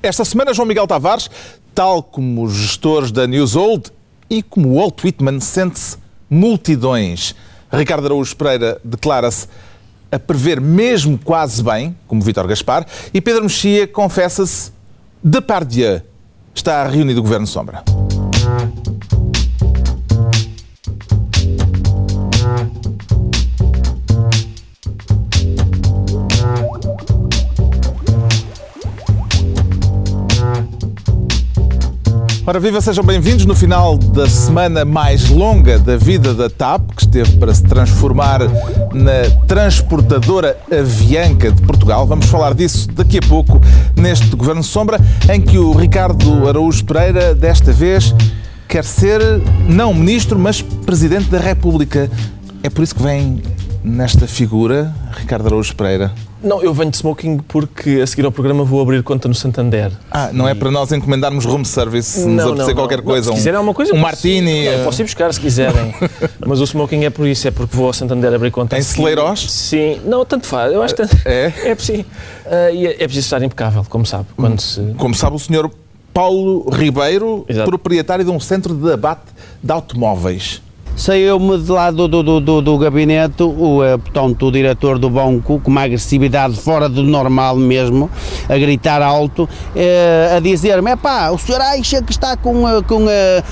Esta 0.00 0.24
semana, 0.24 0.54
João 0.54 0.64
Miguel 0.64 0.86
Tavares, 0.86 1.28
tal 1.74 2.04
como 2.04 2.44
os 2.44 2.54
gestores 2.54 3.10
da 3.10 3.26
News 3.26 3.56
Old 3.56 3.90
e 4.30 4.44
como 4.44 4.76
Walt 4.76 5.02
Whitman, 5.02 5.40
sente-se 5.40 5.96
multidões. 6.30 7.34
Ricardo 7.68 8.04
Araújo 8.06 8.36
Pereira 8.36 8.80
declara-se 8.84 9.48
a 10.12 10.16
prever 10.16 10.60
mesmo 10.60 11.18
quase 11.18 11.64
bem, 11.64 11.96
como 12.06 12.22
Vítor 12.22 12.46
Gaspar, 12.46 12.86
e 13.12 13.20
Pedro 13.20 13.42
Mexia 13.42 13.88
confessa-se 13.88 14.70
de 15.20 15.30
Depardieu. 15.32 16.00
Está 16.54 16.86
reunido 16.86 17.18
o 17.18 17.22
Governo 17.24 17.48
Sombra. 17.48 17.82
Ora, 32.48 32.58
viva, 32.58 32.80
sejam 32.80 33.04
bem-vindos 33.04 33.44
no 33.44 33.54
final 33.54 33.98
da 33.98 34.26
semana 34.26 34.82
mais 34.82 35.28
longa 35.28 35.78
da 35.78 35.98
vida 35.98 36.32
da 36.32 36.48
TAP, 36.48 36.92
que 36.96 37.02
esteve 37.02 37.36
para 37.36 37.52
se 37.52 37.62
transformar 37.62 38.40
na 38.94 39.44
transportadora 39.46 40.56
avianca 40.72 41.52
de 41.52 41.60
Portugal. 41.60 42.06
Vamos 42.06 42.24
falar 42.24 42.54
disso 42.54 42.88
daqui 42.94 43.18
a 43.18 43.20
pouco 43.20 43.60
neste 43.94 44.34
Governo 44.34 44.64
Sombra, 44.64 44.98
em 45.30 45.42
que 45.42 45.58
o 45.58 45.72
Ricardo 45.72 46.48
Araújo 46.48 46.86
Pereira, 46.86 47.34
desta 47.34 47.70
vez, 47.70 48.14
quer 48.66 48.82
ser 48.82 49.20
não 49.68 49.92
ministro, 49.92 50.38
mas 50.38 50.62
presidente 50.62 51.28
da 51.28 51.38
República. 51.38 52.10
É 52.62 52.70
por 52.70 52.82
isso 52.82 52.94
que 52.94 53.02
vem 53.02 53.42
nesta 53.84 54.26
figura, 54.26 54.90
Ricardo 55.18 55.48
Araújo 55.48 55.76
Pereira. 55.76 56.14
Não, 56.42 56.62
eu 56.62 56.72
venho 56.72 56.90
de 56.90 56.96
smoking 56.96 57.38
porque 57.38 58.00
a 58.02 58.06
seguir 58.06 58.24
ao 58.24 58.32
programa 58.32 58.64
vou 58.64 58.80
abrir 58.80 59.02
conta 59.02 59.28
no 59.28 59.34
Santander. 59.34 59.90
Ah, 60.10 60.30
não 60.32 60.48
é 60.48 60.54
para 60.54 60.70
nós 60.70 60.92
encomendarmos 60.92 61.44
room 61.44 61.64
service 61.64 62.20
se 62.20 62.26
nos 62.26 62.44
apetecer 62.44 62.74
qualquer 62.74 63.02
coisa. 63.02 63.26
Não, 63.26 63.34
se 63.34 63.40
quiserem 63.40 63.56
alguma 63.56 63.74
coisa, 63.74 63.92
um 63.92 63.98
martini. 63.98 64.64
Não, 64.64 64.84
posso 64.84 65.02
ir 65.02 65.04
buscar 65.04 65.32
se 65.32 65.40
quiserem. 65.40 65.94
Mas 66.46 66.60
o 66.60 66.64
smoking 66.64 67.04
é 67.04 67.10
por 67.10 67.26
isso, 67.26 67.48
é 67.48 67.50
porque 67.50 67.76
vou 67.76 67.86
ao 67.86 67.92
Santander 67.92 68.32
abrir 68.32 68.50
conta. 68.50 68.78
Em 68.78 68.82
Celeiros? 68.82 69.50
Sim, 69.50 70.00
não, 70.04 70.24
tanto 70.24 70.46
faz. 70.46 70.72
Eu 70.72 70.82
acho 70.82 70.94
que 70.94 71.02
é, 71.24 71.52
é, 71.70 71.76
sim. 71.76 72.04
E 72.72 72.86
é, 72.86 72.90
é 72.92 73.04
preciso 73.04 73.26
estar 73.26 73.42
impecável, 73.42 73.84
como 73.88 74.06
sabe. 74.06 74.26
Quando 74.36 74.60
se... 74.60 74.80
Como 74.96 75.14
sabe 75.14 75.34
o 75.34 75.38
senhor 75.38 75.70
Paulo 76.14 76.68
Ribeiro, 76.70 77.44
Exato. 77.48 77.68
proprietário 77.68 78.24
de 78.24 78.30
um 78.30 78.40
centro 78.40 78.74
de 78.74 78.92
abate 78.92 79.22
de 79.62 79.72
automóveis. 79.72 80.62
Saiu-me 80.98 81.56
de 81.58 81.70
lá 81.70 81.92
do, 81.92 82.08
do, 82.08 82.40
do, 82.40 82.60
do 82.60 82.76
gabinete 82.76 83.44
o, 83.44 83.84
eh, 83.84 83.96
portanto, 83.96 84.46
o 84.46 84.50
diretor 84.50 84.98
do 84.98 85.08
banco, 85.08 85.60
com 85.60 85.70
uma 85.70 85.82
agressividade 85.82 86.56
fora 86.56 86.88
do 86.88 87.04
normal 87.04 87.54
mesmo, 87.54 88.10
a 88.48 88.58
gritar 88.58 89.00
alto, 89.00 89.48
eh, 89.76 90.34
a 90.36 90.40
dizer-me, 90.40 90.96
pá, 90.96 91.30
o 91.30 91.38
senhor 91.38 91.60
acha 91.60 92.02
que 92.02 92.10
está 92.10 92.36
com, 92.36 92.68
eh, 92.68 92.82
com 92.82 93.06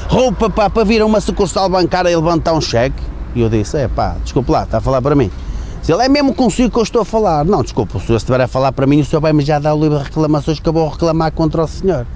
roupa 0.08 0.50
pá, 0.50 0.68
para 0.68 0.82
vir 0.82 1.00
a 1.02 1.06
uma 1.06 1.20
sucursal 1.20 1.68
bancária 1.68 2.10
e 2.10 2.16
levantar 2.16 2.52
um 2.52 2.60
cheque? 2.60 3.00
E 3.32 3.40
eu 3.42 3.48
disse, 3.48 3.76
é 3.78 3.86
pá, 3.86 4.16
desculpe 4.24 4.50
lá, 4.50 4.64
está 4.64 4.78
a 4.78 4.80
falar 4.80 5.00
para 5.00 5.14
mim. 5.14 5.30
Se 5.82 5.92
ele 5.92 6.02
é 6.02 6.08
mesmo 6.08 6.34
consigo 6.34 6.68
que 6.68 6.78
eu 6.80 6.82
estou 6.82 7.02
a 7.02 7.04
falar. 7.04 7.44
Não, 7.44 7.62
desculpa, 7.62 7.98
o 7.98 8.00
senhor 8.00 8.18
se 8.18 8.24
estiver 8.24 8.40
a 8.40 8.48
falar 8.48 8.72
para 8.72 8.88
mim, 8.88 9.02
o 9.02 9.04
senhor 9.04 9.20
vai-me 9.20 9.44
já 9.44 9.60
dar 9.60 9.72
o 9.72 9.80
livro 9.80 9.98
de 9.98 10.04
reclamações 10.06 10.58
que 10.58 10.68
eu 10.68 10.72
vou 10.72 10.88
reclamar 10.88 11.30
contra 11.30 11.62
o 11.62 11.68
senhor. 11.68 12.08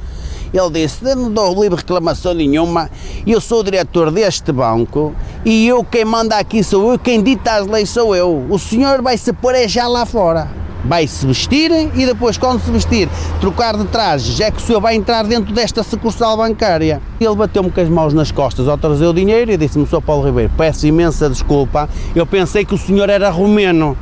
Ele 0.52 0.70
disse: 0.70 1.04
Não 1.14 1.30
dou 1.30 1.62
livre 1.62 1.76
reclamação 1.76 2.34
nenhuma, 2.34 2.90
eu 3.26 3.40
sou 3.40 3.60
o 3.60 3.64
diretor 3.64 4.10
deste 4.10 4.52
banco 4.52 5.14
e 5.44 5.68
eu 5.68 5.84
quem 5.84 6.04
manda 6.04 6.36
aqui 6.36 6.62
sou 6.62 6.92
eu, 6.92 6.98
quem 6.98 7.22
dita 7.22 7.52
as 7.52 7.66
leis 7.66 7.88
sou 7.90 8.14
eu. 8.14 8.46
O 8.48 8.58
senhor 8.58 9.00
vai 9.00 9.16
se 9.16 9.32
pôr 9.32 9.54
é 9.54 9.68
já 9.68 9.86
lá 9.86 10.04
fora. 10.04 10.48
Vai 10.84 11.06
se 11.06 11.26
vestir 11.26 11.70
e 11.70 12.06
depois, 12.06 12.38
quando 12.38 12.58
se 12.60 12.70
vestir, 12.70 13.06
trocar 13.38 13.76
de 13.76 13.84
trajes, 13.84 14.40
é 14.40 14.50
que 14.50 14.56
o 14.56 14.60
senhor 14.60 14.80
vai 14.80 14.94
entrar 14.94 15.24
dentro 15.24 15.52
desta 15.52 15.82
sucursal 15.82 16.38
bancária. 16.38 17.02
Ele 17.20 17.34
bateu-me 17.34 17.70
com 17.70 17.80
as 17.80 17.88
mãos 17.88 18.14
nas 18.14 18.32
costas 18.32 18.66
ao 18.66 18.78
trazer 18.78 19.06
o 19.06 19.12
dinheiro 19.12 19.52
e 19.52 19.56
disse-me: 19.58 19.86
Sr. 19.86 20.00
Paulo 20.00 20.24
Ribeiro, 20.24 20.50
peço 20.56 20.86
imensa 20.86 21.28
desculpa, 21.28 21.88
eu 22.14 22.24
pensei 22.24 22.64
que 22.64 22.74
o 22.74 22.78
senhor 22.78 23.10
era 23.10 23.28
romeno. 23.28 23.96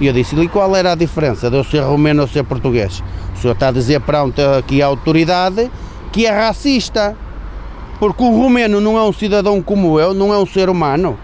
E 0.00 0.06
eu 0.06 0.12
disse-lhe 0.12 0.48
qual 0.48 0.74
era 0.74 0.92
a 0.92 0.94
diferença 0.94 1.50
de 1.50 1.56
eu 1.56 1.64
ser 1.64 1.80
romeno 1.80 2.22
ou 2.22 2.28
ser 2.28 2.42
português. 2.44 3.02
O 3.36 3.38
senhor 3.38 3.52
está 3.52 3.68
a 3.68 3.72
dizer, 3.72 4.00
pronto, 4.00 4.40
aqui 4.40 4.80
a 4.80 4.86
autoridade, 4.86 5.70
que 6.10 6.26
é 6.26 6.30
racista. 6.30 7.14
Porque 7.98 8.22
o 8.22 8.30
romeno 8.30 8.80
não 8.80 8.96
é 8.96 9.02
um 9.02 9.12
cidadão 9.12 9.60
como 9.60 10.00
eu, 10.00 10.14
não 10.14 10.32
é 10.32 10.38
um 10.38 10.46
ser 10.46 10.70
humano. 10.70 11.18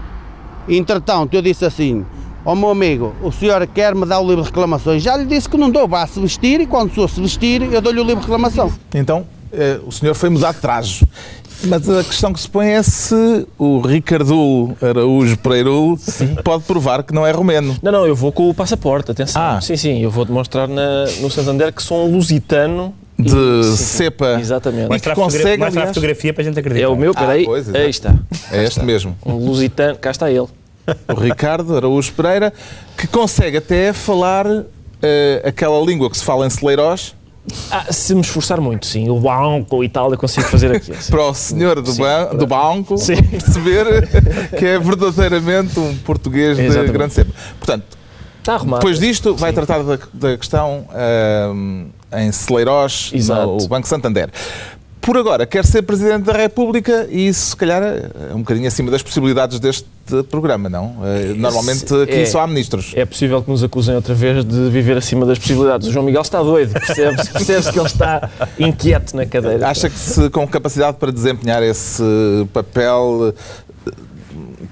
Entretanto, 0.69 1.33
eu 1.33 1.41
disse 1.41 1.65
assim, 1.65 2.05
ó 2.45 2.51
oh, 2.51 2.55
meu 2.55 2.69
amigo, 2.69 3.15
o 3.23 3.31
senhor 3.31 3.65
quer 3.65 3.95
me 3.95 4.05
dar 4.05 4.19
o 4.19 4.27
livro 4.27 4.43
de 4.43 4.49
reclamações? 4.49 5.01
Já 5.01 5.17
lhe 5.17 5.25
disse 5.25 5.49
que 5.49 5.57
não 5.57 5.71
dou, 5.71 5.87
vá 5.87 6.05
se 6.05 6.19
vestir 6.19 6.61
e 6.61 6.67
quando 6.67 6.91
o 6.91 6.93
senhor 6.93 7.09
se 7.09 7.19
vestir, 7.19 7.63
eu 7.63 7.81
dou-lhe 7.81 7.99
o 7.99 8.03
livro 8.03 8.19
de 8.19 8.27
reclamação. 8.27 8.71
Então, 8.93 9.25
eh, 9.51 9.79
o 9.83 9.91
senhor 9.91 10.13
foi 10.13 10.29
mudar 10.29 10.53
de 10.53 10.59
traje. 10.59 11.07
Mas 11.63 11.89
a 11.89 12.03
questão 12.03 12.31
que 12.31 12.39
se 12.39 12.47
põe 12.47 12.67
é 12.67 12.83
se 12.83 13.47
o 13.57 13.79
Ricardo 13.81 14.75
Araújo 14.81 15.37
Pereirulo 15.37 15.99
pode 16.43 16.63
provar 16.63 17.03
que 17.03 17.13
não 17.13 17.25
é 17.25 17.31
romeno. 17.31 17.75
Não, 17.81 17.91
não, 17.91 18.05
eu 18.05 18.15
vou 18.15 18.31
com 18.31 18.49
o 18.49 18.53
passaporte, 18.53 19.11
atenção. 19.11 19.41
Ah. 19.41 19.59
Sim, 19.61 19.75
sim, 19.75 20.03
eu 20.03 20.11
vou 20.11 20.25
demonstrar 20.25 20.67
na, 20.67 21.05
no 21.19 21.29
Santander 21.31 21.73
que 21.73 21.81
sou 21.81 22.07
um 22.07 22.11
lusitano 22.11 22.93
de 23.17 23.61
e, 23.61 23.63
cepa. 23.77 24.37
Exatamente. 24.39 24.89
Mostra, 24.89 25.13
a, 25.13 25.15
consegue, 25.15 25.63
mostra 25.63 25.83
a 25.83 25.87
fotografia 25.87 26.33
para 26.33 26.43
a 26.43 26.45
gente 26.45 26.59
acreditar. 26.59 26.85
É 26.85 26.87
o 26.87 26.95
meu, 26.95 27.13
peraí. 27.13 27.43
Ah, 27.43 27.45
pois, 27.45 27.73
aí 27.73 27.89
está. 27.89 28.15
É 28.51 28.63
este 28.63 28.83
mesmo. 28.83 29.17
Um 29.25 29.33
lusitano, 29.33 29.97
cá 29.97 30.11
está 30.11 30.29
ele. 30.29 30.47
O 31.07 31.19
Ricardo 31.19 31.75
Araújo 31.75 32.13
Pereira, 32.13 32.53
que 32.95 33.07
consegue 33.07 33.57
até 33.57 33.91
falar 33.91 34.45
uh, 34.47 34.65
aquela 35.43 35.83
língua 35.83 36.09
que 36.09 36.17
se 36.17 36.23
fala 36.23 36.45
em 36.45 36.49
Celeiros 36.49 37.16
ah, 37.71 37.85
se 37.91 38.13
me 38.13 38.21
esforçar 38.21 38.59
muito, 38.59 38.85
sim. 38.85 39.09
O 39.09 39.19
banco 39.19 39.83
e 39.83 39.89
tal, 39.89 40.11
eu 40.11 40.17
consigo 40.17 40.47
fazer 40.47 40.75
aquilo. 40.75 40.97
Para 41.09 41.23
o 41.23 41.33
senhor 41.33 41.81
do, 41.81 41.93
ban 41.93 42.35
do 42.35 42.47
banco 42.47 42.97
sim. 42.97 43.15
perceber 43.23 44.07
que 44.57 44.65
é 44.65 44.79
verdadeiramente 44.79 45.79
um 45.79 45.95
português 45.97 46.57
Exatamente. 46.57 46.87
de 46.87 46.93
grande 46.93 47.13
cepa. 47.13 47.31
Portanto, 47.57 47.85
Está 48.39 48.55
arrumado. 48.55 48.79
depois 48.79 48.99
disto, 48.99 49.35
vai 49.35 49.51
sim. 49.51 49.55
tratar 49.55 49.83
da, 49.83 49.99
da 50.13 50.37
questão 50.37 50.87
uh, 50.89 52.17
em 52.17 52.31
Celeiros, 52.31 53.11
no 53.27 53.67
Banco 53.67 53.87
Santander 53.87 54.29
por 55.07 55.17
agora 55.17 55.45
quer 55.45 55.63
ser 55.63 55.83
Presidente 55.83 56.25
da 56.25 56.33
República 56.33 57.07
e 57.09 57.29
isso, 57.29 57.51
se 57.51 57.55
calhar, 57.55 57.81
é 57.81 58.33
um 58.33 58.39
bocadinho 58.39 58.67
acima 58.67 58.91
das 58.91 59.01
possibilidades 59.01 59.57
deste 59.57 59.87
programa, 60.29 60.67
não? 60.67 60.97
Eh, 61.01 61.33
normalmente 61.33 61.93
aqui 62.03 62.11
é, 62.11 62.25
só 62.25 62.41
há 62.41 62.47
ministros. 62.47 62.91
É 62.93 63.05
possível 63.05 63.41
que 63.41 63.49
nos 63.49 63.63
acusem 63.63 63.95
outra 63.95 64.13
vez 64.13 64.43
de 64.43 64.69
viver 64.69 64.97
acima 64.97 65.25
das 65.25 65.39
possibilidades. 65.39 65.87
O 65.87 65.93
João 65.93 66.03
Miguel 66.03 66.21
está 66.21 66.43
doido, 66.43 66.73
percebe-se 66.73 67.31
percebe 67.31 67.71
que 67.71 67.79
ele 67.79 67.87
está 67.87 68.29
inquieto 68.59 69.13
na 69.15 69.25
cadeira. 69.25 69.69
Acha 69.69 69.89
que 69.89 69.97
se, 69.97 70.29
com 70.29 70.45
capacidade 70.45 70.97
para 70.97 71.09
desempenhar 71.09 71.63
esse 71.63 72.03
papel 72.51 73.33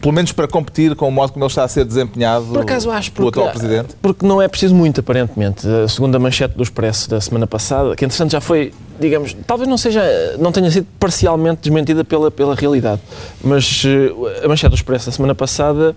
pelo 0.02 0.14
menos 0.14 0.32
para 0.32 0.48
competir 0.48 0.96
com 0.96 1.08
o 1.08 1.12
modo 1.12 1.34
como 1.34 1.46
ele 1.46 1.50
está 1.50 1.64
a 1.64 1.68
ser 1.68 1.86
desempenhado 1.86 2.46
Por 2.46 2.62
acaso 2.62 2.92
acho 2.92 3.12
porque, 3.12 3.40
atual 3.40 3.52
Presidente? 3.52 3.96
Porque 4.02 4.26
não 4.26 4.42
é 4.42 4.48
preciso 4.48 4.76
muito, 4.76 5.00
aparentemente. 5.00 5.68
A 5.68 5.88
segunda 5.88 6.20
manchete 6.20 6.56
do 6.56 6.64
Expresso 6.64 7.10
da 7.10 7.20
semana 7.20 7.48
passada, 7.48 7.96
que 7.96 8.06
entretanto 8.06 8.32
já 8.32 8.42
foi, 8.42 8.74
digamos, 9.00 9.36
talvez 9.46 9.70
não 9.70 9.78
seja, 9.78 10.04
não 10.40 10.52
tenha 10.52 10.70
sido 10.70 10.88
parcialmente 11.00 11.62
desmentida 11.62 12.04
pela, 12.04 12.30
pela 12.30 12.56
realidade, 12.56 13.02
mas 13.44 13.84
uh, 13.84 14.46
a 14.46 14.48
manchete 14.48 14.70
do 14.70 14.76
Expresso 14.76 15.08
da 15.08 15.12
semana 15.12 15.36
passada 15.36 15.96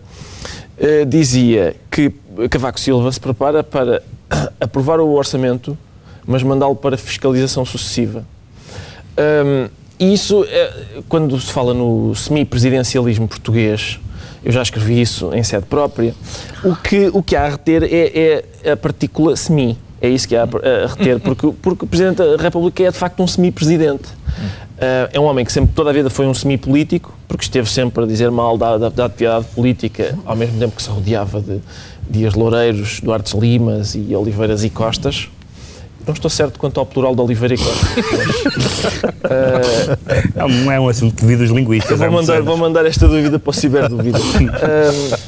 uh, 0.79 1.07
dizia 1.07 1.77
que 1.91 2.13
Cavaco 2.51 2.79
Silva 2.79 3.11
se 3.13 3.21
prepara 3.21 3.63
para 3.63 4.03
aprovar 4.61 5.01
o 5.01 5.13
orçamento, 5.13 5.77
mas 6.27 6.43
mandá-lo 6.43 6.77
para 6.77 6.97
fiscalização 6.97 7.65
sucessiva. 7.65 8.25
Um, 9.19 9.69
e 9.99 10.13
isso, 10.13 10.45
é, 10.45 10.73
quando 11.09 11.39
se 11.41 11.53
fala 11.53 11.75
no 11.75 12.15
semi-presidencialismo 12.15 13.27
português, 13.27 13.99
eu 14.45 14.53
já 14.53 14.63
escrevi 14.63 15.01
isso 15.01 15.35
em 15.35 15.43
sede 15.43 15.67
própria, 15.67 16.15
o 16.65 16.77
que, 16.77 17.11
o 17.13 17.23
que 17.23 17.35
há 17.35 17.47
a 17.47 17.49
reter 17.51 17.83
é, 17.83 18.43
é 18.65 18.73
a 18.73 18.77
partícula 18.77 19.37
semi. 19.37 19.77
É 20.01 20.09
isso 20.09 20.29
que 20.29 20.37
há 20.37 20.45
a 20.45 20.87
reter, 20.87 21.19
porque, 21.21 21.53
porque 21.61 21.85
o 21.85 21.89
Presidente 21.89 22.19
da 22.19 22.37
República 22.41 22.85
é 22.85 22.91
de 22.91 22.97
facto 22.97 23.21
um 23.21 23.27
semi-presidente. 23.27 24.09
Uh, 24.79 25.11
é 25.13 25.19
um 25.19 25.25
homem 25.25 25.45
que 25.45 25.53
sempre, 25.53 25.75
toda 25.75 25.91
a 25.91 25.93
vida 25.93 26.09
foi 26.09 26.27
um 26.27 26.35
semi-político, 26.35 27.13
porque 27.27 27.43
esteve 27.43 27.69
sempre 27.69 28.05
a 28.05 28.07
dizer 28.07 28.31
mal 28.31 28.57
da, 28.57 28.79
da, 28.79 28.89
da, 28.89 29.07
atividade 29.07 29.47
política, 29.47 30.17
ao 30.25 30.37
mesmo 30.37 30.57
tempo 30.57 30.77
que 30.77 30.83
se 30.83 30.89
rodeava 30.89 31.41
de 31.41 31.61
Dias 32.09 32.35
Loureiros, 32.35 33.01
Duarte 33.01 33.37
Limas 33.37 33.97
e 33.97 34.15
Oliveiras 34.15 34.63
e 34.63 34.71
Costas. 34.71 35.29
Não 36.09 36.15
estou 36.15 36.31
certo 36.31 36.59
quanto 36.59 36.81
ao 36.81 36.87
plural 36.87 37.15
de 37.15 37.21
Oliveira 37.21 37.55
e 37.55 37.59
Costa. 37.59 37.87
uh, 40.43 40.49
não 40.65 40.73
é 40.73 40.81
um 40.81 40.89
assunto 40.89 41.15
de 41.15 41.21
dúvidas 41.21 41.51
linguísticas. 41.51 41.99
Vou 41.99 42.11
mandar, 42.11 42.41
vou 42.41 42.57
mandar 42.57 42.87
esta 42.87 43.07
dúvida 43.07 43.39
para 43.39 43.51
o 43.51 43.53
Ciberdúvida. 43.53 44.17
uh, 44.19 45.19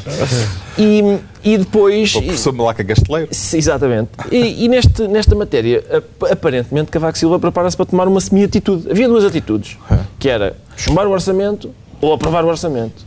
e, 0.79 1.19
e 1.45 1.59
depois. 1.59 2.15
O 2.15 2.23
professor 2.23 2.55
Malaca 2.55 2.83
Gasteleiro. 2.83 3.29
Exatamente. 3.31 4.09
E, 4.33 4.65
e, 4.65 4.69
neste, 4.69 5.07
nesta 5.07 5.35
matéria, 5.35 5.85
aparentemente, 6.31 6.91
Cavaco 6.91 7.19
Silva 7.19 7.39
prepara-se 7.39 7.77
para 7.77 7.85
tomar 7.85 8.09
uma 8.09 8.23
semi-atitude. 8.23 8.91
Havia 8.91 9.07
duas 9.07 9.27
atitudes, 9.27 9.77
que 10.19 10.31
era 10.31 10.57
chumbar 10.79 11.07
o 11.07 11.11
orçamento 11.11 11.71
ou 12.01 12.15
aprovar 12.15 12.43
o 12.43 12.49
orçamento. 12.49 13.05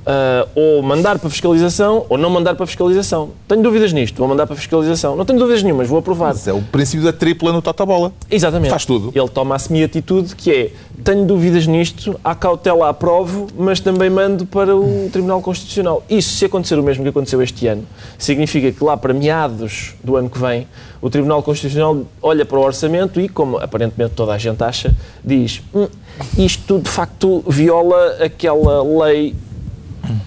Uh, 0.00 0.48
ou 0.54 0.82
mandar 0.82 1.18
para 1.18 1.28
fiscalização 1.28 2.06
ou 2.08 2.16
não 2.16 2.30
mandar 2.30 2.54
para 2.54 2.66
fiscalização. 2.66 3.30
Tenho 3.46 3.62
dúvidas 3.62 3.92
nisto, 3.92 4.16
vou 4.16 4.26
mandar 4.26 4.46
para 4.46 4.56
fiscalização. 4.56 5.14
Não 5.14 5.24
tenho 5.24 5.38
dúvidas 5.38 5.62
nenhumas, 5.62 5.88
vou 5.88 5.98
aprovar. 5.98 6.28
Mas 6.28 6.48
é 6.48 6.52
o 6.52 6.62
princípio 6.62 7.04
da 7.04 7.12
tripla 7.12 7.52
no 7.52 7.60
totobola. 7.60 8.12
Exatamente. 8.30 8.70
Faz 8.70 8.86
tudo. 8.86 9.12
Ele 9.14 9.28
toma 9.28 9.56
a 9.56 9.58
semi-atitude 9.58 10.34
que 10.34 10.50
é 10.50 10.70
tenho 11.00 11.24
dúvidas 11.24 11.66
nisto, 11.66 12.18
há 12.22 12.34
cautela, 12.34 12.88
aprovo, 12.88 13.48
mas 13.56 13.80
também 13.80 14.10
mando 14.10 14.44
para 14.44 14.76
o 14.76 15.08
Tribunal 15.10 15.40
Constitucional. 15.40 16.02
Isso, 16.08 16.30
se 16.36 16.44
acontecer 16.44 16.78
o 16.78 16.82
mesmo 16.82 17.02
que 17.02 17.08
aconteceu 17.08 17.42
este 17.42 17.66
ano, 17.66 17.84
significa 18.18 18.70
que 18.70 18.84
lá 18.84 18.96
para 18.96 19.14
meados 19.14 19.94
do 20.04 20.16
ano 20.16 20.28
que 20.28 20.38
vem, 20.38 20.66
o 21.00 21.08
Tribunal 21.08 21.42
Constitucional 21.42 22.04
olha 22.22 22.44
para 22.44 22.58
o 22.58 22.62
orçamento 22.62 23.20
e, 23.20 23.28
como 23.28 23.58
aparentemente 23.58 24.14
toda 24.14 24.32
a 24.32 24.38
gente 24.38 24.62
acha, 24.62 24.94
diz 25.24 25.62
hum, 25.74 25.88
isto 26.36 26.78
de 26.78 26.90
facto 26.90 27.42
viola 27.46 28.16
aquela 28.22 28.82
lei 29.04 29.34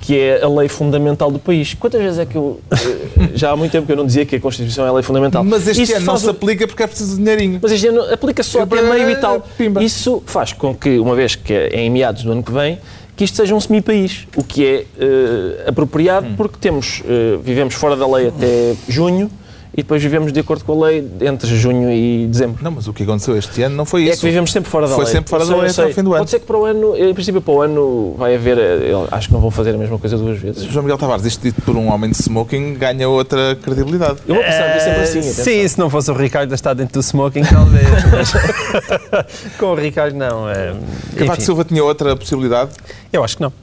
que 0.02 0.20
é 0.20 0.44
a 0.44 0.50
lei 0.50 0.68
fundamental 0.68 1.32
do 1.32 1.40
país. 1.40 1.74
Quantas 1.74 2.02
vezes 2.02 2.20
é 2.20 2.26
que 2.26 2.36
eu. 2.36 2.60
Eh, 2.72 3.30
já 3.36 3.52
há 3.52 3.56
muito 3.56 3.72
tempo 3.72 3.86
que 3.86 3.92
eu 3.92 3.96
não 3.96 4.06
dizia 4.06 4.26
que 4.26 4.36
a 4.36 4.40
Constituição 4.40 4.86
é 4.86 4.90
a 4.90 4.94
lei 4.94 5.04
fundamental. 5.04 5.44
Mas 5.44 5.68
este 5.68 5.84
Isso 5.84 5.96
ano 5.96 6.06
não 6.06 6.18
se 6.18 6.30
aplica 6.30 6.68
porque 6.68 6.84
é 6.84 6.88
preciso 6.88 7.18
dinheirinho. 7.18 7.60
Mas 7.62 7.72
este 7.72 7.88
ano 7.88 8.02
aplica 8.12 8.44
só 8.44 8.62
até 8.62 8.82
meio 8.82 9.10
e 9.10 9.16
tal. 9.16 9.42
Pimba. 9.58 9.84
Isso 9.84 10.22
faz 10.26 10.54
com 10.54 10.74
que, 10.76 11.00
uma 11.00 11.16
vez 11.16 11.36
que 11.36 11.54
é 11.54 11.82
em 11.82 11.90
meados 11.90 12.24
do 12.24 12.32
ano 12.32 12.44
que 12.44 12.52
vem, 12.52 12.80
que 13.16 13.24
isto 13.24 13.38
seja 13.38 13.54
um 13.54 13.60
semi-país, 13.60 14.28
o 14.36 14.44
que 14.44 14.66
é 14.66 14.86
uh, 15.04 15.70
apropriado 15.70 16.28
hum. 16.28 16.34
porque 16.36 16.58
temos, 16.60 17.02
uh, 17.02 17.40
vivemos 17.42 17.74
fora 17.76 17.96
da 17.96 18.08
lei 18.08 18.28
até 18.28 18.76
junho 18.88 19.30
e 19.74 19.78
depois 19.78 20.02
vivemos 20.02 20.32
de 20.32 20.40
acordo 20.40 20.64
com 20.64 20.84
a 20.84 20.88
lei 20.88 21.08
entre 21.22 21.48
junho 21.58 21.92
e 21.92 22.28
dezembro. 22.28 22.64
Não, 22.64 22.72
mas 22.72 22.88
o 22.88 22.94
que 22.94 23.04
aconteceu 23.04 23.36
este 23.36 23.64
ano 23.64 23.76
não 23.76 23.86
foi 23.86 24.04
isso. 24.04 24.14
É 24.14 24.16
que 24.18 24.26
vivemos 24.26 24.52
sempre 24.52 24.70
fora 24.70 24.88
da 24.88 24.94
foi 24.94 25.04
lei. 25.04 25.12
Foi 25.12 25.20
sempre 25.20 25.30
fora 25.30 25.46
da 25.46 25.56
lei 25.56 25.70
até 25.72 25.86
o 25.86 25.94
fim 25.94 26.04
do 26.04 26.14
ano. 26.14 26.20
Pode 26.20 26.30
ser 26.30 26.40
que 26.40 26.46
para 26.46 26.58
o 26.58 26.66
ano, 26.66 26.96
em 26.96 27.14
princípio 27.14 27.42
para 27.42 27.54
o 27.54 27.62
ano 27.62 28.16
vai 28.18 28.36
haver, 28.36 28.58
eu 28.58 29.08
acho 29.12 29.28
que 29.28 29.34
não 29.34 29.42
vão 29.42 29.50
fazer 29.50 29.74
a 29.74 29.78
mesma 29.78 29.98
coisa 29.98 30.16
duas 30.16 30.38
vezes. 30.38 30.64
João 30.64 30.84
Miguel 30.84 30.98
Tavares, 30.98 31.26
isto 31.26 31.42
dito 31.42 31.62
por 31.64 31.76
um 31.76 31.92
homem 31.92 32.12
de 32.12 32.18
smoking 32.18 32.76
ganha 32.76 33.10
outra 33.10 33.58
credibilidade. 33.62 34.20
Eu 34.28 34.36
vou 34.36 34.44
pensar 34.44 34.64
é, 34.64 34.80
sempre 34.80 35.02
assim. 35.02 35.20
Atenção. 35.20 35.44
Sim, 35.44 35.68
se 35.68 35.80
não 35.80 35.90
fosse 35.90 36.12
o 36.12 36.14
Ricardo 36.14 36.52
a 36.52 36.56
estar 36.56 36.74
dentro 36.76 36.94
do 36.94 37.04
smoking, 37.04 37.44
talvez. 37.44 37.88
com 39.58 39.66
o 39.68 39.76
Ricardo 39.76 40.16
não. 40.16 40.50
É, 40.50 40.76
Cavaco 41.18 41.42
Silva 41.42 41.64
tinha 41.64 41.84
outra 41.84 42.16
possibilidade? 42.16 42.72
Eu 43.12 43.24
acho 43.24 43.38
que 43.38 43.42
não. 43.42 43.63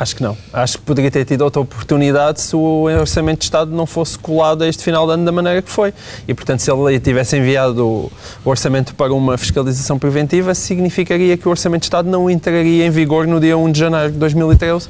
Acho 0.00 0.16
que 0.16 0.22
não. 0.22 0.34
Acho 0.50 0.78
que 0.78 0.84
poderia 0.84 1.10
ter 1.10 1.26
tido 1.26 1.42
outra 1.42 1.60
oportunidade 1.60 2.40
se 2.40 2.56
o 2.56 2.84
Orçamento 2.84 3.40
de 3.40 3.44
Estado 3.44 3.70
não 3.70 3.84
fosse 3.84 4.18
colado 4.18 4.62
a 4.62 4.66
este 4.66 4.82
final 4.82 5.06
de 5.06 5.12
ano 5.12 5.26
da 5.26 5.30
maneira 5.30 5.60
que 5.60 5.70
foi. 5.70 5.92
E, 6.26 6.32
portanto, 6.32 6.60
se 6.60 6.72
ele 6.72 6.98
tivesse 6.98 7.36
enviado 7.36 7.86
o 7.86 8.10
orçamento 8.42 8.94
para 8.94 9.12
uma 9.12 9.36
fiscalização 9.36 9.98
preventiva, 9.98 10.54
significaria 10.54 11.36
que 11.36 11.46
o 11.46 11.50
Orçamento 11.50 11.82
de 11.82 11.86
Estado 11.88 12.08
não 12.08 12.30
entraria 12.30 12.86
em 12.86 12.90
vigor 12.90 13.26
no 13.26 13.38
dia 13.38 13.58
1 13.58 13.72
de 13.72 13.78
janeiro 13.78 14.12
de 14.12 14.18
2013. 14.18 14.88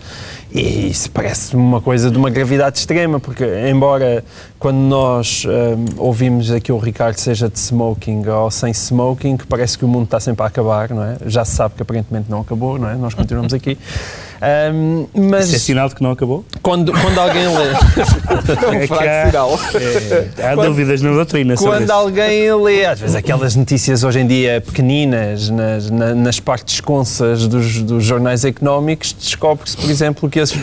E 0.53 0.91
isso 0.91 1.11
parece 1.11 1.57
uma 1.57 1.81
coisa 1.81 2.09
de 2.09 2.17
uma 2.17 2.31
gravidade 2.31 2.79
extrema, 2.79 3.19
porque, 3.19 3.45
embora 3.69 4.25
quando 4.61 4.79
nós 4.79 5.45
um, 5.45 6.01
ouvimos 6.01 6.53
aqui 6.53 6.71
o 6.71 6.79
Ricardo 6.79 7.17
seja 7.17 7.49
de 7.49 7.59
smoking 7.59 8.29
ou 8.29 8.49
sem 8.49 8.73
smoking, 8.73 9.39
parece 9.49 9.77
que 9.77 9.85
o 9.85 9.89
mundo 9.89 10.05
está 10.05 10.21
sempre 10.21 10.45
a 10.45 10.47
acabar, 10.47 10.91
não 10.91 11.03
é? 11.03 11.17
Já 11.27 11.45
se 11.45 11.57
sabe 11.57 11.75
que 11.75 11.83
aparentemente 11.83 12.31
não 12.31 12.43
acabou, 12.43 12.79
não 12.79 12.89
é? 12.89 12.95
Nós 12.95 13.13
continuamos 13.13 13.53
aqui. 13.53 13.77
Um, 14.43 15.07
mas 15.15 15.49
Isso 15.49 15.57
é 15.57 15.59
sinal 15.59 15.89
de 15.89 15.95
que 15.95 16.03
não 16.03 16.13
acabou? 16.13 16.45
Quando, 16.63 16.93
quando 16.93 17.19
alguém 17.19 17.47
lê. 17.47 17.69
é 18.81 18.85
um 18.85 18.87
fraco 18.87 19.27
sinal. 19.27 19.61
É, 19.75 20.45
há 20.45 20.55
quando, 20.55 20.69
dúvidas 20.69 21.03
na 21.03 21.13
doutrina 21.13 21.57
sobre 21.59 21.73
Quando 21.73 21.85
isso. 21.85 21.93
alguém 21.93 22.55
lê, 22.55 22.87
às 22.87 23.01
vezes, 23.01 23.15
aquelas 23.15 23.55
notícias 23.55 24.03
hoje 24.03 24.21
em 24.21 24.27
dia 24.27 24.63
pequeninas, 24.63 25.51
nas, 25.51 25.91
na, 25.91 26.15
nas 26.15 26.41
partes 26.41 26.81
consas 26.81 27.47
dos, 27.47 27.83
dos 27.83 28.03
jornais 28.03 28.45
económicos, 28.45 29.15
descobre-se, 29.19 29.77
por 29.77 29.91
exemplo, 29.91 30.31
que 30.31 30.41
as, 30.41 30.55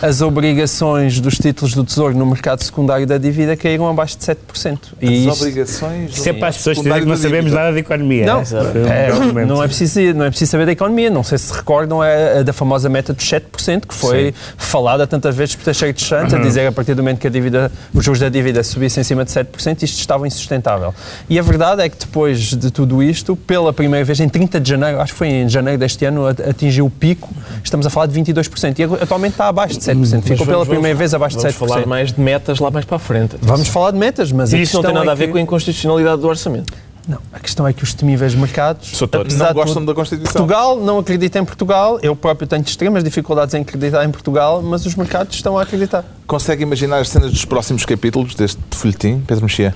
as 0.00 0.22
obrigações 0.22 1.20
dos 1.20 1.36
títulos 1.36 1.74
do 1.74 1.84
Tesouro 1.84 2.16
no 2.16 2.24
mercado 2.24 2.62
secundário 2.64 3.06
da 3.06 3.18
dívida 3.18 3.56
caíram 3.56 3.86
abaixo 3.88 4.16
de 4.16 4.24
7%. 4.24 4.78
E 5.02 5.06
as 5.06 5.12
isto, 5.12 5.42
obrigações. 5.42 6.16
Isso 6.16 6.28
é 6.30 6.32
para 6.32 6.48
as 6.48 6.56
pessoas 6.56 6.78
dizerem 6.78 7.00
que 7.00 7.06
não 7.06 7.16
sabemos 7.16 7.52
nada 7.52 7.72
de 7.72 7.80
economia. 7.80 8.24
Não, 8.24 8.40
é, 8.40 9.42
é, 9.42 9.44
não, 9.44 9.62
é 9.62 9.66
preciso, 9.66 10.00
não 10.14 10.24
é 10.24 10.30
preciso 10.30 10.50
saber 10.50 10.64
da 10.64 10.72
economia. 10.72 11.10
Não 11.10 11.22
sei 11.22 11.36
se 11.36 11.52
recordam 11.52 12.00
a 12.00 12.42
da 12.42 12.52
famosa 12.54 12.88
meta 12.88 13.17
dos 13.18 13.30
7%, 13.30 13.86
que 13.86 13.94
foi 13.94 14.32
Sim. 14.32 14.34
falada 14.56 15.06
tantas 15.06 15.34
vezes 15.34 15.54
por 15.54 15.64
Teixeira 15.64 15.92
de 15.92 16.02
Santos, 16.02 16.32
uhum. 16.32 16.40
a 16.40 16.42
dizer 16.42 16.66
a 16.66 16.72
partir 16.72 16.94
do 16.94 17.02
momento 17.02 17.18
que 17.18 17.26
a 17.26 17.30
dívida, 17.30 17.70
os 17.92 18.04
juros 18.04 18.20
da 18.20 18.28
dívida 18.28 18.62
subissem 18.62 19.00
acima 19.00 19.24
de 19.24 19.30
7%, 19.30 19.82
isto 19.82 19.98
estava 19.98 20.26
insustentável. 20.26 20.94
E 21.28 21.38
a 21.38 21.42
verdade 21.42 21.82
é 21.82 21.88
que 21.88 21.98
depois 21.98 22.38
de 22.38 22.70
tudo 22.70 23.02
isto, 23.02 23.36
pela 23.36 23.72
primeira 23.72 24.04
vez, 24.04 24.20
em 24.20 24.28
30 24.28 24.60
de 24.60 24.70
janeiro, 24.70 25.00
acho 25.00 25.12
que 25.12 25.18
foi 25.18 25.28
em 25.28 25.48
janeiro 25.48 25.78
deste 25.78 26.04
ano, 26.04 26.26
atingiu 26.26 26.86
o 26.86 26.90
pico, 26.90 27.28
estamos 27.62 27.86
a 27.86 27.90
falar 27.90 28.06
de 28.06 28.18
22%, 28.18 28.78
e 28.78 29.02
atualmente 29.02 29.32
está 29.32 29.48
abaixo 29.48 29.78
de 29.78 29.84
7%. 29.84 30.22
Ficou 30.22 30.46
vamos, 30.46 30.46
pela 30.46 30.66
primeira 30.66 30.94
vamos, 30.94 30.98
vez 30.98 31.14
abaixo 31.14 31.36
de 31.36 31.42
7%. 31.42 31.52
Vamos 31.58 31.74
falar 31.74 31.86
mais 31.86 32.12
de 32.12 32.20
metas 32.20 32.58
lá 32.58 32.70
mais 32.70 32.84
para 32.84 32.96
a 32.96 33.00
frente. 33.00 33.36
Vamos 33.40 33.68
falar 33.68 33.90
de 33.90 33.98
metas, 33.98 34.32
mas 34.32 34.52
e 34.52 34.62
isso 34.62 34.76
não 34.76 34.82
tem 34.82 34.94
nada 34.94 35.10
é 35.10 35.12
a 35.12 35.14
ver 35.14 35.28
com 35.28 35.38
a 35.38 35.40
inconstitucionalidade 35.40 36.22
do 36.22 36.28
orçamento. 36.28 36.72
Não, 37.08 37.18
a 37.32 37.40
questão 37.40 37.66
é 37.66 37.72
que 37.72 37.82
os 37.82 37.94
temíveis 37.94 38.34
mercados 38.34 38.92
não 39.38 39.54
gostam 39.54 39.82
da 39.82 39.94
Constituição. 39.94 40.46
Portugal 40.46 40.78
não 40.78 40.98
acredita 40.98 41.38
em 41.38 41.44
Portugal, 41.44 41.98
eu 42.02 42.14
próprio 42.14 42.46
tenho 42.46 42.62
extremas 42.62 43.02
dificuldades 43.02 43.54
em 43.54 43.62
acreditar 43.62 44.04
em 44.04 44.10
Portugal, 44.10 44.60
mas 44.60 44.84
os 44.84 44.94
mercados 44.94 45.34
estão 45.34 45.58
a 45.58 45.62
acreditar. 45.62 46.04
Consegue 46.26 46.64
imaginar 46.64 46.98
as 46.98 47.08
cenas 47.08 47.32
dos 47.32 47.46
próximos 47.46 47.86
capítulos 47.86 48.34
deste 48.34 48.60
folhetim, 48.72 49.22
Pedro 49.26 49.44
Mexia? 49.44 49.74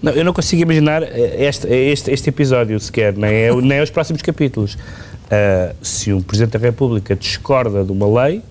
Não, 0.00 0.12
eu 0.12 0.24
não 0.24 0.32
consigo 0.32 0.62
imaginar 0.62 1.02
eh, 1.02 1.44
este, 1.44 1.66
este, 1.66 2.12
este 2.12 2.28
episódio 2.28 2.78
sequer, 2.78 3.16
nem, 3.16 3.30
é, 3.30 3.52
nem 3.52 3.78
é 3.78 3.82
os 3.82 3.90
próximos 3.90 4.22
capítulos. 4.22 4.74
Uh, 4.74 5.74
se 5.82 6.12
um 6.12 6.22
Presidente 6.22 6.56
da 6.56 6.64
República 6.64 7.16
discorda 7.16 7.84
de 7.84 7.90
uma 7.90 8.22
lei, 8.22 8.42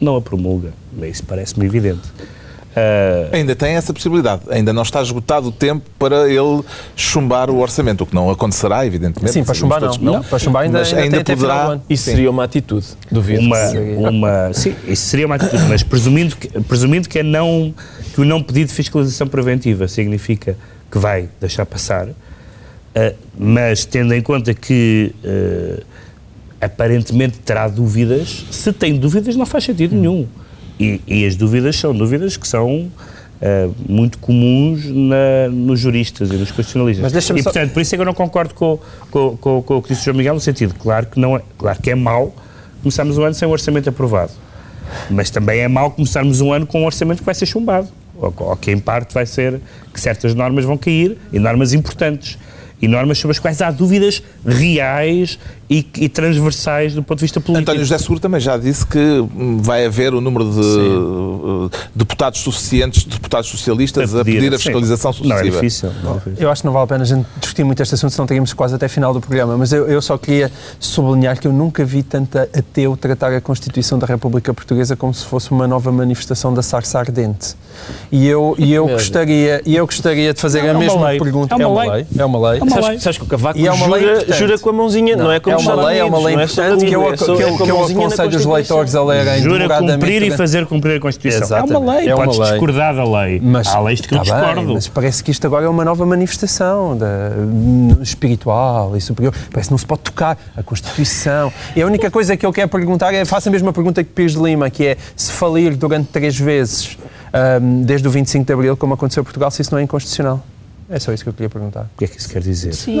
não 0.00 0.16
a 0.16 0.22
promulga. 0.22 0.72
Isso 1.02 1.24
parece-me 1.24 1.66
evidente. 1.66 2.08
Uh... 2.76 3.34
Ainda 3.34 3.56
tem 3.56 3.74
essa 3.74 3.90
possibilidade. 3.94 4.42
Ainda 4.50 4.70
não 4.70 4.82
está 4.82 5.00
esgotado 5.00 5.48
o 5.48 5.52
tempo 5.52 5.88
para 5.98 6.28
ele 6.28 6.62
chumbar 6.94 7.48
o 7.48 7.58
orçamento, 7.58 8.04
o 8.04 8.06
que 8.06 8.14
não 8.14 8.28
acontecerá, 8.28 8.84
evidentemente. 8.84 9.32
Sim, 9.32 9.44
para 9.44 9.54
chumbar 9.54 9.80
não. 9.80 9.96
não. 9.98 10.22
Para 10.22 10.38
chumbar 10.38 10.64
ainda, 10.64 10.80
mas 10.80 10.92
ainda, 10.92 11.16
ainda 11.18 11.24
poderá. 11.24 11.80
Isso 11.88 12.04
sim. 12.04 12.10
seria 12.10 12.30
uma 12.30 12.44
atitude, 12.44 12.86
duvido. 13.10 13.40
Uma, 13.40 14.10
uma, 14.10 14.52
sim, 14.52 14.74
isso 14.86 15.06
seria 15.06 15.24
uma 15.24 15.36
atitude, 15.36 15.62
mas 15.64 15.82
presumindo 15.82 16.36
que, 16.36 16.48
presumindo 16.62 17.08
que, 17.08 17.20
é 17.20 17.22
não, 17.22 17.74
que 18.12 18.20
o 18.20 18.24
não 18.26 18.42
pedido 18.42 18.68
de 18.68 18.74
fiscalização 18.74 19.26
preventiva 19.26 19.88
significa 19.88 20.58
que 20.92 20.98
vai 20.98 21.30
deixar 21.40 21.64
passar, 21.64 22.06
uh, 22.08 22.14
mas 23.38 23.86
tendo 23.86 24.12
em 24.12 24.20
conta 24.20 24.52
que. 24.52 25.14
Uh, 25.24 25.96
aparentemente 26.58 27.38
terá 27.38 27.68
dúvidas, 27.68 28.46
se 28.50 28.72
tem 28.72 28.96
dúvidas 28.96 29.36
não 29.36 29.44
faz 29.44 29.64
sentido 29.64 29.94
nenhum. 29.94 30.26
E, 30.78 31.00
e 31.06 31.24
as 31.24 31.36
dúvidas 31.36 31.76
são 31.76 31.94
dúvidas 31.94 32.36
que 32.36 32.46
são 32.46 32.90
Uh, 33.36 33.74
muito 33.86 34.16
comuns 34.16 34.86
na, 34.86 35.50
nos 35.52 35.78
juristas 35.78 36.30
e 36.30 36.36
nos 36.36 36.50
constitucionalistas. 36.50 37.02
e, 37.36 37.42
portanto, 37.42 37.72
por 37.74 37.82
isso 37.82 37.94
é 37.94 37.98
que 37.98 38.00
eu 38.00 38.06
não 38.06 38.14
concordo 38.14 38.54
com, 38.54 38.78
com, 39.10 39.36
com, 39.36 39.62
com 39.62 39.76
o 39.76 39.82
que 39.82 39.88
disse 39.90 40.00
o 40.00 40.04
João 40.06 40.16
Miguel, 40.16 40.32
no 40.32 40.40
sentido, 40.40 40.74
claro 40.74 41.04
que, 41.04 41.20
não 41.20 41.36
é, 41.36 41.42
claro 41.58 41.78
que 41.78 41.90
é 41.90 41.94
mau 41.94 42.34
começarmos 42.80 43.18
o 43.18 43.22
ano 43.22 43.34
sem 43.34 43.46
um 43.46 43.50
orçamento 43.50 43.90
aprovado, 43.90 44.32
mas 45.10 45.28
também 45.28 45.60
é 45.60 45.68
mau 45.68 45.90
começarmos 45.90 46.40
um 46.40 46.50
ano 46.50 46.66
com 46.66 46.80
um 46.80 46.86
orçamento 46.86 47.18
que 47.18 47.26
vai 47.26 47.34
ser 47.34 47.44
chumbado, 47.44 47.88
ou, 48.16 48.32
ou 48.38 48.56
que 48.56 48.70
em 48.70 48.78
parte 48.78 49.12
vai 49.12 49.26
ser 49.26 49.60
que 49.92 50.00
certas 50.00 50.34
normas 50.34 50.64
vão 50.64 50.78
cair, 50.78 51.18
e 51.30 51.38
normas 51.38 51.74
importantes 51.74 52.38
e 52.80 52.88
normas 52.88 53.18
sobre 53.18 53.32
as 53.32 53.38
quais 53.38 53.62
há 53.62 53.70
dúvidas 53.70 54.22
reais 54.44 55.38
e, 55.68 55.84
e, 55.96 56.08
transversais 56.08 56.94
do 56.94 57.02
ponto 57.02 57.18
de 57.18 57.24
vista 57.24 57.40
político. 57.40 57.62
António 57.62 57.84
José 57.84 57.98
Seguro 57.98 58.20
também 58.20 58.40
já 58.40 58.56
disse 58.56 58.86
que 58.86 58.98
hum, 58.98 59.58
vai 59.60 59.84
haver 59.84 60.14
o 60.14 60.20
número 60.20 60.44
de 60.44 60.62
Sim. 60.62 60.96
Uh, 60.96 61.70
deputados 61.94 62.40
suficientes, 62.40 63.04
deputados 63.04 63.48
socialistas, 63.48 64.14
a 64.14 64.24
pedir 64.24 64.38
a, 64.38 64.40
pedir 64.42 64.54
a 64.54 64.58
fiscalização 64.58 65.12
Sim. 65.12 65.24
sucessiva. 65.24 65.42
Não 65.42 65.48
é 65.48 65.50
difícil, 65.50 65.92
não 66.04 66.12
é 66.12 66.14
difícil. 66.14 66.36
Eu 66.38 66.50
acho 66.50 66.62
que 66.62 66.66
não 66.66 66.72
vale 66.72 66.84
a 66.84 66.86
pena 66.86 67.02
a 67.02 67.06
gente 67.06 67.26
discutir 67.40 67.64
muito 67.64 67.82
este 67.82 67.94
assunto, 67.94 68.12
senão 68.12 68.26
teríamos 68.26 68.52
quase 68.52 68.74
até 68.74 68.86
final 68.86 69.12
do 69.12 69.20
programa, 69.20 69.56
mas 69.56 69.72
eu, 69.72 69.88
eu 69.88 70.00
só 70.00 70.16
queria 70.16 70.52
sublinhar 70.78 71.40
que 71.40 71.48
eu 71.48 71.52
nunca 71.52 71.84
vi 71.84 72.02
tanta 72.02 72.48
ateu 72.56 72.96
tratar 72.96 73.32
a 73.32 73.40
Constituição 73.40 73.98
da 73.98 74.06
República 74.06 74.54
Portuguesa 74.54 74.94
como 74.94 75.12
se 75.12 75.24
fosse 75.24 75.50
uma 75.50 75.66
nova 75.66 75.90
manifestação 75.90 76.54
da 76.54 76.62
sarça 76.62 76.98
ardente. 76.98 77.56
E 78.10 78.26
eu, 78.26 78.54
e 78.58 78.72
eu, 78.72 78.86
gostaria, 78.86 79.60
e 79.66 79.76
eu 79.76 79.84
gostaria 79.84 80.32
de 80.32 80.40
fazer 80.40 80.62
não, 80.62 80.68
a 80.68 80.70
é 80.70 80.78
mesma 80.78 81.08
lei. 81.08 81.18
pergunta. 81.18 81.54
É 81.54 81.56
uma, 81.56 81.64
é 81.64 81.66
uma 81.66 81.94
lei. 81.94 82.06
É 82.18 82.24
uma 82.24 82.50
lei. 82.50 82.60
É 82.66 82.78
uma 82.78 82.88
lei. 82.88 82.98
Sabes, 82.98 83.18
que 83.18 83.24
o 83.24 83.26
Cavaco 83.26 83.58
é 83.58 83.76
jura, 83.76 84.32
jura, 84.32 84.58
com 84.58 84.70
a 84.70 84.72
mãozinha, 84.72 85.16
não, 85.16 85.24
não 85.24 85.32
é 85.32 85.40
como 85.40 85.56
é 85.56 85.58
uma 85.58 85.86
lei, 85.86 85.98
é 85.98 86.04
uma 86.04 86.18
lei 86.18 86.36
é 86.36 86.44
importante 86.44 86.84
que 86.84 86.94
eu, 86.94 87.12
é 87.12 87.16
que 87.16 87.24
eu, 87.24 87.56
que 87.56 87.70
eu 87.70 87.84
aconselho 87.84 88.36
os 88.36 88.44
leitores 88.44 88.94
a 88.94 89.04
lerem 89.04 89.42
Jura 89.42 89.68
cumprir 89.78 90.22
e 90.22 90.30
fazer 90.30 90.66
cumprir 90.66 90.96
a 90.96 91.00
Constituição. 91.00 91.42
Exatamente. 91.42 91.72
É 91.72 91.78
uma 91.78 91.94
lei, 91.94 92.08
é 92.08 92.14
uma 92.14 92.24
podes 92.24 92.38
lei. 92.38 92.50
discordar 92.50 92.94
da 92.94 93.04
lei. 93.04 93.40
Mas, 93.42 93.68
Há 93.68 93.80
leis 93.80 94.00
de 94.00 94.08
que 94.08 94.14
tá 94.14 94.20
eu 94.20 94.22
discordo. 94.22 94.62
Bem, 94.62 94.74
mas 94.74 94.88
parece 94.88 95.22
que 95.22 95.30
isto 95.30 95.46
agora 95.46 95.66
é 95.66 95.68
uma 95.68 95.84
nova 95.84 96.04
manifestação 96.06 96.96
da, 96.96 97.30
espiritual 98.02 98.96
e 98.96 99.00
superior. 99.00 99.34
Parece 99.50 99.68
que 99.68 99.72
não 99.72 99.78
se 99.78 99.86
pode 99.86 100.02
tocar 100.02 100.38
a 100.56 100.62
Constituição. 100.62 101.52
E 101.74 101.82
a 101.82 101.86
única 101.86 102.10
coisa 102.10 102.36
que 102.36 102.44
eu 102.44 102.52
quero 102.52 102.68
perguntar 102.68 103.12
é, 103.14 103.24
faça 103.24 103.48
a 103.48 103.52
mesma 103.52 103.72
pergunta 103.72 104.02
que 104.02 104.10
Pires 104.10 104.32
de 104.32 104.42
Lima, 104.42 104.70
que 104.70 104.86
é 104.86 104.96
se 105.14 105.32
falir 105.32 105.76
durante 105.76 106.08
três 106.08 106.38
vezes 106.38 106.96
um, 107.60 107.82
desde 107.82 108.06
o 108.06 108.10
25 108.10 108.44
de 108.44 108.52
Abril, 108.52 108.76
como 108.76 108.94
aconteceu 108.94 109.20
em 109.20 109.24
Portugal, 109.24 109.50
se 109.50 109.62
isso 109.62 109.72
não 109.72 109.78
é 109.78 109.82
inconstitucional. 109.82 110.42
É 110.88 111.00
só 111.00 111.12
isso 111.12 111.24
que 111.24 111.28
eu 111.30 111.32
queria 111.32 111.50
perguntar. 111.50 111.88
O 111.94 111.98
que 111.98 112.04
é 112.04 112.08
que 112.08 112.16
isso 112.18 112.28
quer 112.28 112.40
dizer? 112.40 112.72
Sim. 112.72 112.98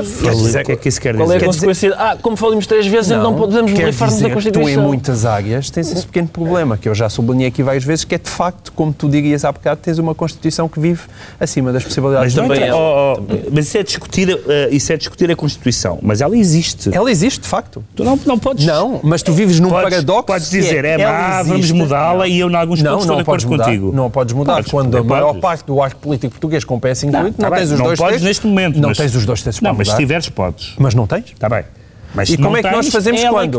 O 0.60 0.64
que 0.64 0.72
é 0.72 0.76
que 0.76 0.88
isso 0.88 1.00
quer 1.00 1.14
Qual 1.16 1.30
é 1.30 1.34
a 1.34 1.38
dizer? 1.38 1.46
consequência? 1.46 1.94
Ah, 1.96 2.16
como 2.20 2.36
falamos 2.36 2.66
três 2.66 2.84
vezes, 2.86 3.10
não, 3.10 3.22
não 3.22 3.34
podemos 3.36 3.70
dizer 3.72 3.92
da 3.92 3.92
que 3.92 3.96
Tu, 4.16 4.26
em 4.26 4.32
Constituição. 4.32 4.82
muitas 4.82 5.24
áreas, 5.24 5.70
tens 5.70 5.92
esse 5.92 6.04
pequeno 6.04 6.26
problema, 6.26 6.76
que 6.76 6.88
eu 6.88 6.94
já 6.96 7.08
sublinhei 7.08 7.46
aqui 7.46 7.62
várias 7.62 7.84
vezes, 7.84 8.04
que 8.04 8.14
é 8.16 8.18
de 8.18 8.28
facto, 8.28 8.72
como 8.72 8.92
tu 8.92 9.08
dirias 9.08 9.44
há 9.44 9.52
bocado, 9.52 9.80
tens 9.82 9.98
uma 9.98 10.14
Constituição 10.16 10.68
que 10.68 10.80
vive 10.80 11.02
acima 11.38 11.72
das 11.72 11.84
possibilidades 11.84 12.34
Mas, 12.34 12.42
Também 12.42 12.56
entra- 12.58 12.70
ela, 12.70 12.78
oh, 12.78 13.20
oh, 13.20 13.50
mas 13.52 13.66
isso 13.68 13.78
é, 13.78 13.82
discutir, 13.84 14.30
eh, 14.48 14.68
isso 14.72 14.92
é 14.92 14.96
discutir 14.96 15.30
a 15.30 15.36
Constituição. 15.36 15.98
Mas 16.02 16.20
ela 16.20 16.36
existe. 16.36 16.90
Ela 16.92 17.08
existe, 17.10 17.40
de 17.42 17.48
facto. 17.48 17.84
Tu 17.94 18.02
não, 18.02 18.18
não 18.26 18.36
podes. 18.38 18.66
Não, 18.66 18.98
mas 19.04 19.22
tu 19.22 19.32
vives 19.32 19.60
num 19.60 19.68
podes, 19.70 19.90
paradoxo. 19.90 20.22
Podes 20.24 20.48
que 20.48 20.58
dizer, 20.58 20.84
é, 20.84 21.00
ela 21.00 21.12
má, 21.12 21.42
vamos 21.44 21.70
mudá-la 21.70 22.26
e 22.26 22.40
eu, 22.40 22.50
em 22.50 22.54
alguns 22.56 22.82
Não, 22.82 22.90
pontos, 22.92 23.04
estou 23.04 23.16
não 23.16 23.22
de 23.22 23.26
podes 23.26 23.44
acordo 23.44 23.60
mudar. 23.60 23.64
contigo. 23.70 23.92
Não 23.94 24.10
podes 24.10 24.34
mudar. 24.34 24.54
Podes, 24.56 24.70
quando 24.72 24.96
a 24.98 25.04
maior 25.04 25.34
parte 25.38 25.64
do 25.66 25.80
arco 25.80 26.00
político 26.00 26.32
português 26.32 26.64
com 26.64 26.80
PS 26.80 27.04
incluído, 27.04 27.34
não, 27.38 27.48
tá 27.50 27.56
tens 27.56 27.75
os 27.76 27.80
não 27.80 27.86
dois 27.86 27.98
podes 27.98 28.12
terços. 28.14 28.26
neste 28.26 28.46
momento. 28.46 28.78
Não 28.80 28.88
mas- 28.90 28.98
tens 28.98 29.14
os 29.14 29.24
dois 29.24 29.42
terços 29.42 29.60
Não, 29.62 29.70
para 29.70 29.78
mas 29.78 29.88
se 29.90 29.96
tiveres, 29.96 30.28
podes. 30.28 30.74
Mas 30.78 30.94
não 30.94 31.06
tens? 31.06 31.26
Está 31.32 31.48
bem. 31.48 31.64
Mas 32.16 32.30
E 32.30 32.36
como 32.38 32.48
não 32.50 32.56
é 32.56 32.62
que 32.62 32.70
nós 32.70 32.88
fazemos 32.88 33.22
é 33.22 33.28
quando? 33.28 33.58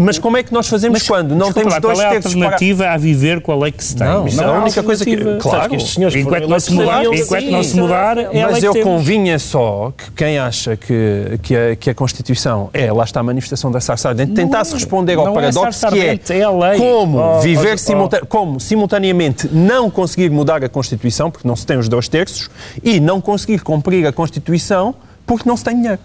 Mas 0.00 0.18
como 0.18 0.36
é 0.38 0.42
que 0.42 0.52
nós 0.52 0.66
fazemos 0.66 1.00
Mas, 1.00 1.06
quando? 1.06 1.36
Não 1.36 1.52
temos 1.52 1.74
lá, 1.74 1.78
dois 1.78 1.98
qual 1.98 2.06
é 2.06 2.08
a 2.08 2.12
terços 2.12 2.34
para... 2.34 2.44
alternativa 2.44 2.88
a 2.88 2.96
viver 2.96 3.42
com 3.42 3.52
a 3.52 3.56
lei 3.56 3.70
que 3.70 3.84
se 3.84 3.94
tem? 3.94 4.06
Não, 4.06 4.26
isso 4.26 4.40
é 4.40 4.44
a 4.46 4.52
única 4.52 4.82
coisa 4.82 5.04
que- 5.04 5.10
alternativa. 5.10 5.42
claro. 5.50 5.68
Que 5.70 5.76
estes 5.76 5.94
senhores 5.94 6.16
Enquanto 6.16 6.48
não 6.48 6.58
se 6.58 6.72
mudar, 6.72 7.04
enquanto 7.04 7.50
não 7.50 7.62
se 7.62 7.76
mudar, 7.76 8.18
é 8.18 8.42
Mas 8.46 8.62
eu 8.62 8.74
convinha 8.82 9.38
só 9.38 9.92
que 9.96 10.10
quem 10.12 10.38
acha 10.38 10.74
que, 10.76 11.38
que, 11.42 11.54
a, 11.54 11.76
que 11.76 11.90
a 11.90 11.94
Constituição 11.94 12.70
é, 12.72 12.90
lá 12.90 13.04
está 13.04 13.20
a 13.20 13.22
manifestação 13.22 13.70
da 13.70 13.80
sarça 13.80 14.08
ardente, 14.08 14.32
tentasse 14.32 14.72
responder 14.72 15.18
ao 15.18 15.26
não 15.26 15.32
é 15.32 15.34
paradoxo 15.34 15.86
que 15.88 16.00
é, 16.00 16.14
é 16.14 16.76
como 16.78 17.18
Oh, 17.18 17.40
viver 17.40 17.74
oh, 17.74 17.78
simulta- 17.78 18.22
como 18.26 18.58
simultaneamente 18.58 19.48
não 19.52 19.90
conseguir 19.90 20.30
mudar 20.30 20.64
a 20.64 20.68
Constituição, 20.68 21.30
porque 21.30 21.46
não 21.46 21.54
se 21.54 21.66
tem 21.66 21.76
os 21.76 21.88
dois 21.88 22.08
terços, 22.08 22.48
e 22.82 22.98
não 23.00 23.20
conseguir 23.20 23.60
cumprir 23.60 24.06
a 24.06 24.12
Constituição 24.12 24.94
porque 25.26 25.48
não 25.48 25.56
se 25.56 25.64
tem 25.64 25.76
dinheiro. 25.76 25.98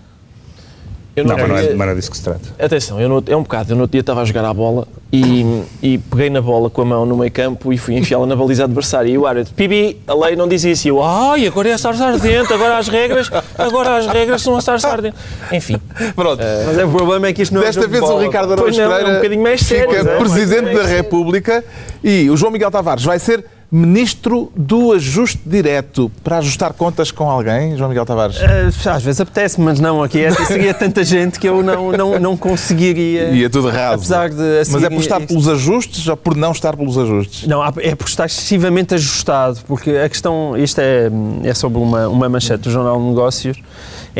Eu 1.17 1.25
Não, 1.25 1.35
mas 1.35 1.49
não 1.49 1.57
é, 1.57 1.73
mas 1.73 1.87
não 1.87 1.93
é 1.93 1.95
disso 1.95 2.11
que 2.11 2.17
se 2.17 2.23
trata. 2.23 2.41
Atenção, 2.59 3.01
eu 3.01 3.09
no, 3.09 3.23
é 3.25 3.35
um 3.35 3.41
bocado. 3.41 3.71
Eu 3.71 3.75
no 3.75 3.81
outro 3.81 3.93
dia 3.93 4.01
estava 4.01 4.21
a 4.21 4.25
jogar 4.25 4.45
a 4.45 4.53
bola 4.53 4.87
e, 5.11 5.63
e 5.81 5.97
peguei 5.97 6.29
na 6.29 6.39
bola 6.39 6.69
com 6.69 6.83
a 6.83 6.85
mão 6.85 7.07
no 7.07 7.17
meio 7.17 7.31
campo 7.31 7.73
e 7.73 7.77
fui 7.79 7.95
enfiá-la 7.95 8.27
na 8.27 8.35
baliza 8.35 8.65
adversária. 8.65 9.09
E 9.09 9.17
o 9.17 9.25
árbitro, 9.25 9.51
Pibi, 9.55 9.99
a 10.05 10.13
lei 10.13 10.35
não 10.35 10.47
diz 10.47 10.63
isso. 10.63 10.87
E 10.87 10.89
eu, 10.89 11.03
ai, 11.03 11.47
agora 11.47 11.69
é 11.69 11.73
a 11.73 11.77
sarça 11.79 12.05
ardente, 12.05 12.53
agora 12.53 12.77
as 12.77 12.87
regras, 12.87 13.31
agora 13.57 13.97
as 13.97 14.05
regras 14.05 14.43
são 14.43 14.55
a 14.55 14.61
sarça 14.61 14.89
ardente. 14.89 15.15
Enfim, 15.51 15.81
Pronto. 16.15 16.43
Mas 16.67 16.77
é, 16.77 16.85
o 16.85 16.91
problema 16.91 17.25
é 17.25 17.33
que 17.33 17.41
isto 17.41 17.51
não 17.51 17.63
é 17.63 17.65
Desta 17.65 17.81
de 17.81 17.87
vez 17.87 18.03
o 18.03 18.07
bola. 18.07 18.21
Ricardo 18.21 18.55
Pois 18.55 18.77
Araújo 18.77 18.77
não, 18.77 18.83
é 18.83 18.87
um 18.87 18.97
Pereira 18.97 19.15
bocadinho 19.17 19.41
mais 19.41 19.61
sério, 19.61 19.89
fica 19.89 20.03
não 20.03 20.11
é? 20.11 20.17
Presidente 20.19 20.73
Mais 20.73 20.77
da. 20.77 20.85
República 20.85 21.65
e 22.03 22.29
o 22.29 22.37
João 22.37 22.51
Miguel 22.51 22.69
Tavares 22.69 23.03
vai 23.03 23.17
ser 23.17 23.43
Ministro 23.69 24.49
do 24.55 24.93
Ajuste 24.93 25.41
Direto 25.45 26.09
para 26.23 26.37
ajustar 26.37 26.71
contas 26.71 27.11
com 27.11 27.29
alguém, 27.29 27.75
João 27.75 27.89
Miguel 27.89 28.05
Tavares? 28.05 28.37
Ah, 28.41 28.93
Às 28.93 29.03
vezes 29.03 29.19
apetece, 29.19 29.59
mas 29.59 29.77
não, 29.77 30.01
aqui 30.01 30.23
é, 30.23 30.31
seria 30.31 30.73
tanta 30.73 31.03
gente 31.03 31.37
que 31.37 31.49
eu 31.49 31.61
não, 31.61 31.91
não, 31.91 32.17
não 32.17 32.37
conseguiria. 32.37 33.29
E 33.31 33.43
é 33.43 33.49
tudo 33.49 33.69
raso. 33.69 33.95
Apesar 33.95 34.29
de, 34.29 34.71
Mas 34.71 34.83
é 34.83 34.89
por 34.89 34.99
estar 34.99 35.19
pelos 35.19 35.49
ajustes 35.49 36.07
ou 36.07 36.15
por 36.15 36.35
não 36.35 36.53
estar 36.53 36.77
pelos 36.77 36.97
ajustes? 36.97 37.45
Não, 37.45 37.61
é 37.65 37.93
por 37.93 38.07
estar 38.07 38.25
excessivamente 38.25 38.93
ajustado, 38.95 39.59
porque 39.67 39.91
a 39.91 40.07
questão, 40.07 40.55
isto 40.57 40.79
é, 40.79 41.11
é 41.43 41.53
sobre 41.53 41.77
uma, 41.79 42.07
uma 42.07 42.29
manchete 42.29 42.63
do 42.63 42.71
Jornal 42.71 42.97
de 42.97 43.05
Negócios, 43.05 43.57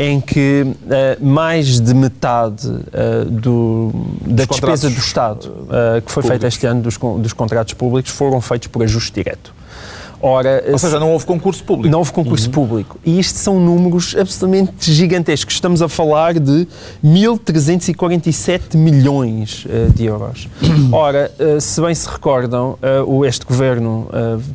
em 0.00 0.20
que 0.20 0.64
eh, 0.88 1.18
mais 1.20 1.80
de 1.80 1.92
metade 1.92 2.68
eh, 2.92 3.24
do, 3.24 3.90
da 4.20 4.44
Dos 4.44 4.46
despesa 4.46 4.88
do 4.88 4.96
Estado 4.96 5.66
eh, 5.68 6.00
que 6.00 6.12
foi 6.12 6.22
feita 6.22 6.46
este 6.46 6.66
ano 6.66 6.82
dos, 6.82 6.96
dos 6.96 7.32
contratos 7.32 7.74
públicos 7.74 8.12
foram 8.12 8.40
feitos 8.40 8.68
por 8.68 8.80
ajuste 8.84 9.12
direto. 9.12 9.52
Ora, 10.20 10.64
Ou 10.72 10.78
seja, 10.78 10.98
não 10.98 11.12
houve 11.12 11.24
concurso 11.24 11.62
público. 11.62 11.90
não 11.90 12.00
houve 12.00 12.12
concurso 12.12 12.46
Uhum. 12.46 12.52
público. 12.52 12.98
E 13.04 13.18
isto 13.18 13.38
são 13.38 13.60
números 13.60 14.16
absolutamente 14.18 14.92
gigantescos. 14.92 15.54
Estamos 15.54 15.80
a 15.80 15.88
falar 15.88 16.34
de 16.38 16.66
1.347 17.04 18.76
milhões 18.76 19.64
eh, 19.68 19.88
de 19.94 20.06
euros. 20.06 20.48
Ora, 20.92 21.30
eh, 21.38 21.60
se 21.60 21.80
bem 21.80 21.94
se 21.94 22.08
recordam, 22.08 22.78
eh, 22.82 23.28
este 23.28 23.44
governo 23.44 24.08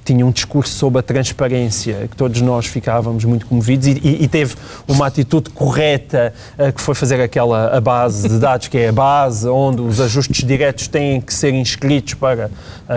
tinha 0.03 0.25
um 0.25 0.31
discurso 0.31 0.73
sobre 0.75 0.99
a 0.99 1.03
transparência, 1.03 2.07
que 2.09 2.15
todos 2.15 2.41
nós 2.41 2.65
ficávamos 2.65 3.23
muito 3.25 3.45
comovidos, 3.45 3.87
e, 3.87 4.27
teve 4.27 4.55
uma 4.87 5.07
atitude 5.07 5.49
correta, 5.51 6.33
que 6.75 6.81
foi 6.81 6.95
fazer 6.95 7.21
aquela 7.21 7.75
a 7.75 7.81
base 7.81 8.27
de 8.27 8.39
dados, 8.39 8.67
que 8.67 8.77
é 8.77 8.89
a 8.89 8.91
base 8.91 9.47
onde 9.47 9.81
os 9.81 9.99
ajustes 9.99 10.43
diretos 10.45 10.87
têm 10.87 11.21
que 11.21 11.33
ser 11.33 11.53
inscritos 11.53 12.13
para 12.15 12.49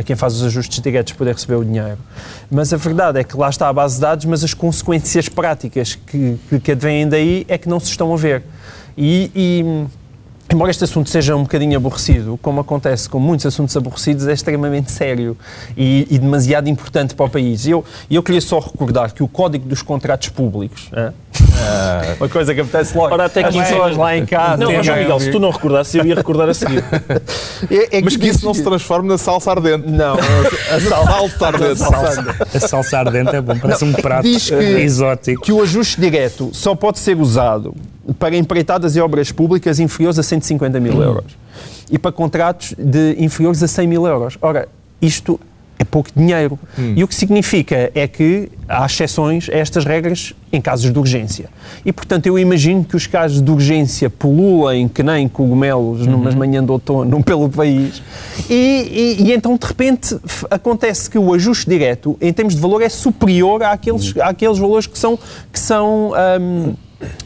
quem 0.05 0.17
faz 0.17 0.35
os 0.35 0.45
ajustes 0.45 0.81
diretos 0.81 1.13
poder 1.13 1.35
receber 1.35 1.57
o 1.57 1.65
dinheiro. 1.65 1.99
Mas 2.57 2.73
a 2.73 2.79
verdade 2.79 3.21
é 3.21 3.23
que 3.23 3.37
lá 3.37 3.51
está 3.51 3.69
a 3.69 3.73
base 3.73 3.97
de 3.97 4.01
dados, 4.01 4.25
mas 4.25 4.43
as 4.43 4.55
consequências 4.55 5.29
práticas 5.29 5.95
que, 5.95 6.39
que, 6.49 6.59
que 6.59 6.73
advêm 6.73 7.07
daí 7.07 7.45
é 7.49 7.59
que 7.59 7.69
não 7.69 7.79
se 7.79 7.91
estão 7.91 8.15
a 8.15 8.17
ver. 8.17 8.45
E, 8.97 9.31
e, 9.37 9.87
embora 10.51 10.71
este 10.71 10.83
assunto 10.83 11.11
seja 11.11 11.37
um 11.37 11.43
bocadinho 11.43 11.77
aborrecido, 11.77 12.39
como 12.41 12.59
acontece 12.59 13.11
com 13.11 13.21
muitos 13.21 13.45
assuntos 13.45 13.77
aborrecidos, 13.77 14.27
é 14.27 14.33
extremamente 14.33 14.91
sério 14.91 15.37
e, 15.77 16.07
e 16.11 16.19
demasiado 16.19 16.67
importante 16.71 17.15
para 17.15 17.27
o 17.27 17.29
país. 17.29 17.67
Eu, 17.67 17.85
eu 18.11 18.23
queria 18.23 18.41
só 18.41 18.59
recordar 18.59 19.13
que 19.13 19.23
o 19.23 19.29
Código 19.29 19.69
dos 19.69 19.83
Contratos 19.83 20.31
Públicos, 20.31 20.89
hã? 20.95 21.13
uma 22.19 22.29
coisa 22.29 22.55
que 22.55 22.61
acontece 22.61 22.97
logo, 22.97 23.13
Ora, 23.15 23.25
até 23.27 23.45
as 23.45 23.53
que 23.53 23.59
enfim- 23.59 23.69
pessoas 23.71 23.97
lá 23.97 24.17
em 24.17 24.25
casa... 24.27 24.57
não, 24.65 24.73
mas, 24.73 24.87
João 24.87 24.99
Miguel, 24.99 25.21
se 25.21 25.31
tu 25.31 25.39
não 25.41 25.51
recordasses, 25.51 25.95
eu 25.95 26.05
ia 26.05 26.15
recordar 26.15 26.49
a 26.49 26.55
seguir. 26.55 26.85
É- 27.71 27.99
é 27.99 28.03
Mas 28.03 28.17
que 28.17 28.29
isso 28.29 28.45
não 28.45 28.53
se 28.53 28.63
transforme 28.63 29.09
na 29.09 29.17
salsa 29.19 29.51
ardente. 29.51 29.89
Não, 29.89 30.15
a 30.71 30.81
Salsa 30.81 31.47
ardente. 31.47 31.83
A 32.55 32.61
salsa 32.61 32.99
ardente 32.99 33.35
é 33.35 33.41
bom, 33.41 33.59
parece 33.59 33.85
um 33.85 33.93
prato 33.93 34.23
diz 34.25 34.49
que- 34.49 34.55
exótico. 34.55 35.43
que 35.43 35.53
o 35.53 35.63
ajuste 35.63 36.01
direto 36.01 36.51
só 36.53 36.75
pode 36.75 36.99
ser 36.99 37.17
usado 37.17 37.75
para 38.19 38.37
empreitadas 38.37 38.95
e 38.97 39.01
obras 39.01 39.33
públicas 39.33 39.81
inferiores 39.81 40.19
a 40.19 40.23
150 40.23 40.79
mil 40.79 41.03
euros 41.03 41.25
e 41.91 41.99
para 41.99 42.13
contratos 42.13 42.75
de 42.79 43.17
inferiores 43.19 43.63
a 43.63 43.69
100 43.69 43.87
mil 43.89 44.07
euros. 44.07 44.37
Ora, 44.41 44.69
isto 45.01 45.41
é 45.79 45.85
pouco 45.85 46.09
dinheiro. 46.17 46.59
E 46.97 47.05
o 47.05 47.09
que 47.09 47.15
significa 47.15 47.91
é 47.95 48.09
que 48.09 48.49
há 48.69 48.85
exceções 48.87 49.49
a 49.51 49.55
estas 49.57 49.85
regras 49.85 50.33
em 50.53 50.61
casos 50.61 50.91
de 50.91 50.99
urgência. 50.99 51.49
E, 51.85 51.93
portanto, 51.93 52.27
eu 52.27 52.39
imagino 52.39 52.83
que 52.85 52.97
os 52.97 53.07
casos 53.07 53.43
de 53.43 53.51
urgência 53.51 54.09
puluem 54.09 54.89
que 54.89 55.03
nem 55.03 55.29
cogumelos 55.29 56.07
numas 56.07 56.35
manhãs 56.35 56.65
de 56.65 56.71
outono 56.73 57.23
pelo 57.25 57.49
país. 57.51 58.03
E, 58.49 59.17
e- 59.19 59.23
e 59.25 59.33
então, 59.33 59.57
de 59.57 59.67
repente, 59.67 60.17
acontece 60.51 61.11
que 61.11 61.19
o 61.19 61.35
ajuste 61.35 61.69
direto, 61.69 62.17
em 62.21 62.33
termos 62.33 62.55
de 62.55 62.61
valor, 62.61 62.81
é 62.83 62.89
superior 62.89 63.63
àqueles, 63.63 64.15
àqueles 64.19 64.59
valores 64.59 64.87
que 64.87 64.99
são, 64.99 65.19
que 65.53 65.59
são 65.61 66.13
hum, 66.41 66.75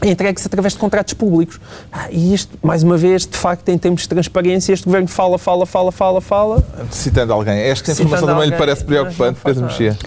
entregues 0.03 0.45
através 0.45 0.73
de 0.73 0.79
contratos 0.79 1.13
públicos. 1.13 1.59
Ah, 1.91 2.07
e 2.11 2.33
isto, 2.33 2.57
mais 2.61 2.83
uma 2.83 2.97
vez, 2.97 3.25
de 3.25 3.37
facto, 3.37 3.69
em 3.69 3.77
termos 3.77 4.01
de 4.01 4.09
transparência, 4.09 4.73
este 4.73 4.85
governo 4.85 5.07
fala, 5.07 5.37
fala, 5.37 5.65
fala, 5.65 5.91
fala, 5.91 6.21
fala. 6.21 6.63
Citando 6.91 7.31
alguém. 7.33 7.57
Esta 7.59 7.91
Citando 7.93 8.07
informação 8.09 8.27
também 8.27 8.49
lhe 8.49 8.53
alguém, 8.53 8.59
parece 8.59 8.81
mas 8.83 8.87
preocupante, 8.89 9.39
Pedro. 9.43 9.63
Mexia. 9.65 9.97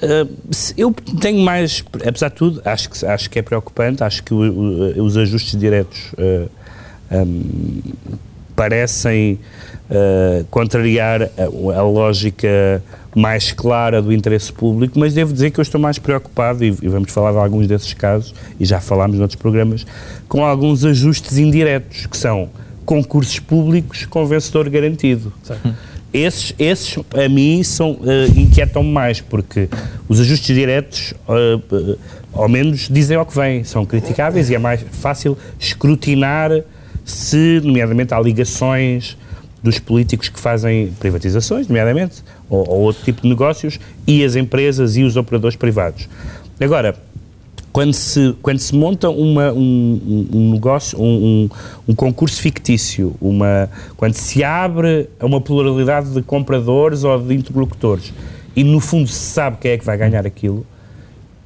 Uh, 0.00 0.36
eu 0.76 0.94
tenho 1.20 1.40
mais, 1.40 1.82
apesar 2.06 2.28
de 2.28 2.34
tudo, 2.36 2.62
acho 2.64 2.88
que, 2.90 3.04
acho 3.04 3.28
que 3.30 3.38
é 3.38 3.42
preocupante, 3.42 4.04
acho 4.04 4.22
que 4.22 4.32
o- 4.32 4.38
o- 4.38 5.02
os 5.02 5.16
ajustes 5.16 5.58
diretos 5.58 6.12
uh, 6.12 6.48
um, 7.10 7.80
parecem 8.54 9.38
uh, 9.90 10.44
contrariar 10.50 11.22
a, 11.22 11.78
a 11.78 11.82
lógica 11.82 12.82
mais 13.18 13.52
clara 13.52 14.00
do 14.00 14.12
interesse 14.12 14.52
público, 14.52 14.98
mas 14.98 15.12
devo 15.12 15.32
dizer 15.32 15.50
que 15.50 15.58
eu 15.58 15.62
estou 15.62 15.80
mais 15.80 15.98
preocupado, 15.98 16.64
e, 16.64 16.68
e 16.68 16.88
vamos 16.88 17.12
falar 17.12 17.32
de 17.32 17.38
alguns 17.38 17.66
desses 17.66 17.92
casos, 17.92 18.34
e 18.58 18.64
já 18.64 18.80
falámos 18.80 19.18
noutros 19.18 19.40
programas, 19.40 19.86
com 20.28 20.44
alguns 20.44 20.84
ajustes 20.84 21.36
indiretos, 21.38 22.06
que 22.06 22.16
são 22.16 22.48
concursos 22.84 23.38
públicos 23.38 24.06
com 24.06 24.24
vencedor 24.26 24.70
garantido. 24.70 25.32
Esses, 26.10 26.54
esses, 26.58 26.96
a 27.14 27.28
mim, 27.28 27.62
são, 27.62 27.98
eh, 28.02 28.28
inquietam-me 28.34 28.90
mais, 28.90 29.20
porque 29.20 29.68
os 30.08 30.18
ajustes 30.18 30.56
diretos, 30.56 31.12
eh, 31.28 31.58
eh, 31.70 31.96
ao 32.32 32.48
menos, 32.48 32.88
dizem 32.90 33.14
ao 33.14 33.26
que 33.26 33.34
vem, 33.36 33.62
são 33.62 33.84
criticáveis 33.84 34.48
e 34.48 34.54
é 34.54 34.58
mais 34.58 34.80
fácil 34.90 35.36
escrutinar 35.60 36.50
se, 37.04 37.60
nomeadamente, 37.62 38.14
há 38.14 38.20
ligações 38.20 39.18
dos 39.62 39.78
políticos 39.78 40.30
que 40.30 40.40
fazem 40.40 40.92
privatizações, 40.98 41.68
nomeadamente, 41.68 42.22
ou, 42.48 42.68
ou 42.68 42.80
outro 42.82 43.04
tipo 43.04 43.22
de 43.22 43.28
negócios, 43.28 43.78
e 44.06 44.24
as 44.24 44.36
empresas 44.36 44.96
e 44.96 45.02
os 45.02 45.16
operadores 45.16 45.56
privados. 45.56 46.08
Agora, 46.60 46.96
quando 47.72 47.92
se, 47.92 48.34
quando 48.42 48.58
se 48.58 48.74
monta 48.74 49.08
uma, 49.10 49.52
um, 49.52 50.26
um- 50.32 50.50
negócio, 50.52 50.98
um, 51.00 51.04
um- 51.04 51.50
um 51.88 51.94
concurso 51.94 52.40
fictício, 52.40 53.14
uma, 53.20 53.68
quando 53.96 54.14
se 54.14 54.42
abre 54.42 55.08
a 55.20 55.26
uma 55.26 55.40
pluralidade 55.40 56.10
de 56.10 56.22
compradores 56.22 57.04
ou 57.04 57.20
de 57.20 57.34
interlocutores 57.34 58.12
e 58.56 58.64
no 58.64 58.80
fundo 58.80 59.06
se 59.08 59.14
sabe 59.32 59.58
quem 59.60 59.70
é 59.72 59.78
que 59.78 59.84
vai 59.84 59.96
ganhar 59.96 60.26
aquilo, 60.26 60.66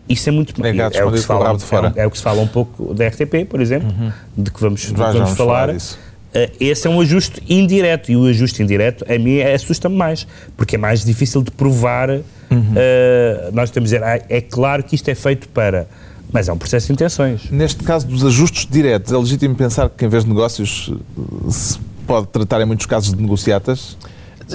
isso 0.08 0.28
é 0.28 0.32
muito 0.32 0.54
É 0.64 0.68
é, 0.76 1.04
o 1.04 1.10
que 1.12 1.18
se 1.18 1.26
fala, 1.26 1.46
rabo 1.46 1.58
de 1.58 1.64
fora. 1.64 1.88
Uhum. 1.88 1.94
é, 1.96 2.02
é 2.02 2.06
o 2.06 2.10
que 2.10 2.16
se 2.18 2.22
fala 2.24 2.40
um 2.40 2.46
pouco 2.46 2.94
da 2.94 3.06
RTP, 3.08 3.44
por 3.48 3.60
exemplo, 3.60 3.88
de 4.36 4.50
que 4.50 4.60
vamos, 4.60 4.80
de 4.80 4.86
que 4.92 4.98
já 4.98 5.06
vamos 5.06 5.20
vamos 5.20 5.36
falar 5.36 5.68
falar. 5.68 5.78
Uh, 6.34 6.50
esse 6.58 6.86
é 6.86 6.90
um 6.90 7.00
ajuste 7.00 7.42
indireto 7.48 8.10
e 8.10 8.16
o 8.16 8.24
ajuste 8.24 8.62
indireto 8.62 9.04
a 9.06 9.18
mim 9.18 9.40
assusta-me 9.42 9.94
mais 9.94 10.26
porque 10.56 10.76
é 10.76 10.78
mais 10.78 11.04
difícil 11.04 11.42
de 11.42 11.50
provar. 11.50 12.10
Uhum. 12.10 12.22
Uh, 12.58 13.52
nós 13.52 13.70
temos 13.70 13.92
a 13.92 13.98
dizer, 13.98 14.04
ah, 14.04 14.20
é 14.28 14.40
claro 14.40 14.82
que 14.82 14.94
isto 14.94 15.08
é 15.08 15.14
feito 15.14 15.48
para 15.48 15.86
Mas 16.32 16.48
é 16.48 16.52
um 16.52 16.58
processo 16.58 16.86
de 16.86 16.94
intenções. 16.94 17.50
Neste 17.50 17.82
caso 17.82 18.06
dos 18.06 18.24
ajustes 18.24 18.66
diretos, 18.70 19.12
é 19.12 19.16
legítimo 19.16 19.54
pensar 19.54 19.90
que 19.90 20.04
em 20.04 20.08
vez 20.08 20.24
de 20.24 20.30
negócios 20.30 20.90
eh, 20.90 21.50
se 21.50 21.78
pode 22.06 22.28
tratar 22.28 22.60
em 22.60 22.64
muitos 22.64 22.86
casos 22.86 23.14
de 23.14 23.20
negociatas? 23.20 23.96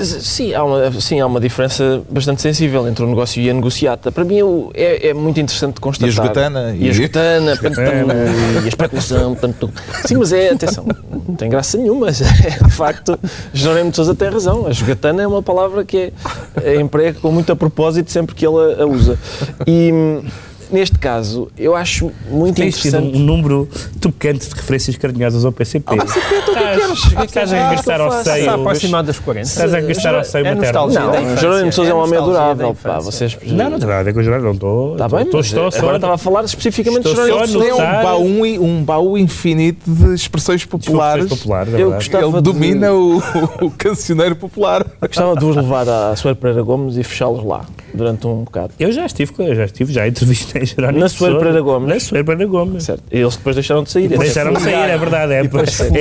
Sim 0.05 0.53
há, 0.53 0.63
uma, 0.63 0.91
sim, 1.01 1.19
há 1.19 1.25
uma 1.25 1.39
diferença 1.39 2.01
bastante 2.09 2.41
sensível 2.41 2.87
entre 2.87 3.03
o 3.03 3.07
negócio 3.07 3.41
e 3.41 3.49
a 3.49 3.53
negociata. 3.53 4.11
Para 4.11 4.23
mim 4.23 4.39
é, 4.73 5.09
é 5.09 5.13
muito 5.13 5.39
interessante 5.39 5.79
constatar. 5.79 6.07
E 6.07 6.19
a 6.19 6.23
esgotana? 6.23 6.75
E 6.75 6.87
a 6.87 6.91
esgotana, 6.91 7.57
portanto, 7.57 7.79
e 7.79 8.65
a 8.65 8.67
especulação. 8.67 9.35
Portanto, 9.35 9.71
sim, 10.05 10.15
mas 10.15 10.31
é, 10.31 10.49
atenção, 10.51 10.85
não 11.27 11.35
tem 11.35 11.49
graça 11.49 11.77
nenhuma, 11.77 12.07
mas 12.07 12.21
é 12.21 12.63
de 12.63 12.71
facto, 12.71 13.19
Jerónimo 13.53 13.89
de 13.91 13.95
Sousa 13.95 14.15
tem 14.15 14.29
razão. 14.29 14.67
A 14.67 14.71
esgotana 14.71 15.21
é 15.21 15.27
uma 15.27 15.43
palavra 15.43 15.83
que 15.83 15.97
é, 15.97 16.11
é 16.63 16.75
emprega 16.79 17.19
com 17.19 17.31
muito 17.31 17.51
a 17.51 17.55
propósito 17.55 18.11
sempre 18.11 18.35
que 18.35 18.45
ele 18.45 18.81
a 18.81 18.85
usa. 18.85 19.17
E 19.65 19.91
neste 20.71 20.97
caso, 20.97 21.49
eu 21.57 21.75
acho 21.75 22.11
muito 22.29 22.55
Tem 22.55 22.69
interessante. 22.69 23.15
um 23.17 23.19
número 23.19 23.67
tocante 23.99 24.47
de 24.47 24.55
referências 24.55 24.95
carinhosas 24.97 25.45
ao 25.45 25.51
PCP. 25.51 25.83
Ao 25.87 25.97
PCP, 25.97 26.41
tu 26.45 26.51
o 26.51 26.53
que 26.55 26.59
é 26.63 26.75
que 26.75 26.77
queres? 26.77 27.25
Estás 27.27 27.53
a 27.53 27.71
gastar 27.71 28.01
ao 28.01 28.11
seio. 28.23 28.39
Está 28.39 28.53
aproximado 28.55 29.07
das 29.07 29.19
40. 29.19 29.47
Estás 29.47 29.73
a 29.73 29.81
gastar 29.81 30.15
ao 30.15 30.23
seio 30.23 30.45
É 30.45 30.55
materno. 30.55 30.81
nostalgia 30.81 31.11
da 31.11 31.21
Não. 31.21 31.37
Jerónimo 31.37 31.69
de 31.69 31.75
Sousa 31.75 31.91
é 31.91 31.93
um 31.93 31.97
homem 31.97 32.19
nostalgia 32.19 32.33
da 32.35 32.51
adorável. 32.51 32.77
Pá, 32.81 32.99
vocês... 32.99 33.37
Não, 33.45 33.69
não 33.69 33.79
tem 33.79 33.87
nada 33.87 33.99
a 33.99 34.03
ver 34.03 34.13
com 34.13 34.19
o 34.19 34.23
Gerardo, 34.23 34.45
não 34.45 34.53
estou. 34.53 34.93
Está 34.93 35.09
bem, 35.09 35.21
estou, 35.23 35.43
só. 35.43 35.67
agora 35.79 35.97
estava 35.97 36.13
a 36.13 36.17
falar 36.17 36.43
especificamente 36.43 37.03
de 37.03 37.09
Jerónimo 37.15 37.47
Sousa. 37.47 37.65
Tem 37.65 37.73
um 37.73 38.03
baú, 38.03 38.63
um 38.63 38.83
baú 38.83 39.17
infinito 39.17 39.89
de 39.89 40.13
expressões 40.13 40.65
populares. 40.65 41.27
populares, 41.27 41.73
é 41.73 41.75
Eu 41.81 41.89
verdade. 41.91 42.09
gostava 42.09 42.33
Ele 42.37 42.41
domina 42.41 42.93
o, 42.93 43.71
cancioneiro 43.77 44.35
popular. 44.35 44.85
Gostava 45.01 45.35
de 45.35 45.45
vos 45.45 45.55
levar 45.55 45.87
à 45.87 46.15
Soeiro 46.15 46.39
Pereira 46.39 46.61
Gomes 46.61 46.97
e 46.97 47.03
fechá-los 47.03 47.43
lá 47.43 47.65
durante 47.97 48.25
um 48.27 48.43
bocado. 48.43 48.73
Eu 48.79 48.91
já 48.91 49.05
estive, 49.05 49.33
eu 49.39 49.55
já 49.55 49.65
estive, 49.65 49.91
já 49.91 50.07
entrevistei 50.07 50.65
Jerónimo 50.65 50.99
Na 50.99 51.07
de. 51.07 51.11
Soeiro 51.13 51.39
Pereira 51.39 51.61
Gomes? 51.61 51.89
Na 51.89 51.99
Soeiro 51.99 52.25
Pereira 52.25 52.49
Gomes. 52.49 52.83
Certo. 52.83 53.03
Eles 53.11 53.35
depois 53.35 53.55
deixaram 53.55 53.83
de 53.83 53.91
sair. 53.91 54.07
Deixaram-me 54.07 54.59
sair, 54.59 54.89
é 54.89 54.97
verdade. 54.97 55.33
É, 55.33 55.37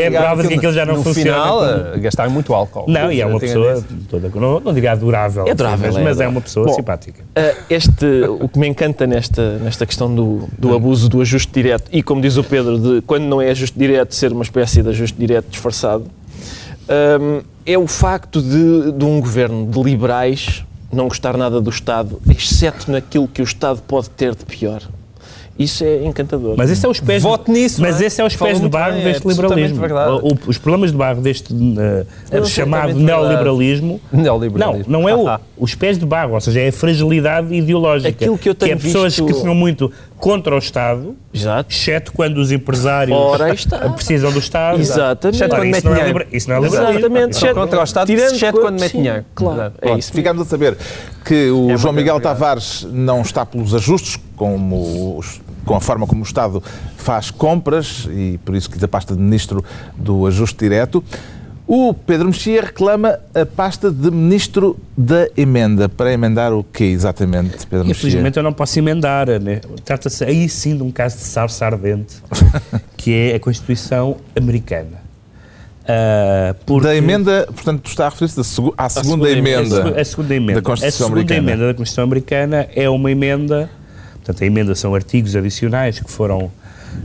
é 0.00 0.06
a 0.16 0.20
prova 0.20 0.42
de 0.42 0.48
que 0.48 0.54
aquilo 0.54 0.72
já 0.72 0.84
não 0.86 0.96
no 0.96 1.02
funciona. 1.02 1.32
final, 1.32 1.58
como- 1.58 1.94
eh, 1.94 1.98
gastaram 1.98 2.30
muito 2.30 2.54
álcool. 2.54 2.84
Não, 2.86 3.10
e 3.10 3.20
é 3.20 3.26
uma 3.26 3.40
pessoa 3.40 3.82
toda, 4.08 4.30
não, 4.34 4.60
não 4.60 4.72
digo 4.74 4.88
adorável, 4.88 5.46
É 5.46 5.50
adorável, 5.52 5.86
mas, 5.92 5.96
é 5.96 6.04
mas 6.04 6.20
é 6.20 6.28
uma 6.28 6.40
pessoa 6.40 6.66
Bom, 6.66 6.74
simpática. 6.74 7.24
Ah, 7.34 7.54
este, 7.70 8.04
o 8.40 8.48
que 8.48 8.58
me 8.58 8.68
encanta 8.68 9.06
nesta, 9.06 9.58
nesta 9.58 9.86
questão 9.86 10.14
do, 10.14 10.48
do 10.58 10.74
abuso 10.74 11.08
do 11.08 11.20
ajuste 11.20 11.52
direto 11.52 11.88
e, 11.92 12.02
como 12.02 12.20
diz 12.20 12.36
o 12.36 12.44
Pedro, 12.44 12.78
de 12.78 13.00
quando 13.02 13.24
não 13.24 13.40
é 13.40 13.50
ajuste 13.50 13.78
direto, 13.78 14.14
ser 14.14 14.32
uma 14.32 14.42
espécie 14.42 14.82
de 14.82 14.88
ajuste 14.90 15.16
direto 15.18 15.46
disfarçado, 15.50 16.04
hum, 17.20 17.40
é 17.64 17.76
o 17.78 17.86
facto 17.86 18.40
de, 18.40 18.92
de 18.92 19.04
um 19.04 19.20
governo 19.20 19.66
de 19.66 19.82
liberais 19.82 20.64
não 20.92 21.08
gostar 21.08 21.36
nada 21.36 21.60
do 21.60 21.70
Estado, 21.70 22.20
exceto 22.28 22.90
naquilo 22.90 23.26
que 23.28 23.40
o 23.42 23.44
Estado 23.44 23.82
pode 23.86 24.08
ter 24.10 24.34
de 24.34 24.44
pior. 24.44 24.82
Isso 25.58 25.82
é 25.84 26.04
encantador. 26.04 26.54
Mas 26.54 26.70
esse 26.70 26.84
é 26.84 26.88
os 26.88 27.00
pés, 27.00 27.22
Vote 27.22 27.50
nisso, 27.50 27.80
mas 27.80 27.94
não 27.96 28.02
é? 28.02 28.06
esse 28.06 28.20
é 28.20 28.24
os 28.26 28.36
pés 28.36 28.56
de 28.56 28.60
muito 28.60 28.72
barro 28.72 28.92
bem, 28.92 29.00
é 29.00 29.04
deste 29.04 29.26
absolutamente 29.26 29.72
liberalismo. 29.72 30.20
O- 30.28 30.32
o- 30.34 30.38
os 30.50 30.58
problemas 30.58 30.90
de 30.92 30.98
barro 30.98 31.22
deste 31.22 31.54
É 31.54 32.44
chamado 32.44 32.90
absolutamente 32.90 32.98
neoliberalismo 33.02 34.00
Não, 34.12 34.22
Neoliberalismo. 34.22 34.92
não 34.92 35.08
é 35.08 35.14
o, 35.16 35.38
os 35.56 35.74
pés 35.74 35.98
de 35.98 36.04
barro, 36.04 36.34
ou 36.34 36.40
seja, 36.42 36.60
é 36.60 36.68
a 36.68 36.72
fragilidade 36.72 37.54
ideológica. 37.54 38.10
Aquilo 38.10 38.36
que 38.36 38.50
eu 38.50 38.54
tenho 38.54 38.72
é 38.72 38.76
pessoas 38.76 39.16
visto- 39.16 39.24
que 39.24 39.32
são 39.40 39.54
muito 39.54 39.90
contra 40.18 40.54
o 40.54 40.58
Estado, 40.58 41.14
Exato. 41.32 41.70
exceto 41.72 42.12
quando 42.12 42.38
os 42.38 42.50
empresários 42.50 43.16
Ora, 43.16 43.44
aí 43.46 43.54
está. 43.54 43.78
precisam 43.90 44.32
do 44.32 44.38
Estado. 44.38 44.80
Exatamente. 44.80 45.42
Ora, 45.42 45.50
Quando 45.50 45.64
isso, 45.64 45.72
mete 45.74 45.84
não 45.84 45.92
é 45.92 45.94
dinheiro. 45.96 46.18
liber- 46.18 46.28
isso 46.36 46.48
não 46.48 46.56
é 46.56 46.60
liberalismo. 46.60 46.98
Exatamente. 46.98 47.36
São 47.36 47.54
contra 47.54 47.80
o 47.80 47.84
Estado, 47.84 48.06
Tirando 48.06 48.34
exceto 48.34 48.60
quando 48.60 48.80
mete 48.80 48.92
dinheiro. 48.92 49.24
Claro, 49.34 49.72
é 49.82 49.92
isso. 49.98 50.12
ficámos 50.12 50.42
a 50.42 50.44
saber 50.48 50.76
que 51.24 51.50
o 51.50 51.70
É 51.70 51.76
João 51.76 51.92
Miguel 51.92 52.16
obrigado. 52.16 52.22
Tavares 52.22 52.86
não 52.90 53.20
está 53.22 53.44
pelos 53.44 53.74
ajustes, 53.74 54.18
como 54.36 55.18
os- 55.18 55.40
com 55.64 55.74
a 55.74 55.80
forma 55.80 56.06
como 56.06 56.20
o 56.22 56.24
Estado 56.24 56.62
faz 56.96 57.30
compras 57.30 58.06
e 58.10 58.38
por 58.44 58.54
isso 58.54 58.70
quis 58.70 58.82
a 58.84 58.88
pasta 58.88 59.14
de 59.16 59.20
Ministro 59.20 59.64
do 59.96 60.26
Ajuste 60.26 60.56
Direto. 60.58 61.02
O 61.68 61.92
Pedro 61.92 62.26
Mexia 62.28 62.62
reclama 62.62 63.18
a 63.34 63.44
pasta 63.44 63.90
de 63.90 64.08
Ministro 64.10 64.78
da 64.96 65.28
Emenda. 65.36 65.88
Para 65.88 66.12
emendar 66.12 66.52
o 66.52 66.62
quê 66.62 66.84
exatamente, 66.84 67.66
Pedro 67.66 67.86
Mexia? 67.86 68.08
Infelizmente 68.08 68.36
eu 68.36 68.42
não 68.44 68.52
posso 68.52 68.78
emendar. 68.78 69.26
Né? 69.40 69.60
Trata-se 69.84 70.24
aí 70.24 70.48
sim 70.48 70.76
de 70.76 70.82
um 70.84 70.92
caso 70.92 71.16
de 71.16 71.22
sarça 71.24 71.66
ardente, 71.66 72.16
que 72.96 73.12
é 73.12 73.34
a 73.34 73.40
Constituição 73.40 74.16
americana. 74.36 75.04
Ah, 75.88 76.54
porque- 76.64 76.86
Da 76.86 76.94
emenda, 76.94 77.46
portanto, 77.52 77.80
tu 77.82 77.90
está 77.90 78.06
a 78.06 78.08
referir-se 78.10 78.38
à 78.40 78.44
segunda, 78.44 78.84
segunda 78.88 79.30
emenda. 79.30 80.00
A, 80.00 80.04
segunda 80.04 80.34
emenda. 80.34 80.60
da 80.60 80.64
Constituição 80.64 81.06
a 81.06 81.08
segunda 81.10 81.20
Americana. 81.20 81.38
emenda 81.52 81.66
da 81.66 81.74
Constituição 81.74 82.04
Americana 82.04 82.68
é 82.76 82.88
uma 82.88 83.10
emenda, 83.10 83.70
portanto, 84.14 84.42
a 84.42 84.46
emenda 84.46 84.74
são 84.76 84.94
artigos 84.94 85.34
adicionais 85.34 85.98
que 85.98 86.10
foram 86.10 86.50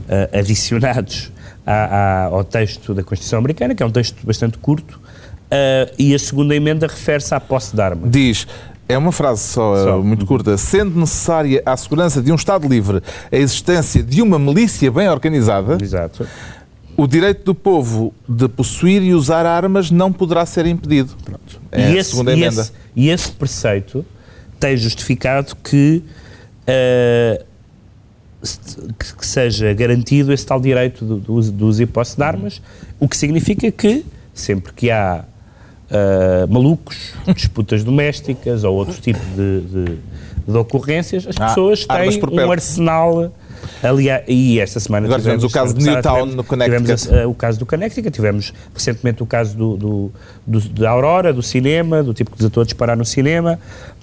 ah, 0.07 0.29
adicionados 0.39 1.31
à- 1.65 1.71
à- 1.73 2.25
ao 2.25 2.43
texto 2.43 2.93
da 2.93 3.03
Constituição 3.03 3.39
Americana, 3.39 3.73
que 3.75 3.83
é 3.83 3.85
um 3.85 3.91
texto 3.91 4.17
bastante 4.25 4.57
curto, 4.57 4.99
ah, 5.49 5.91
e 5.97 6.13
a 6.15 6.19
segunda 6.19 6.55
emenda 6.55 6.87
refere-se 6.87 7.33
à 7.35 7.39
posse 7.39 7.75
de 7.75 7.81
armas. 7.81 8.09
Diz, 8.11 8.47
é 8.89 8.97
uma 8.97 9.11
frase 9.11 9.41
só, 9.43 9.75
Só. 9.83 9.99
uh, 9.99 10.03
muito 10.03 10.25
curta, 10.25 10.57
sendo 10.57 10.99
necessária 10.99 11.61
à 11.65 11.77
segurança 11.77 12.21
de 12.21 12.29
um 12.31 12.35
Estado 12.35 12.67
livre 12.67 13.01
a 13.31 13.35
existência 13.37 14.03
de 14.03 14.21
uma 14.21 14.37
milícia 14.37 14.91
bem 14.91 15.07
organizada, 15.07 15.77
Exato. 15.81 16.27
o 16.97 17.07
direito 17.07 17.43
do 17.45 17.55
povo 17.55 18.13
de 18.27 18.49
possuir 18.49 19.01
e 19.01 19.13
usar 19.13 19.45
armas 19.45 19.89
não 19.91 20.11
poderá 20.11 20.45
ser 20.45 20.65
impedido. 20.65 21.15
Pronto. 21.23 21.61
É 21.71 21.79
e, 21.79 21.83
a 21.83 21.99
esse, 22.01 22.09
segunda 22.11 22.31
e, 22.33 22.37
emenda. 22.37 22.61
esse, 22.61 22.71
e 22.95 23.09
esse 23.09 23.31
preceito 23.31 24.05
tem 24.59 24.75
justificado 24.75 25.55
que, 25.63 26.03
se- 26.67 27.45
que- 28.97 29.25
seja 29.25 29.73
garantido 29.73 30.31
esse 30.33 30.45
tal 30.45 30.59
direito 30.59 31.05
do, 31.05 31.17
do 31.17 31.33
uso, 31.33 31.51
do 31.51 31.67
uso 31.67 31.81
e 31.83 31.85
posse 31.85 32.15
de 32.17 32.23
armas, 32.23 32.61
o 32.99 33.07
que 33.07 33.15
significa 33.17 33.71
que 33.71 34.03
sempre 34.33 34.73
que 34.73 34.89
há 34.89 35.23
ah, 35.91 36.47
malucos, 36.49 37.13
disputas 37.35 37.83
domésticas 37.83 38.63
ou 38.63 38.75
outro 38.75 38.99
tipo 39.01 39.19
de, 39.35 39.61
de- 39.61 39.97
de 40.47 40.57
ocorrências, 40.57 41.27
as 41.27 41.35
Há 41.39 41.47
pessoas 41.49 41.85
têm 41.85 42.19
um 42.47 42.51
arsenal. 42.51 43.31
Aliás, 43.83 44.23
e 44.27 44.59
esta 44.59 44.79
semana 44.79 45.05
Agora 45.05 45.21
tivemos 45.21 45.43
o 45.43 45.49
caso 45.51 45.75
de 45.75 45.83
Newtown, 45.85 46.25
no 46.25 46.43
Connecticut. 46.43 46.81
tivemos 46.95 47.13
a- 47.13 47.27
o 47.27 47.35
caso 47.35 47.59
do 47.59 47.65
Connecticut, 47.67 48.09
tivemos 48.11 48.51
recentemente 48.73 49.21
o 49.21 49.25
caso 49.27 49.55
do, 49.55 49.77
do, 49.77 50.11
do- 50.47 50.69
da 50.69 50.89
Aurora, 50.89 51.31
do 51.31 51.43
cinema, 51.43 52.01
do 52.01 52.11
tipo 52.11 52.31
que 52.31 52.37
desatou 52.37 52.61
a 52.61 52.65
disparar 52.65 52.97
no 52.97 53.05
cinema. 53.05 53.59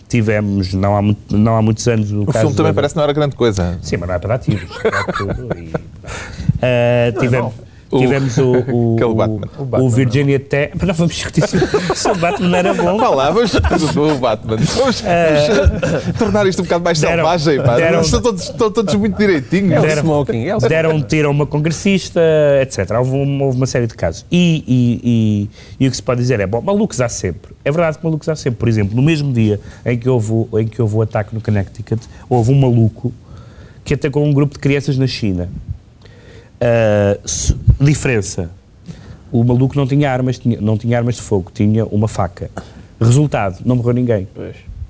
Tivemos, 0.09 0.73
não 0.73 0.97
há, 0.97 1.03
muito- 1.03 1.37
não 1.37 1.57
há 1.57 1.63
muitos 1.63 1.87
anos, 1.87 2.11
o, 2.11 2.23
O 2.23 2.27
caso 2.27 2.39
filme 2.41 2.57
também 2.57 2.73
da- 2.73 2.77
parece 2.77 2.95
que 2.95 2.97
não 2.97 3.05
era 3.05 3.13
grande 3.13 3.37
coisa. 3.37 3.79
Sim, 3.83 3.99
mas 3.99 4.09
não 4.09 4.15
é 4.15 4.19
para 4.19 4.37
dá 4.37 4.39
tudo 4.39 5.59
e- 5.59 5.73
Ah, 6.63 7.13
tivemos, 7.21 7.53
O- 7.91 7.99
tivemos 7.99 8.37
o, 8.39 8.53
o, 8.71 8.97
o, 9.03 9.15
Batman. 9.15 9.49
O 9.59 9.65
Batman, 9.65 9.87
o 9.87 9.91
Virginia 9.91 10.39
Tech. 10.39 10.73
Mas 10.79 10.89
não 10.89 10.95
vamos 10.95 11.15
discutir 11.15 11.43
se, 11.49 12.09
o 12.11 12.15
Batman 12.17 12.57
era 12.59 12.75
bom. 12.75 12.99
Vá 12.99 13.09
lá, 13.09 13.31
vamos 13.31 13.51
do 13.53 14.15
Batman. 14.19 14.57
Vamos, 14.57 15.01
uh, 15.01 16.13
tornar 16.19 16.47
isto 16.47 16.61
um 16.61 16.65
bocado 16.65 16.85
mais 16.85 17.01
deram- 17.01 17.15
selvagem. 17.17 17.63
Pá. 17.63 17.77
deram- 17.77 18.01
estão, 18.03 18.21
todos, 18.21 18.43
estão 18.43 18.71
todos 18.71 18.95
muito 18.95 19.17
direitinhos. 19.17 19.73
É 19.73 19.79
o 19.79 19.83
Deram- 19.83 20.03
smoking. 20.03 20.45
É 20.47 20.57
o 20.57 20.59
deram 20.61 20.91
um 20.91 21.03
tiro 21.03 21.29
a 21.29 21.31
uma 21.31 21.47
congressista, 21.47 22.21
etc. 22.61 22.91
Houve, 22.99 23.11
uma- 23.13 23.45
houve 23.47 23.57
uma 23.57 23.67
série 23.67 23.87
de 23.87 23.95
casos. 23.95 24.27
E, 24.31 24.65
e- 24.67 25.01
e- 25.81 25.85
e 25.85 25.89
o 25.89 25.91
que 25.91 25.97
se 25.97 26.03
pode 26.03 26.21
dizer 26.21 26.41
é, 26.41 26.47
bom, 26.47 26.61
malucos 26.61 27.01
há 27.01 27.09
sempre. 27.09 27.53
É 27.65 27.71
verdade 27.71 27.99
que 27.99 28.05
malucos 28.05 28.29
há 28.29 28.37
sempre. 28.37 28.59
Por 28.59 28.69
exemplo, 28.69 28.95
no 28.95 29.03
mesmo 29.03 29.33
dia 29.33 29.61
em 29.87 29.97
que 29.99 30.09
houve, 30.09 30.31
o- 30.33 30.49
em 30.59 30.67
que 30.67 30.81
houve 30.83 30.97
o 30.97 31.03
ataque 31.03 31.35
no 31.35 31.41
Connecticut, 31.41 32.03
houve 32.29 32.53
um 32.53 32.61
maluco 32.61 33.13
que 33.85 33.95
atacou 33.95 34.23
um 34.25 34.33
grupo 34.35 34.53
de 34.55 34.59
crianças 34.61 34.99
na 34.99 35.07
China. 35.07 35.49
Se- 37.25 37.55
diferença. 37.81 38.51
O 39.31 39.45
maluco 39.45 39.77
não 39.77 39.87
tinha 39.87 40.11
armas, 40.11 40.39
tinha- 40.39 40.61
não 40.61 40.77
tinha 40.79 40.97
armas 40.97 41.17
de 41.17 41.23
fogo, 41.23 41.51
tinha 41.53 41.85
uma 41.87 42.09
faca. 42.09 42.51
Resultado, 43.01 43.59
não 43.65 43.77
morreu 43.77 43.93
ninguém. 43.93 44.27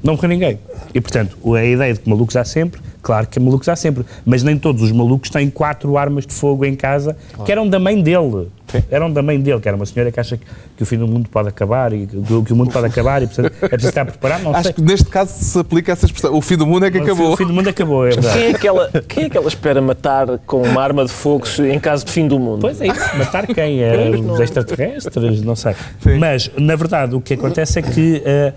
Não 0.02 0.14
morreu 0.14 0.28
ninguém. 0.28 0.58
E, 0.94 1.00
portanto, 1.00 1.36
a 1.54 1.64
ideia 1.64 1.92
de 1.92 2.00
que 2.00 2.08
malucos 2.08 2.36
há 2.36 2.44
sempre, 2.44 2.80
claro 3.02 3.26
que 3.26 3.38
malucos 3.40 3.68
há 3.68 3.76
sempre, 3.76 4.04
mas 4.24 4.42
nem 4.42 4.58
todos 4.58 4.82
os 4.82 4.92
malucos 4.92 5.30
têm 5.30 5.48
quatro 5.50 5.96
armas 5.96 6.26
de 6.26 6.32
fogo 6.34 6.64
em 6.64 6.74
casa 6.74 7.16
que 7.44 7.52
eram 7.52 7.68
da 7.68 7.78
mãe 7.78 8.00
dele. 8.02 8.48
Eram 8.90 9.10
da 9.10 9.22
mãe 9.22 9.40
dele, 9.40 9.58
que 9.60 9.66
era 9.66 9.74
uma 9.78 9.86
senhora 9.86 10.12
que 10.12 10.20
acha 10.20 10.36
que, 10.36 10.44
que 10.76 10.82
o 10.82 10.84
fim 10.86 10.98
do 10.98 11.08
mundo 11.08 11.26
pode 11.30 11.48
acabar 11.48 11.90
e 11.94 12.06
que, 12.06 12.22
que 12.44 12.52
o 12.52 12.56
mundo 12.56 12.70
pode 12.70 12.86
acabar 12.86 13.22
e, 13.22 13.26
portanto, 13.26 13.46
é 13.62 13.68
preciso 13.68 13.88
estar 13.88 14.04
preparado. 14.04 14.42
Não 14.42 14.50
Acho 14.54 14.64
sei. 14.64 14.72
que 14.74 14.82
neste 14.82 15.06
caso 15.08 15.32
se 15.32 15.58
aplica 15.58 15.92
essa 15.92 16.04
expressão. 16.04 16.34
O 16.36 16.42
fim 16.42 16.54
do 16.58 16.66
mundo 16.66 16.84
é 16.84 16.90
que 16.90 16.98
O 16.98 17.00
fim- 17.02 17.06
acabou. 17.10 17.32
O 17.32 17.36
fim 17.38 17.46
do 17.46 17.52
mundo 17.54 17.68
acabou, 17.70 18.06
é 18.06 18.10
verdade. 18.10 18.38
Quem 18.38 18.46
é, 18.48 18.52
que 18.52 18.68
ela, 18.68 18.90
quem 19.08 19.24
é 19.24 19.30
que 19.30 19.38
ela 19.38 19.48
espera 19.48 19.80
matar 19.80 20.26
com 20.44 20.60
uma 20.60 20.82
arma 20.82 21.02
de 21.06 21.10
fogo 21.10 21.46
em 21.72 21.80
caso 21.80 22.04
de 22.04 22.12
fim 22.12 22.28
do 22.28 22.38
mundo? 22.38 22.60
Pois 22.60 22.78
é 22.82 22.88
isso, 22.88 23.16
matar 23.16 23.46
quem? 23.46 23.80
É, 23.82 24.10
os 24.10 24.38
extraterrestres? 24.38 25.40
Não 25.40 25.56
sei. 25.56 25.74
Mas, 26.20 26.50
na 26.58 26.76
verdade, 26.76 27.14
o 27.14 27.22
que 27.22 27.32
acontece 27.34 27.78
é 27.78 27.82
que 27.82 28.22
eh, 28.22 28.52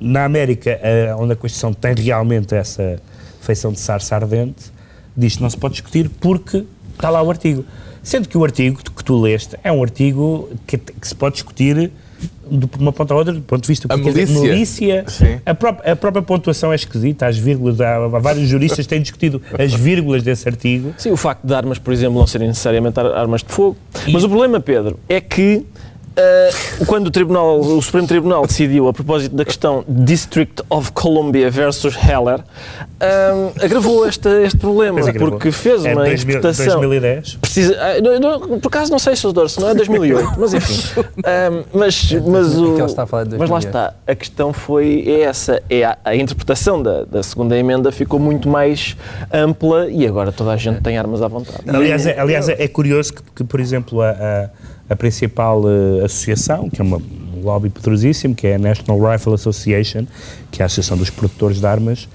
na 0.00 0.24
América, 0.24 0.80
eh, 0.82 1.14
onde 1.16 1.32
a 1.32 1.36
Constituição 1.36 1.72
tem 1.72 1.94
realmente 1.94 2.52
essa 2.56 3.00
feição 3.44 3.72
de 3.72 3.80
sarça 3.80 4.14
ardente, 4.14 4.72
diz 5.16 5.36
que 5.36 5.42
não 5.42 5.50
se 5.50 5.56
pode 5.56 5.74
discutir 5.74 6.08
porque 6.20 6.64
está 6.94 7.10
lá 7.10 7.22
o 7.22 7.30
artigo. 7.30 7.64
Sendo 8.02 8.28
que 8.28 8.36
o 8.36 8.44
artigo 8.44 8.78
que 8.94 9.02
tu 9.04 9.18
leste 9.20 9.56
é 9.64 9.72
um 9.72 9.82
artigo 9.82 10.50
que, 10.66 10.76
que 10.76 11.08
se 11.08 11.14
pode 11.14 11.34
discutir 11.36 11.90
de 12.50 12.68
uma 12.78 12.92
ponta 12.92 13.14
a 13.14 13.16
outra, 13.16 13.32
do 13.32 13.40
ponto 13.40 13.62
de 13.62 13.68
vista 13.68 13.86
A 13.86 13.96
porque, 13.96 14.12
quer 14.12 14.24
dizer, 14.26 14.40
milícia. 14.40 15.02
milícia 15.04 15.42
a, 15.46 15.54
própria, 15.54 15.92
a 15.92 15.96
própria 15.96 16.22
pontuação 16.22 16.70
é 16.72 16.74
esquisita, 16.74 17.26
as 17.26 17.36
vírgulas, 17.38 17.80
há, 17.80 17.96
há 17.96 18.08
vários 18.18 18.48
juristas 18.48 18.84
que 18.86 18.88
têm 18.90 19.00
discutido 19.00 19.40
as 19.58 19.72
vírgulas 19.74 20.22
desse 20.22 20.46
artigo. 20.48 20.94
Sim, 20.98 21.10
o 21.10 21.16
facto 21.16 21.46
de 21.46 21.54
armas, 21.54 21.78
por 21.78 21.92
exemplo, 21.92 22.18
não 22.18 22.26
serem 22.26 22.48
necessariamente 22.48 22.98
ar- 23.00 23.12
armas 23.14 23.42
de 23.42 23.52
fogo. 23.52 23.76
Mas 24.12 24.22
o 24.24 24.28
problema, 24.28 24.60
Pedro, 24.60 24.98
é 25.08 25.20
que 25.20 25.64
ah, 26.16 26.84
quando 26.86 27.08
o, 27.08 27.10
Tribunal, 27.10 27.60
o 27.60 27.82
Supremo 27.82 28.06
Tribunal 28.06 28.46
decidiu 28.46 28.88
a 28.88 28.92
propósito 28.92 29.34
da 29.34 29.44
questão 29.44 29.84
District 29.88 30.62
of 30.70 30.92
Columbia 30.92 31.50
versus 31.50 31.94
Heller, 31.96 32.40
ah, 33.00 33.50
agravou 33.62 34.06
este, 34.06 34.28
este 34.42 34.58
problema, 34.58 35.00
agravou. 35.00 35.30
porque 35.32 35.50
fez 35.50 35.84
É 35.84 35.92
uma 35.92 36.04
2000, 36.04 36.14
interpretação... 36.38 36.80
2010. 36.80 37.34
Precisa, 37.36 37.76
ah, 37.80 38.00
não- 38.00 38.38
não- 38.38 38.60
por 38.60 38.68
acaso 38.68 38.90
não 38.90 38.98
sei 38.98 39.16
se 39.16 39.24
se 39.24 39.60
não 39.60 39.68
é 39.68 39.74
2008, 39.74 40.32
mas 40.38 40.54
enfim. 40.54 41.04
Ah, 41.24 41.64
mas, 41.72 42.12
mas, 42.12 42.56
o, 42.56 42.76
a 42.82 43.06
falar 43.06 43.24
de 43.24 43.36
mas 43.38 43.50
lá 43.50 43.58
2008. 43.58 43.66
está, 43.66 43.94
a 44.06 44.14
questão 44.14 44.52
foi 44.52 45.04
é 45.06 45.20
essa, 45.22 45.62
é 45.68 45.84
a, 45.84 45.98
a 46.04 46.14
interpretação 46.16 46.82
da, 46.82 47.04
da 47.04 47.22
segunda 47.22 47.56
emenda 47.56 47.90
ficou 47.90 48.18
muito 48.20 48.48
mais 48.48 48.96
ampla 49.32 49.88
e 49.88 50.06
agora 50.06 50.30
toda 50.30 50.52
a 50.52 50.56
gente 50.56 50.80
tem 50.80 50.98
armas 50.98 51.22
à 51.22 51.28
vontade. 51.28 51.62
Aliás, 51.66 52.06
é, 52.06 52.18
aliás, 52.18 52.48
é 52.48 52.68
curioso 52.68 53.14
que, 53.14 53.22
que, 53.36 53.44
por 53.44 53.60
exemplo, 53.60 54.00
a, 54.02 54.10
a, 54.10 54.50
a 54.88 54.94
principal 54.96 55.62
eh, 55.68 56.04
associação, 56.04 56.68
que 56.68 56.80
é 56.80 56.84
uma, 56.84 56.98
um 56.98 57.42
lobby 57.42 57.70
poderosíssimo, 57.70 58.34
que 58.34 58.46
é 58.46 58.56
a 58.56 58.58
National 58.58 58.98
Rifle 59.12 59.34
Association, 59.34 60.04
que 60.50 60.60
é 60.60 60.64
a 60.64 60.66
Associação 60.66 60.96
dos 60.96 61.10
Produtores 61.10 61.58
de 61.60 61.66
Armas, 61.66 62.08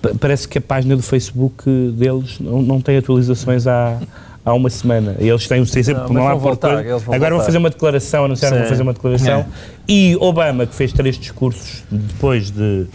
pa- 0.00 0.12
parece 0.18 0.48
que 0.48 0.58
a 0.58 0.60
página 0.60 0.96
do 0.96 1.02
Facebook 1.02 1.64
deles 1.96 2.38
não, 2.40 2.62
não 2.62 2.80
tem 2.80 2.96
atualizações 2.96 3.66
há, 3.66 3.98
há 4.44 4.54
uma 4.54 4.70
semana. 4.70 5.16
Eles 5.18 5.46
têm 5.46 5.64
sempre 5.66 5.92
Não, 5.94 6.08
não, 6.08 6.14
mas 6.14 6.24
há 6.24 6.30
vão 6.30 6.38
voltar, 6.40 6.86
eles 6.86 7.02
vão 7.02 7.14
Agora 7.14 7.30
vão 7.30 7.38
voltar. 7.38 7.44
fazer 7.44 7.58
uma 7.58 7.70
declaração, 7.70 8.24
anunciaram 8.24 8.56
que 8.56 8.62
vão 8.62 8.68
fazer 8.70 8.82
uma 8.82 8.92
declaração. 8.94 9.46
E 9.86 10.16
Obama, 10.20 10.66
que 10.66 10.74
fez 10.74 10.92
três 10.92 11.18
discursos 11.18 11.82
depois 11.90 12.50
de 12.50 12.86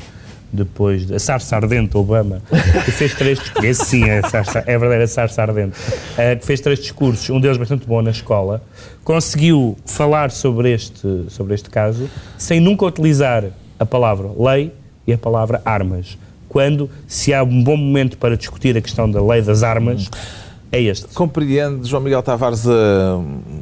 depois 0.54 1.08
de 1.08 1.16
a 1.16 1.20
sarça 1.20 1.56
ardente 1.56 1.98
Obama, 1.98 2.42
que 2.86 2.92
fez 2.92 3.16
três 3.16 3.40
discursos, 3.40 3.88
sim 3.88 4.04
é, 4.04 4.20
a 4.20 4.30
sarça, 4.30 4.60
é 4.60 4.76
a 4.76 4.78
verdadeira 4.78 5.08
sarça 5.08 5.42
ardente, 5.42 5.76
eh, 6.18 6.36
que 6.36 6.46
fez 6.46 6.62
três 6.62 6.80
discursos, 6.80 7.30
um 7.32 7.40
deles 7.40 7.58
bastante 7.58 7.88
bom 7.88 8.02
na 8.02 8.12
escola, 8.12 8.62
conseguiu 9.04 9.76
falar 9.86 10.30
sobre 10.30 10.72
este, 10.72 11.26
sobre 11.30 11.56
este 11.56 11.70
caso 11.70 12.08
sem 12.38 12.60
nunca 12.60 12.86
utilizar 12.86 13.46
a 13.80 13.86
palavra 13.86 14.30
lei 14.38 14.72
e 15.08 15.14
a 15.14 15.18
palavra 15.18 15.62
armas. 15.66 16.18
Quando, 16.48 16.88
se 17.08 17.34
há 17.34 17.42
um 17.42 17.64
bom 17.64 17.76
momento 17.76 18.16
para 18.18 18.38
discutir 18.38 18.78
a 18.78 18.82
questão 18.82 19.10
da 19.10 19.20
lei 19.20 19.42
das 19.42 19.64
armas, 19.64 20.08
é 20.74 20.82
este. 20.82 21.06
Compreende, 21.14 21.88
João 21.88 22.02
Miguel 22.02 22.24
Tavares, 22.24 22.66
eh, 22.66 22.72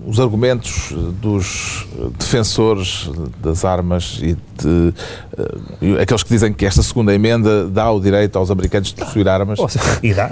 os 0.07 0.17
argumentos 0.17 0.93
dos 1.21 1.85
defensores 2.17 3.09
das 3.43 3.65
armas 3.65 4.17
e 4.21 4.37
de, 4.57 4.93
eh, 5.37 6.01
aqueles 6.01 6.23
que 6.23 6.29
dizem 6.29 6.53
que 6.53 6.65
esta 6.65 6.81
segunda 6.81 7.13
emenda 7.13 7.67
dá 7.67 7.91
o 7.91 7.99
direito 7.99 8.37
aos 8.37 8.49
americanos 8.49 8.93
de 8.93 8.95
possuir 8.95 9.27
armas? 9.27 9.59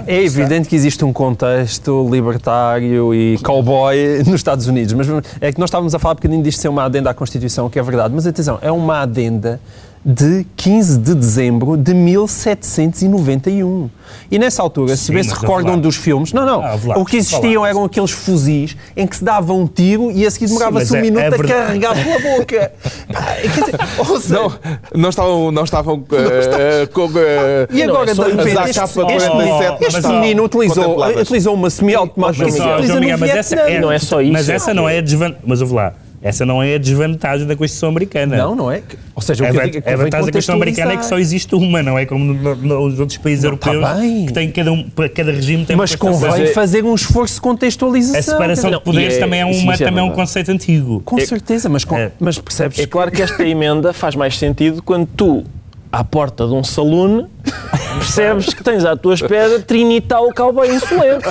É 0.06 0.24
evidente 0.24 0.70
que 0.70 0.74
existe 0.74 1.04
um 1.04 1.12
contexto 1.12 2.08
libertário 2.10 3.14
e 3.14 3.36
cowboy 3.42 4.22
nos 4.24 4.36
Estados 4.36 4.66
Unidos, 4.66 4.94
mas 4.94 5.06
é 5.38 5.52
que 5.52 5.60
nós 5.60 5.68
estávamos 5.68 5.94
a 5.94 5.98
falar 5.98 6.14
um 6.14 6.16
bocadinho 6.16 6.42
disto 6.42 6.62
ser 6.62 6.68
uma 6.68 6.84
adenda 6.84 7.10
à 7.10 7.14
Constituição, 7.14 7.68
que 7.68 7.78
é 7.78 7.82
verdade, 7.82 8.14
mas 8.14 8.26
atenção, 8.26 8.58
é 8.62 8.72
uma 8.72 9.02
adenda 9.02 9.60
de 10.04 10.46
15 10.56 10.98
de 10.98 11.14
dezembro 11.14 11.76
de 11.76 11.92
1791. 11.92 13.90
E 14.30 14.38
nessa 14.38 14.62
altura, 14.62 14.96
se 14.96 15.04
Sim, 15.04 15.12
bem 15.14 15.22
se 15.22 15.28
mas 15.30 15.38
recordam 15.38 15.78
dos 15.78 15.94
filmes, 15.96 16.32
não, 16.32 16.44
não, 16.46 16.62
Ah, 16.64 16.76
lá, 16.84 16.98
o 16.98 17.04
que 17.04 17.16
existiam 17.18 17.64
eram 17.66 17.84
aqueles 17.84 18.10
fuzis 18.10 18.76
em 18.96 19.06
que 19.06 19.16
se 19.16 19.22
dava 19.24 19.52
um 19.52 19.66
tiro 19.66 20.10
e 20.10 20.26
a 20.26 20.30
seguir 20.30 20.46
demorava-se 20.46 20.86
mas 20.86 20.90
um 20.92 20.96
é- 20.96 21.00
minuto 21.02 21.22
é 21.22 21.26
a 21.26 21.30
verdade. 21.30 21.52
carregar 21.52 21.94
pela 21.94 22.18
boca. 22.38 22.72
Quer 23.42 23.48
dizer, 23.48 23.74
ou 23.98 24.20
seja, 24.20 24.34
Não, 24.34 24.52
não 24.94 25.08
estavam, 25.10 25.52
não 25.52 25.64
estavam 25.64 26.04
eh, 26.12 26.86
com. 26.92 27.08
eh, 27.16 27.68
E 27.70 27.84
Não, 27.84 27.94
agora, 27.94 28.10
é 28.10 28.14
só 28.14 28.24
de 28.24 28.30
repente, 28.30 28.54
mas 28.54 28.70
este, 28.70 28.80
este, 28.80 28.94
47 29.30 29.84
este 29.84 29.96
estão 29.96 30.12
menino 30.20 30.44
utilizou, 30.44 30.84
contempladas. 30.84 31.22
utilizou 31.22 31.54
uma 31.54 31.70
semi-automática 31.70 32.44
Mas, 32.44 32.52
se 32.54 32.58
João 32.58 32.78
no 32.82 33.00
Miguel, 33.00 33.18
mas 33.18 33.30
essa 33.30 33.54
é, 33.56 33.80
Não 33.80 33.92
é 33.92 33.98
só 33.98 34.20
isso. 34.20 34.32
Mas 34.32 34.48
essa 34.48 34.74
não 34.74 34.88
é 34.88 34.98
a 34.98 35.02
desvantagem. 35.02 35.42
Mas 35.46 35.60
ouve 35.62 35.74
lá, 35.74 35.92
essa 36.22 36.44
não 36.44 36.62
é 36.62 36.74
a 36.74 36.78
desvantagem 36.78 37.46
da 37.46 37.56
Constituição 37.56 37.88
Americana. 37.88 38.36
Não, 38.36 38.54
não 38.54 38.70
é? 38.70 38.82
Ou 39.14 39.22
seja, 39.22 39.42
o 39.42 39.46
A, 39.46 39.50
que 39.50 39.56
digo 39.56 39.66
é 39.66 39.70
que 39.70 39.78
a 39.78 39.82
convém 39.82 39.96
vantagem 39.96 40.10
da 40.10 40.32
Constituição 40.32 40.54
Americana 40.54 40.92
é 40.92 40.96
que 40.98 41.06
só 41.06 41.18
existe 41.18 41.54
uma, 41.54 41.82
não 41.82 41.98
é 41.98 42.04
como 42.04 42.24
no- 42.24 42.54
no- 42.56 42.88
nos 42.90 43.00
outros 43.00 43.16
países 43.18 43.44
Não, 43.44 43.56
tá 43.56 43.72
europeus, 43.72 44.00
bem. 44.00 44.26
que 44.26 44.32
tem 44.32 44.50
cada, 44.52 44.70
um, 44.72 44.86
cada 45.14 45.32
regime 45.32 45.64
tem 45.64 45.76
Mas 45.76 45.92
uma 45.92 45.98
Constituição. 45.98 46.30
convém 46.38 46.52
fazer 46.52 46.84
um 46.84 46.94
esforço 46.94 47.34
de 47.36 47.40
contextualização. 47.40 48.18
A 48.18 48.22
separação 48.22 48.70
Não, 48.70 48.78
de 48.78 48.84
poderes 48.84 49.14
é- 49.14 49.18
também 49.18 49.40
é, 49.40 49.44
uma, 49.46 49.74
é 49.74 49.76
também 49.78 50.00
é 50.00 50.06
um 50.06 50.10
conceito 50.12 50.50
antigo. 50.50 51.00
Com 51.04 51.18
certeza, 51.20 51.68
mas, 51.68 51.84
com- 51.84 51.96
É. 51.96 52.12
mas 52.20 52.38
percebes 52.38 52.78
É 52.78 52.86
claro 52.86 53.10
que 53.10 53.22
esta 53.22 53.42
emenda 53.42 53.92
faz 53.92 54.14
mais 54.14 54.36
sentido 54.38 54.82
quando 54.82 55.06
tu, 55.16 55.44
à 55.90 56.04
porta 56.04 56.46
de 56.46 56.52
um 56.52 56.62
saloon, 56.62 57.26
percebes 57.98 58.52
que 58.52 58.62
tens 58.62 58.84
à 58.84 58.94
tua 58.96 59.14
espera 59.14 59.58
trinital 59.60 60.28
cowboy 60.34 60.68
insolente. 60.72 61.28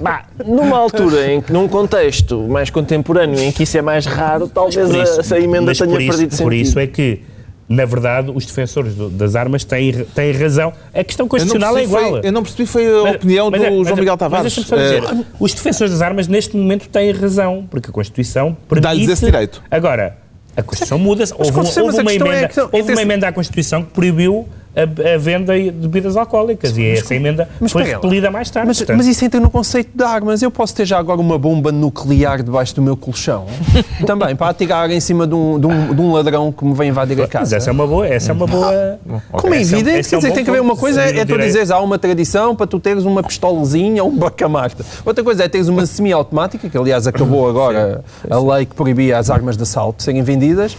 Bah, 0.00 0.24
numa 0.44 0.76
altura 0.78 1.32
em 1.32 1.40
que, 1.40 1.52
num 1.52 1.66
contexto 1.68 2.40
mais 2.48 2.68
contemporâneo 2.70 3.38
em 3.40 3.50
que 3.52 3.62
isso 3.62 3.76
é 3.78 3.82
mais 3.82 4.04
raro, 4.06 4.48
talvez 4.48 4.88
isso- 4.90 5.16
a, 5.16 5.20
essa 5.20 5.38
emenda 5.38 5.66
mas 5.66 5.78
tenha 5.78 5.90
isso, 5.98 6.06
perdido 6.08 6.30
sentido. 6.32 6.42
Por 6.44 6.52
isso 6.52 6.78
é 6.78 6.86
que, 6.86 7.22
na 7.68 7.84
verdade, 7.84 8.30
os 8.34 8.44
defensores 8.44 8.94
do- 8.94 9.08
das 9.08 9.34
armas 9.36 9.64
têm, 9.64 9.92
têm 10.14 10.32
razão. 10.32 10.72
A 10.94 11.02
questão 11.04 11.26
constitucional 11.28 11.76
é 11.78 11.84
igual. 11.84 12.10
foi, 12.10 12.20
eu 12.24 12.32
não 12.32 12.42
percebi 12.42 12.66
foi 12.66 12.86
a 12.86 13.02
Mas- 13.02 13.14
opinião 13.16 13.50
mas 13.50 13.60
do 13.60 13.66
é- 13.66 13.70
mas 13.70 13.78
João 13.88 13.96
é- 13.96 14.00
Miguel 14.00 14.12
mas 14.14 14.18
Tavares. 14.18 14.54
deixa-me 14.54 14.66
só 14.66 14.76
dizer, 14.76 15.02
Eh, 15.04 15.24
os 15.40 15.54
defensores 15.54 15.92
das 15.92 16.02
armas 16.02 16.28
neste 16.28 16.56
momento 16.56 16.88
têm 16.88 17.10
razão, 17.12 17.66
porque 17.70 17.88
a 17.90 17.92
Constituição 17.92 18.56
permite... 18.68 18.82
Dá-lhes 18.84 19.08
esse 19.08 19.24
direito. 19.24 19.62
Agora, 19.70 20.16
a 20.56 20.62
Constituição 20.62 20.98
muda-se. 20.98 21.32
Houve, 21.32 21.52
certeza, 21.52 21.82
houve 21.82 21.96
mas 21.96 21.98
a 21.98 22.02
uma 22.02 22.10
é 22.10 22.14
emenda, 22.16 22.48
que 22.48 22.56
não- 22.58 22.68
houve 22.72 22.92
uma 22.92 23.02
emenda 23.02 23.28
à 23.28 23.32
Constituição 23.32 23.82
que 23.84 23.90
proibiu 23.92 24.48
a, 24.78 25.14
a 25.14 25.18
venda 25.18 25.54
de 25.58 25.70
bebidas 25.70 26.16
alcoólicas 26.16 26.76
e 26.76 26.86
essa 26.86 27.14
emenda 27.14 27.48
mas 27.60 27.72
foi 27.72 27.82
repelida 27.84 28.30
mais 28.30 28.50
tarde. 28.50 28.68
Mas, 28.68 28.84
mas 28.96 29.06
isso 29.06 29.24
entra 29.24 29.40
no 29.40 29.50
conceito 29.50 29.90
de 29.94 30.04
armas. 30.04 30.42
Eu 30.42 30.50
posso 30.50 30.74
ter 30.74 30.86
já 30.86 30.98
agora 30.98 31.20
uma 31.20 31.38
bomba 31.38 31.72
nuclear 31.72 32.42
debaixo 32.42 32.74
do 32.74 32.82
meu 32.82 32.96
colchão. 32.96 33.46
Também, 34.06 34.36
para 34.36 34.48
atirar 34.50 34.90
em 34.90 35.00
cima 35.00 35.26
de 35.26 35.34
um, 35.34 35.58
de 35.58 35.66
um- 35.66 35.94
de 35.94 36.00
um 36.00 36.12
ladrão 36.12 36.52
que 36.52 36.64
me 36.64 36.74
vem 36.74 36.90
invadir 36.90 37.18
a 37.18 37.22
Mas 37.22 37.30
casa. 37.30 37.56
essa 37.56 37.70
é 37.70 37.72
uma 37.72 37.86
boa... 37.86 38.06
Essa 38.06 38.30
é 38.30 38.34
uma 38.34 38.46
boa 38.46 38.98
Como 39.32 39.54
é 39.54 39.60
Esse 39.60 39.74
é 39.74 39.78
evidente, 39.78 39.98
esse 40.00 40.10
quer 40.10 40.14
é 40.14 40.18
um 40.18 40.20
dizer, 40.20 40.28
bom 40.30 40.34
tem 40.34 40.44
que 40.44 40.50
haver 40.50 40.60
uma 40.62 40.76
coisa, 40.76 41.00
o 41.00 41.04
é 41.04 41.24
tu 41.24 41.38
dizeres, 41.38 41.70
há 41.70 41.80
uma 41.80 41.98
tradição 41.98 42.54
para 42.54 42.66
tu 42.66 42.78
teres 42.78 43.04
uma 43.04 43.22
pistolazinha 43.22 44.04
ou 44.04 44.10
um 44.10 44.16
bacamarta. 44.16 44.84
Outra 45.04 45.24
coisa 45.24 45.44
é 45.44 45.48
teres 45.48 45.68
uma 45.68 45.86
semi-automática, 45.86 46.68
que 46.68 46.76
aliás 46.78 47.06
acabou 47.06 47.48
agora 47.50 48.04
a 48.28 48.38
lei 48.38 48.66
que 48.66 48.74
proibia 48.74 49.18
as 49.18 49.30
armas 49.30 49.56
de 49.56 49.62
assalto 49.62 50.02
serem 50.02 50.22
vendidas, 50.22 50.76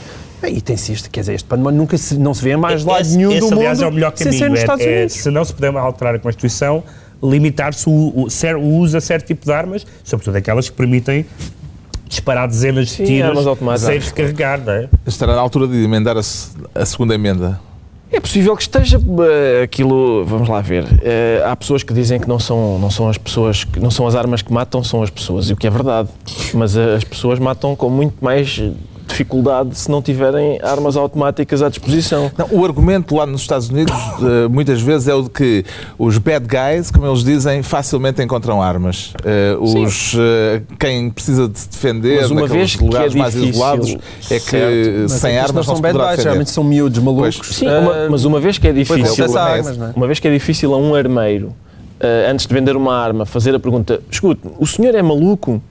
e 0.47 0.62
tem-se 0.62 0.93
isto, 0.93 1.10
quer 1.10 1.21
dizer, 1.21 1.34
este 1.34 1.47
panorama 1.47 1.75
nunca 1.78 1.97
se, 1.97 2.17
não 2.17 2.34
se 2.34 2.43
vê 2.43 2.56
mais 2.56 2.84
lado 2.84 3.02
esse, 3.02 3.17
nenhum 3.17 3.32
esse, 3.32 3.49
do 3.49 3.56
aliás, 3.56 3.78
mundo 3.80 3.86
é 3.86 3.89
o 3.89 3.93
melhor 3.93 4.13
sem 4.15 4.25
caminho. 4.25 4.43
ser 4.43 4.49
nos 4.49 4.60
é- 4.60 4.62
Estados 4.62 4.86
é, 4.86 4.89
Unidos. 4.97 5.13
se 5.13 5.32
não 5.32 5.45
se 5.45 5.54
puder 5.54 5.75
alterar 5.75 6.15
a 6.15 6.19
Constituição, 6.19 6.84
limitar-se 7.21 7.89
o, 7.89 7.91
o, 7.91 8.28
o 8.28 8.78
uso 8.78 8.97
a 8.97 9.02
certo 9.02 9.28
tipo 9.28 9.45
de 9.45 9.52
armas, 9.52 9.86
sobretudo 10.04 10.38
aquelas 10.38 10.69
que 10.69 10.75
permitem 10.75 11.25
disparar 12.08 12.47
dezenas 12.47 12.88
de 12.88 12.91
Sim, 12.93 13.06
tiros 13.06 13.45
sem 13.80 13.99
descarregar, 13.99 14.60
não 14.65 14.73
é? 14.73 14.89
Estará 15.06 15.36
na 15.36 15.41
altura 15.41 15.67
de 15.67 15.84
emendar 15.84 16.17
a, 16.17 16.21
a 16.21 16.86
segunda 16.86 17.13
emenda. 17.13 17.60
É 18.12 18.19
possível 18.19 18.56
que 18.56 18.63
esteja 18.63 18.99
eh, 18.99 19.62
aquilo, 19.63 20.25
vamos 20.25 20.49
lá 20.49 20.62
ver. 20.62 20.84
Eh, 21.04 21.43
há 21.45 21.56
pessoas 21.56 21.84
que 21.84 21.93
dizem 21.93 22.19
que 22.19 22.28
não 22.28 22.39
são, 22.39 22.80
não 22.80 22.89
são 22.89 23.08
as 23.08 23.19
pessoas, 23.19 23.63
que 23.63 23.80
não 23.80 23.91
são 23.91 24.08
as 24.08 24.15
armas 24.15 24.41
que 24.41 24.52
matam, 24.52 24.84
são 24.84 25.04
as 25.04 25.12
pessoas, 25.12 25.47
e 25.52 25.54
o 25.54 25.56
que 25.56 25.67
é 25.67 25.69
verdade. 25.69 26.10
Mas 26.56 26.75
eh, 26.75 26.95
as 26.95 27.04
pessoas 27.04 27.38
matam 27.38 27.75
com 27.75 27.88
muito 27.88 28.15
mais 28.19 28.60
dificuldade 29.23 29.77
se 29.77 29.89
não 29.91 30.01
tiverem 30.01 30.60
armas 30.63 30.95
automáticas 30.95 31.62
à 31.62 31.69
disposição. 31.69 32.32
Não, 32.38 32.47
o 32.51 32.63
argumento 32.65 33.15
lá 33.15 33.25
nos 33.25 33.41
Estados 33.41 33.69
Unidos 33.69 33.93
eh, 34.21 34.47
muitas 34.47 34.82
vezes 34.82 35.08
é 35.08 35.13
o 35.13 35.23
de 35.23 35.29
que 35.29 35.65
os 35.97 36.17
bad 36.17 36.45
guys, 36.47 36.89
como 36.89 37.05
eles 37.05 37.23
dizem, 37.23 37.62
facilmente 37.62 38.21
encontram 38.21 38.62
armas. 38.62 39.13
Eh, 39.25 39.58
os, 39.60 40.15
eh, 40.17 40.62
quem 40.79 41.10
precisa 41.10 41.47
de 41.49 41.60
se 41.60 41.69
defender 41.69 42.21
Mas 42.21 42.32
uma 42.32 42.41
naqueles 42.41 42.58
vez 42.60 42.75
que 42.75 42.84
é 42.84 42.88
lugares 42.88 43.15
mais 43.15 43.34
difícil, 43.34 43.51
isolados 43.51 43.91
é 43.91 43.95
que 44.36 44.39
certo, 44.39 44.99
Mas 45.01 45.12
sem 45.13 45.38
armas 45.38 45.51
não 45.67 45.73
não 45.73 45.82
são 45.82 45.82
bad 45.82 45.97
guys, 45.97 46.21
geralmente 46.23 46.49
são 46.51 46.63
miúdos 46.63 46.99
malucos. 46.99 47.38
Pois. 47.38 47.55
Sim, 47.55 47.67
Ah, 47.67 47.79
uma- 47.79 48.10
mas 48.10 48.23
uma 48.25 48.39
vez 48.39 48.58
que 48.58 48.67
é 48.67 48.69
é, 48.69 48.73
difícil, 48.73 49.25
é 49.36 49.39
armas, 49.39 49.77
é? 49.79 49.91
uma 49.95 50.08
vez 50.08 50.19
que 50.19 50.27
é 50.27 50.32
difícil 50.32 50.73
a 50.73 50.77
um 50.77 50.95
armeiro, 50.95 51.53
eh, 51.99 52.29
antes 52.32 52.45
de 52.45 52.53
vender 52.53 52.75
uma 52.75 52.95
arma, 52.95 53.25
fazer 53.25 53.53
a 53.53 53.60
pergunta: 53.60 53.99
escute, 54.10 54.41
o 54.58 54.65
senhor 54.65 54.95
é 54.95 55.01
maluco? 55.01 55.62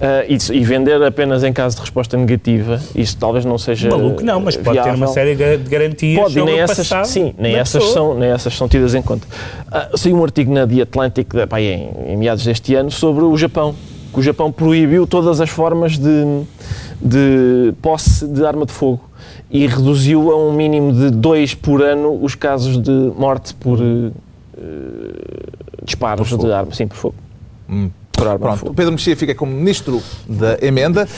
Eh, 0.00 0.26
e, 0.30 0.56
e 0.56 0.64
vender 0.64 1.02
apenas 1.02 1.44
em 1.44 1.52
caso 1.52 1.76
de 1.76 1.82
resposta 1.82 2.16
negativa, 2.16 2.80
isso 2.94 3.16
talvez 3.18 3.44
não 3.44 3.58
seja. 3.58 3.90
Maluco 3.90 4.22
não, 4.24 4.40
mas 4.40 4.56
pode 4.56 4.78
ter 4.78 4.88
uma 4.88 4.94
viável. 4.96 5.08
série 5.08 5.34
de 5.34 5.68
garantias 5.68 6.20
Pode, 6.22 6.30
e 6.32 6.38
sobre 6.38 6.52
nem 6.52 6.60
essas, 6.62 7.08
sim, 7.08 7.34
nem 7.38 7.54
essas, 7.54 7.82
pessoa. 7.84 7.92
são, 8.12 8.18
nem 8.18 8.30
essas 8.30 8.54
são 8.56 8.68
tidas 8.68 8.94
em 8.94 9.02
conta. 9.02 9.26
Ah, 9.70 9.90
saiu 9.94 10.16
um 10.16 10.24
artigo 10.24 10.52
na 10.52 10.66
The 10.66 10.80
Atlantic, 10.82 11.34
da- 11.34 11.46
pá, 11.46 11.60
em, 11.60 11.90
em 12.06 12.16
meados 12.16 12.44
deste 12.44 12.74
ano, 12.74 12.90
sobre 12.90 13.24
o 13.24 13.36
Japão, 13.36 13.74
que 14.12 14.18
o 14.20 14.22
Japão 14.22 14.50
proibiu 14.50 15.06
todas 15.06 15.40
as 15.40 15.50
formas 15.50 15.98
de, 15.98 16.42
de 17.00 17.72
posse 17.82 18.26
de 18.26 18.44
arma 18.44 18.64
de 18.66 18.72
fogo 18.72 19.00
e 19.50 19.66
reduziu 19.66 20.30
a 20.32 20.36
um 20.36 20.52
mínimo 20.52 20.92
de 20.92 21.10
dois 21.10 21.54
por 21.54 21.82
ano 21.82 22.18
os 22.22 22.34
casos 22.34 22.80
de 22.80 22.90
morte 23.16 23.52
por 23.54 23.78
eh, 23.80 24.10
disparos 25.84 26.30
Por 26.30 26.38
de 26.38 26.52
arma, 26.52 26.72
sim, 26.72 26.86
por 26.86 26.96
fogo. 26.96 27.14
Hum. 27.68 27.90
Pronto, 28.12 28.74
Pedro 28.74 28.92
Mexia 28.92 29.16
fica 29.16 29.34
como 29.34 29.52
ministro 29.52 30.02
da 30.28 30.58
emenda. 30.60 31.08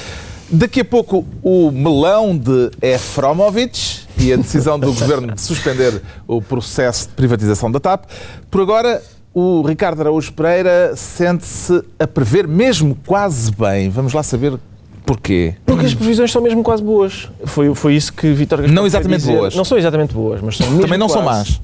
Daqui 0.50 0.80
a 0.80 0.84
pouco, 0.84 1.24
o 1.42 1.70
melão 1.70 2.36
de 2.36 2.70
Efromovich 2.82 4.06
e 4.18 4.32
a 4.32 4.36
decisão 4.36 4.78
do 4.78 4.88
governo 4.92 5.32
de 5.32 5.40
suspender 5.40 6.02
o 6.28 6.42
processo 6.42 7.08
de 7.08 7.14
privatização 7.14 7.72
da 7.72 7.80
TAP. 7.80 8.04
Por 8.50 8.60
agora, 8.60 9.02
o 9.34 9.62
Ricardo 9.62 10.02
Araújo 10.02 10.32
Pereira 10.32 10.94
sente-se 10.94 11.82
a 11.98 12.06
prever 12.06 12.46
mesmo 12.46 12.96
quase 13.06 13.50
bem. 13.50 13.88
Vamos 13.88 14.12
lá 14.12 14.22
saber 14.22 14.58
porquê. 15.04 15.54
Porque 15.66 15.86
as 15.86 15.94
previsões 15.94 16.30
são 16.30 16.40
mesmo 16.42 16.62
quase 16.62 16.82
boas. 16.82 17.28
Foi, 17.44 17.74
foi 17.74 17.94
isso 17.94 18.12
que 18.12 18.32
Vitor 18.32 18.58
Gaspar 18.58 18.74
Não 18.74 18.86
exatamente 18.86 19.20
dizer. 19.20 19.36
boas. 19.36 19.54
Não 19.54 19.64
são 19.64 19.78
exatamente 19.78 20.14
boas, 20.14 20.40
mas 20.40 20.56
são 20.56 20.66
mesmo 20.70 20.82
Também 20.82 20.98
não 20.98 21.08
são 21.08 21.22
quase. 21.22 21.60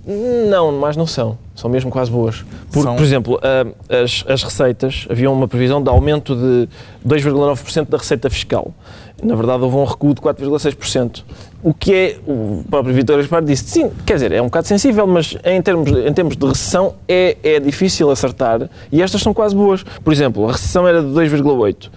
Não, 0.49 0.73
mas 0.73 0.97
não 0.97 1.07
são. 1.07 1.39
São 1.55 1.69
mesmo 1.71 1.91
quase 1.91 2.11
boas. 2.11 2.45
Porque, 2.71 2.83
São- 2.83 2.97
por 2.97 3.03
exemplo, 3.05 3.41
ah, 3.43 3.67
as, 4.03 4.25
as 4.29 4.43
receitas, 4.43 5.07
havia 5.11 5.31
uma 5.31 5.49
previsão 5.49 5.83
de 5.83 5.89
aumento 5.89 6.35
de 6.37 6.69
2,9% 7.07 7.89
da 7.89 7.99
receita 7.99 8.31
fiscal. 8.31 8.73
Na 9.21 9.35
verdade, 9.35 9.65
houve 9.65 9.77
um 9.77 9.85
recuo 9.85 10.15
de 10.15 10.21
4,6%. 10.21 11.25
O 11.61 11.75
que 11.75 11.93
é, 11.93 12.17
o 12.25 12.63
próprio 12.71 12.95
Vitor 12.95 13.17
Gaspar 13.17 13.43
disse, 13.43 13.65
sim, 13.65 13.91
quer 14.07 14.15
dizer, 14.15 14.31
é 14.31 14.41
um 14.41 14.45
bocado 14.45 14.69
sensível, 14.69 15.05
mas 15.09 15.37
em 15.45 15.61
termos, 15.61 15.91
em 15.91 16.13
termos 16.13 16.37
de 16.37 16.47
recessão 16.47 16.95
é, 17.09 17.37
é 17.43 17.59
difícil 17.59 18.09
acertar 18.13 18.71
e 18.93 19.03
estas 19.03 19.21
são 19.21 19.35
quase 19.35 19.57
boas. 19.57 19.83
Por 19.83 20.13
exemplo, 20.13 20.49
a 20.49 20.53
recessão 20.53 20.87
era 20.87 21.03
de 21.03 21.09
2,8%, 21.09 21.91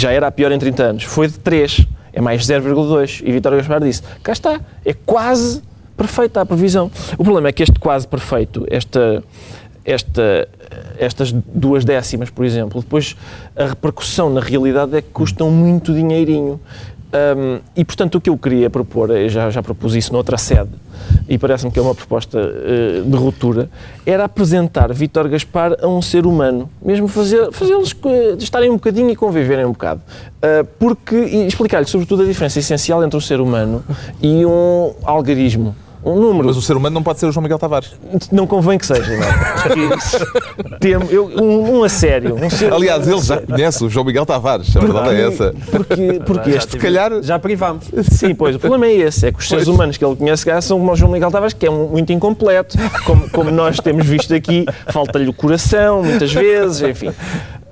já 0.00 0.10
era 0.10 0.26
a 0.26 0.30
pior 0.30 0.50
em 0.50 0.58
30 0.58 0.82
anos, 0.82 1.04
foi 1.04 1.28
de 1.28 1.34
3%, 1.34 1.86
é 2.12 2.20
mais 2.20 2.46
0,2%. 2.46 3.22
E 3.24 3.32
Vitor 3.32 3.56
Gaspar 3.56 3.80
disse, 3.80 4.02
cá 4.22 4.32
está, 4.32 4.60
é 4.84 4.94
quase 4.94 5.62
perfeita 5.96 6.40
a 6.40 6.46
previsão. 6.46 6.90
O 7.18 7.24
problema 7.24 7.48
é 7.48 7.52
que 7.52 7.62
este 7.62 7.78
quase 7.78 8.08
perfeito, 8.08 8.66
esta, 8.70 9.22
esta, 9.84 10.48
estas 10.98 11.30
duas 11.32 11.84
décimas, 11.84 12.30
por 12.30 12.44
exemplo, 12.44 12.80
depois 12.80 13.14
a 13.54 13.66
repercussão 13.66 14.30
na 14.30 14.40
realidade 14.40 14.96
é 14.96 15.02
que 15.02 15.10
custam 15.10 15.50
muito 15.50 15.92
dinheirinho. 15.92 16.58
Hum, 17.12 17.58
e 17.76 17.84
portanto 17.84 18.14
o 18.14 18.20
que 18.20 18.30
eu 18.30 18.38
queria 18.38 18.70
propor, 18.70 19.10
eu 19.10 19.28
já, 19.28 19.50
já 19.50 19.60
propus 19.60 19.96
isso 19.96 20.12
noutra 20.12 20.38
sede, 20.38 20.70
e 21.28 21.36
parece-me 21.36 21.72
que 21.72 21.78
é 21.78 21.82
uma 21.82 21.94
proposta 21.94 22.38
eh, 22.38 23.02
de 23.04 23.16
ruptura, 23.16 23.68
era 24.06 24.24
apresentar 24.24 24.92
Vítor 24.92 25.28
Gaspar 25.28 25.76
a 25.82 25.88
um 25.88 26.00
ser 26.00 26.24
humano, 26.24 26.70
mesmo 26.80 27.08
fazê-los 27.08 27.96
estarem 28.38 28.70
um 28.70 28.74
bocadinho 28.74 29.10
e 29.10 29.16
conviverem 29.16 29.64
um 29.64 29.72
bocado. 29.72 30.02
Ah, 30.40 30.64
porque, 30.78 31.16
explicar-lhe 31.16 31.86
sobretudo 31.86 32.22
a 32.22 32.26
diferença 32.26 32.58
essencial 32.60 33.02
entre 33.04 33.16
um 33.16 33.20
ser 33.20 33.40
humano 33.40 33.82
e 34.22 34.46
um 34.46 34.92
algarismo. 35.02 35.74
Um 36.04 36.14
número. 36.18 36.46
Mas 36.46 36.56
o 36.56 36.62
ser 36.62 36.76
humano 36.76 36.94
não 36.94 37.02
pode 37.02 37.20
ser 37.20 37.26
o 37.26 37.32
João 37.32 37.42
Miguel 37.42 37.58
Tavares. 37.58 37.92
Não 38.32 38.46
convém 38.46 38.78
que 38.78 38.86
seja, 38.86 39.16
não 39.16 39.22
é? 39.24 40.78
Temo, 40.80 41.04
eu, 41.10 41.26
um, 41.26 41.78
um 41.78 41.84
a 41.84 41.88
sério. 41.88 42.34
Um 42.34 42.48
ser 42.48 42.72
Aliás, 42.72 43.06
ele 43.06 43.20
já 43.20 43.36
conhece 43.38 43.84
o 43.84 43.88
João 43.90 44.04
Miguel 44.06 44.24
Tavares. 44.24 44.74
A 44.76 44.80
verdade 44.80 45.14
é 45.14 45.28
essa. 45.28 45.54
Porque, 45.70 46.20
porque 46.24 46.50
este 46.50 46.72
Se 46.72 46.78
calhar. 46.78 47.22
Já 47.22 47.38
privámos. 47.38 47.84
Sim, 48.10 48.34
pois, 48.34 48.56
o 48.56 48.58
problema 48.58 48.86
é 48.86 48.94
esse, 48.96 49.26
é 49.26 49.32
que 49.32 49.38
os 49.38 49.48
seres 49.48 49.66
humanos 49.66 49.96
que 49.96 50.04
ele 50.04 50.16
conhece 50.16 50.44
cá 50.44 50.60
são 50.60 50.78
como 50.78 50.90
o 50.92 50.96
João 50.96 51.12
Miguel 51.12 51.30
Tavares, 51.30 51.52
que 51.54 51.66
é 51.66 51.70
um- 51.70 51.88
muito 51.88 52.12
incompleto, 52.12 52.78
como, 53.04 53.28
como 53.30 53.50
nós 53.50 53.78
temos 53.78 54.06
visto 54.06 54.34
aqui, 54.34 54.64
falta-lhe 54.88 55.28
o 55.28 55.32
coração, 55.32 56.02
muitas 56.02 56.32
vezes, 56.32 56.80
enfim. 56.82 57.10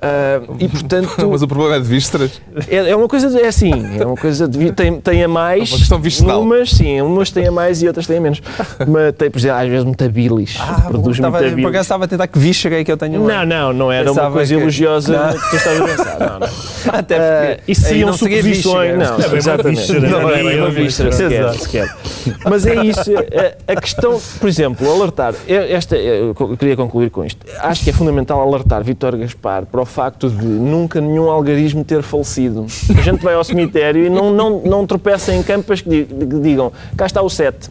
Ah, 0.01 0.41
e 0.59 0.67
portanto, 0.67 1.09
Mas 1.29 1.41
o 1.41 1.47
problema 1.47 1.75
é 1.75 1.79
de 1.79 1.85
vísceras. 1.85 2.41
é, 2.69 2.89
é 2.89 2.95
uma 2.95 3.07
coisa, 3.07 3.29
de, 3.29 3.39
é 3.41 3.47
assim, 3.47 3.71
é 3.99 4.05
uma 4.05 4.15
coisa 4.15 4.47
de, 4.47 4.71
tem, 4.71 4.99
tem 5.01 5.23
a 5.23 5.27
mais, 5.27 5.69
É 5.69 5.73
uma 5.73 5.77
questão 5.79 5.99
visceral. 5.99 6.41
umas 6.41 6.69
sim, 6.71 7.01
umas 7.01 7.31
têm 7.31 7.47
a 7.47 7.51
mais 7.51 7.81
e 7.81 7.87
outras 7.87 8.07
têm 8.07 8.17
a 8.17 8.21
menos. 8.21 8.41
Mas 8.87 9.13
tem, 9.15 9.29
por 9.29 9.39
exemplo, 9.39 9.57
às 9.57 9.67
vezes 9.69 9.83
muita 9.85 10.07
bilis, 10.09 10.57
produz 10.87 11.17
estava, 11.17 11.39
muita 11.41 11.55
por 11.61 11.67
acaso 11.69 11.81
estava 11.81 12.05
a 12.05 12.07
tentar 12.07 12.27
que 12.27 12.39
víscera 12.39 12.83
que 12.83 12.91
eu 12.91 12.97
tenho 12.97 13.19
Não, 13.25 13.45
não, 13.45 13.73
não 13.73 13.91
era 13.91 14.11
uma 14.11 14.31
coisa 14.31 14.55
que- 14.55 14.61
elogiosa 14.61 15.17
Não. 15.17 15.33
que 15.33 15.49
tu 15.49 15.55
estavas 15.57 15.81
a 15.81 15.85
pensar. 15.85 16.19
Não, 16.19 16.39
não. 16.39 16.47
Até 16.99 17.15
Ah, 17.17 17.55
porque 17.57 17.71
isso 17.71 17.85
aí 17.85 17.89
seriam 17.89 18.09
não 18.09 18.17
seria 18.17 18.37
suposições. 18.41 18.97
Não, 18.97 19.05
É 19.05 19.27
uma 19.27 19.37
exatamente. 19.37 19.93
Não 19.93 20.09
não 20.21 20.29
é 20.29 20.39
é 20.41 20.55
uma 20.55 20.65
uma 20.65 20.69
víscera 20.71 21.09
víscera. 21.09 21.53
sequer, 21.53 21.87
sequer. 21.87 22.37
Mas 22.49 22.65
é 22.65 22.83
isso. 22.85 23.11
A, 23.17 23.73
a 23.73 23.75
questão, 23.81 24.19
por 24.39 24.47
exemplo, 24.47 24.89
alertar. 24.91 25.33
Esta, 25.47 25.95
eu 25.97 26.33
queria 26.57 26.75
concluir 26.75 27.09
com 27.09 27.25
isto. 27.25 27.45
Acho 27.59 27.83
que 27.83 27.89
é 27.89 27.93
fundamental 27.93 28.41
alertar 28.41 28.83
Vítor 28.83 29.17
Gaspar 29.17 29.65
para 29.65 29.81
o 29.81 29.85
facto 29.89 30.29
de 30.29 30.45
nunca 30.45 31.01
nenhum 31.01 31.29
algarismo 31.29 31.83
ter 31.83 32.01
falecido. 32.03 32.65
A 32.97 33.01
gente 33.01 33.21
vai 33.23 33.33
ao 33.33 33.43
cemitério 33.43 34.05
e 34.05 34.09
não, 34.09 34.31
não, 34.31 34.61
não 34.61 34.87
tropeça 34.87 35.33
em 35.33 35.43
campas 35.43 35.81
que 35.81 35.89
di- 35.89 36.05
que 36.05 36.39
digam 36.39 36.71
cá 36.95 37.05
está 37.05 37.21
o 37.21 37.29
7. 37.29 37.69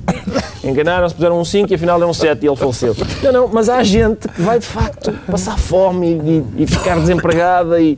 Enganaram-se, 0.65 1.15
puseram 1.15 1.41
um 1.41 1.45
5 1.45 1.73
e 1.73 1.75
afinal 1.77 2.03
é 2.03 2.07
um 2.07 2.13
7 2.13 2.43
e 2.45 2.49
ele 2.49 2.57
faleceu. 2.57 2.95
Não, 3.23 3.33
não, 3.33 3.49
mas 3.49 3.69
há 3.69 3.83
gente 3.83 4.29
que 4.29 4.43
vai 4.43 4.59
de 4.59 4.67
facto 4.67 5.13
passar 5.31 5.57
fome 5.59 6.45
e, 6.57 6.63
e- 6.63 6.67
ficar 6.67 6.99
desempregada 6.99 7.81
e 7.81 7.97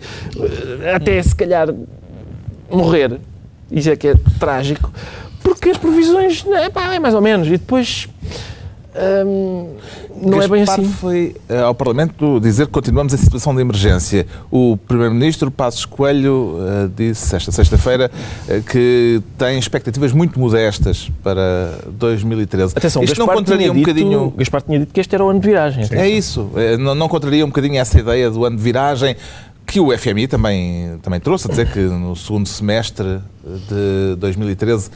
eh, 0.83 0.95
até 0.95 1.23
se 1.23 1.35
calhar 1.35 1.75
morrer. 2.71 3.19
Isso 3.71 3.91
é 3.91 3.97
que 3.97 4.09
é 4.09 4.15
trágico. 4.39 4.93
Porque 5.43 5.71
as 5.71 5.79
previsões, 5.79 6.45
é, 6.47 6.69
pá, 6.69 6.95
é 6.95 6.99
mais 6.99 7.15
ou 7.15 7.21
menos. 7.21 7.47
E 7.49 7.53
depois. 7.53 8.09
Hum, 9.27 9.69
não 10.23 10.43
é 10.43 10.49
bem 10.49 10.61
Gaspar 10.65 10.81
assim. 10.81 10.93
foi 10.93 11.37
eh, 11.49 11.61
ao 11.61 11.75
Parlamento 11.75 12.41
dizer 12.41 12.67
que 12.67 12.73
continuamos 12.73 13.13
em 13.15 13.17
situação 13.17 13.55
de 13.55 13.61
emergência. 13.61 14.27
O 14.51 14.77
Primeiro-Ministro 14.77 15.51
Passos 15.51 15.85
Coelho 15.85 16.57
eh, 16.61 16.89
disse 16.97 17.35
esta 17.35 17.53
sexta-feira 17.53 18.11
eh, 18.49 18.61
que 18.61 19.23
tem 19.39 19.59
expectativas 19.59 20.13
muito 20.13 20.39
modestas 20.39 21.11
para 21.23 21.79
2013. 21.93 22.75
Atenção, 22.77 23.03
Isto 23.03 23.19
não 23.19 23.27
Gaspar 23.27 23.37
contraria 23.37 23.63
tinha 23.67 23.73
um 23.73 23.77
dito, 23.77 23.87
bocadinho. 23.87 24.35
Gaspar 24.37 24.63
tinha 24.63 24.79
dito 24.81 24.93
que 24.93 25.01
este 25.01 25.15
era 25.15 25.25
o 25.25 25.29
ano 25.29 25.41
de 25.41 25.47
viragem. 25.47 25.85
É 25.93 26.09
isso. 26.09 26.51
Eh, 26.57 26.77
Não, 26.77 26.95
não 26.95 27.09
contraria 27.09 27.45
um 27.45 27.49
bocadinho 27.49 27.77
essa 27.79 27.99
ideia 27.99 28.31
do 28.31 28.45
ano 28.45 28.57
de 28.57 28.63
viragem 28.63 29.17
que 29.67 29.79
o 29.79 29.97
FMI 29.97 30.27
também, 30.27 30.99
também 31.01 31.21
trouxe, 31.21 31.47
a 31.47 31.51
dizer 31.51 31.71
que 31.73 31.79
no 31.79 32.17
segundo 32.17 32.49
semestre 32.49 33.21
de 33.69 34.17
2013 34.17 34.91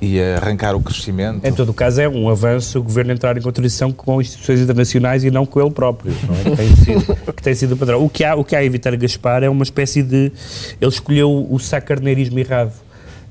ia 0.00 0.36
arrancar 0.36 0.74
o 0.74 0.80
crescimento. 0.80 1.44
Em 1.46 1.52
todo 1.52 1.70
o 1.70 1.74
caso, 1.74 2.00
é 2.00 2.08
um 2.08 2.28
avanço 2.28 2.78
o 2.78 2.82
governo 2.82 3.12
entrar 3.12 3.36
em 3.36 3.40
contradição 3.40 3.92
com 3.92 4.20
instituições 4.20 4.60
internacionais 4.60 5.24
e 5.24 5.30
não 5.30 5.44
com 5.44 5.60
ele 5.60 5.70
próprio, 5.70 6.12
é? 6.12 6.50
que, 6.50 6.56
tem 6.56 6.76
sido, 6.76 7.16
que 7.34 7.42
tem 7.42 7.54
sido 7.54 7.72
o 7.72 7.76
padrão. 7.76 8.04
O 8.04 8.08
que, 8.08 8.24
há, 8.24 8.34
o 8.34 8.44
que 8.44 8.56
há 8.56 8.60
a 8.60 8.64
evitar 8.64 8.96
Gaspar 8.96 9.42
é 9.42 9.48
uma 9.48 9.62
espécie 9.62 10.02
de. 10.02 10.32
Ele 10.80 10.90
escolheu 10.90 11.46
o 11.50 11.58
sacarneirismo 11.58 12.38
errado. 12.38 12.72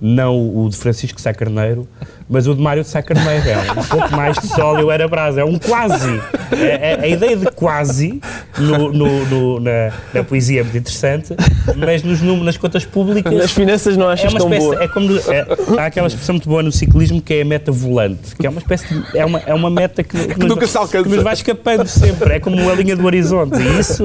Não 0.01 0.55
o 0.55 0.69
de 0.69 0.77
Francisco 0.77 1.19
Sá 1.19 1.33
Carneiro, 1.33 1.85
mas 2.29 2.47
o 2.47 2.53
de 2.53 2.61
Mário 2.61 2.83
de 2.83 2.89
Sá 2.89 3.01
Carneiro. 3.01 3.49
É 3.49 3.71
um 3.79 3.83
pouco 3.83 4.15
mais 4.15 4.37
de 4.37 4.47
sol 4.47 4.79
eu 4.79 4.91
era 4.91 5.07
brasa. 5.07 5.41
É 5.41 5.45
um 5.45 5.57
quase. 5.57 6.21
É- 6.51 6.91
é- 6.93 6.99
a 7.01 7.07
ideia 7.07 7.35
de 7.35 7.45
quase 7.51 8.21
no, 8.57 8.91
no- 8.91 9.25
no- 9.25 9.59
na, 9.59 9.91
na 10.13 10.23
poesia 10.23 10.61
é 10.61 10.63
muito 10.63 10.77
interessante, 10.77 11.35
mas 11.75 12.03
nos 12.03 12.21
números, 12.21 12.45
nas 12.45 12.57
contas 12.57 12.85
públicas. 12.85 13.33
Nas 13.33 13.51
finanças 13.51 13.95
não 13.97 14.09
É 14.09 14.13
achas 14.13 14.31
uma 14.31 14.39
tão 14.39 14.49
espécie, 14.49 14.65
boa. 14.67 14.83
é 14.83 14.87
como 14.87 15.17
é, 15.17 15.79
há 15.81 15.85
aquela 15.85 16.07
expressão 16.07 16.33
muito 16.35 16.47
boa 16.49 16.61
no 16.63 16.71
ciclismo 16.71 17.21
que 17.21 17.33
é 17.35 17.41
a 17.41 17.45
meta 17.45 17.71
volante, 17.71 18.35
que 18.35 18.45
é 18.45 18.49
uma 18.49 18.59
espécie 18.59 18.93
de, 18.93 19.17
é 19.17 19.25
uma, 19.25 19.39
é 19.45 19.53
uma 19.53 19.69
meta 19.69 20.03
que, 20.03 20.17
que, 20.27 20.39
nos, 20.39 20.47
nunca 20.49 20.67
se 20.67 20.77
alcança. 20.77 21.03
que 21.03 21.09
nos 21.09 21.23
vai 21.23 21.33
escapando 21.33 21.87
sempre, 21.87 22.33
é 22.35 22.39
como 22.39 22.69
a 22.69 22.75
linha 22.75 22.95
do 22.95 23.05
horizonte 23.05 23.57
e 23.57 23.79
isso 23.79 24.03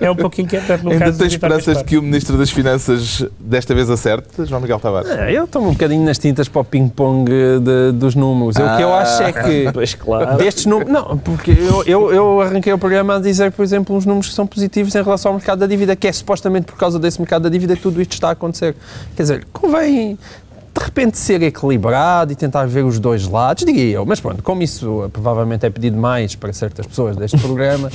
é 0.00 0.10
um 0.10 0.16
pouco 0.16 0.40
inquietante 0.40 0.84
no 0.84 0.90
Ainda 0.92 1.04
caso 1.06 1.12
Vitor 1.14 1.26
esperanças 1.26 1.66
Gaspar. 1.74 1.84
que 1.84 1.98
o 1.98 2.02
Ministro 2.02 2.36
das 2.38 2.50
Finanças 2.50 3.24
desta 3.38 3.74
vez 3.74 3.90
acerte, 3.90 4.28
João 4.46 4.60
Miguel 4.60 4.78
Tavares? 4.80 5.10
É, 5.10 5.32
eu 5.32 5.44
estou 5.44 5.62
um 5.66 5.70
bocadinho 5.72 6.04
nas 6.04 6.18
tintas 6.18 6.48
para 6.48 6.60
o 6.60 6.64
ping-pong 6.64 7.59
de- 7.60 7.92
dos 7.92 8.14
números. 8.14 8.56
O 8.56 8.76
que 8.76 8.82
eu 8.82 8.92
Ah. 8.92 9.00
acho 9.02 9.22
é 9.22 9.32
que. 9.32 9.70
Pois 9.72 9.94
claro. 9.94 10.36
Destes 10.36 10.66
números. 10.66 10.92
Não, 10.92 11.16
porque 11.18 11.50
eu, 11.52 11.84
eu, 11.84 12.12
eu 12.12 12.40
arranquei 12.40 12.72
o 12.72 12.78
programa 12.78 13.16
a 13.16 13.18
dizer, 13.20 13.52
por 13.52 13.62
exemplo, 13.62 13.94
uns 13.94 14.04
números 14.06 14.28
que 14.28 14.34
são 14.34 14.46
positivos 14.46 14.94
em 14.94 15.02
relação 15.02 15.32
ao 15.32 15.36
mercado 15.38 15.58
da 15.60 15.66
dívida, 15.66 15.94
que 15.94 16.08
é 16.08 16.12
supostamente 16.12 16.66
por 16.66 16.76
causa 16.76 16.98
desse 16.98 17.20
mercado 17.20 17.42
da 17.42 17.48
dívida 17.48 17.76
que 17.76 17.82
tudo 17.82 18.00
isto 18.02 18.12
está 18.12 18.28
a 18.28 18.32
acontecer. 18.32 18.74
Quer 19.14 19.22
dizer, 19.22 19.46
convém 19.52 20.18
de 20.72 20.84
repente 20.84 21.18
ser 21.18 21.42
equilibrado 21.42 22.32
e 22.32 22.36
tentar 22.36 22.64
ver 22.66 22.84
os 22.84 22.98
dois 22.98 23.26
lados, 23.26 23.64
diria 23.64 23.96
eu. 23.96 24.06
Mas 24.06 24.20
pronto, 24.20 24.42
como 24.42 24.62
isso 24.62 25.04
eh, 25.04 25.08
provavelmente 25.08 25.66
é 25.66 25.70
pedido 25.70 25.96
mais 25.96 26.34
para 26.34 26.52
certas 26.52 26.86
pessoas 26.86 27.16
deste 27.16 27.36
programa, 27.42 27.90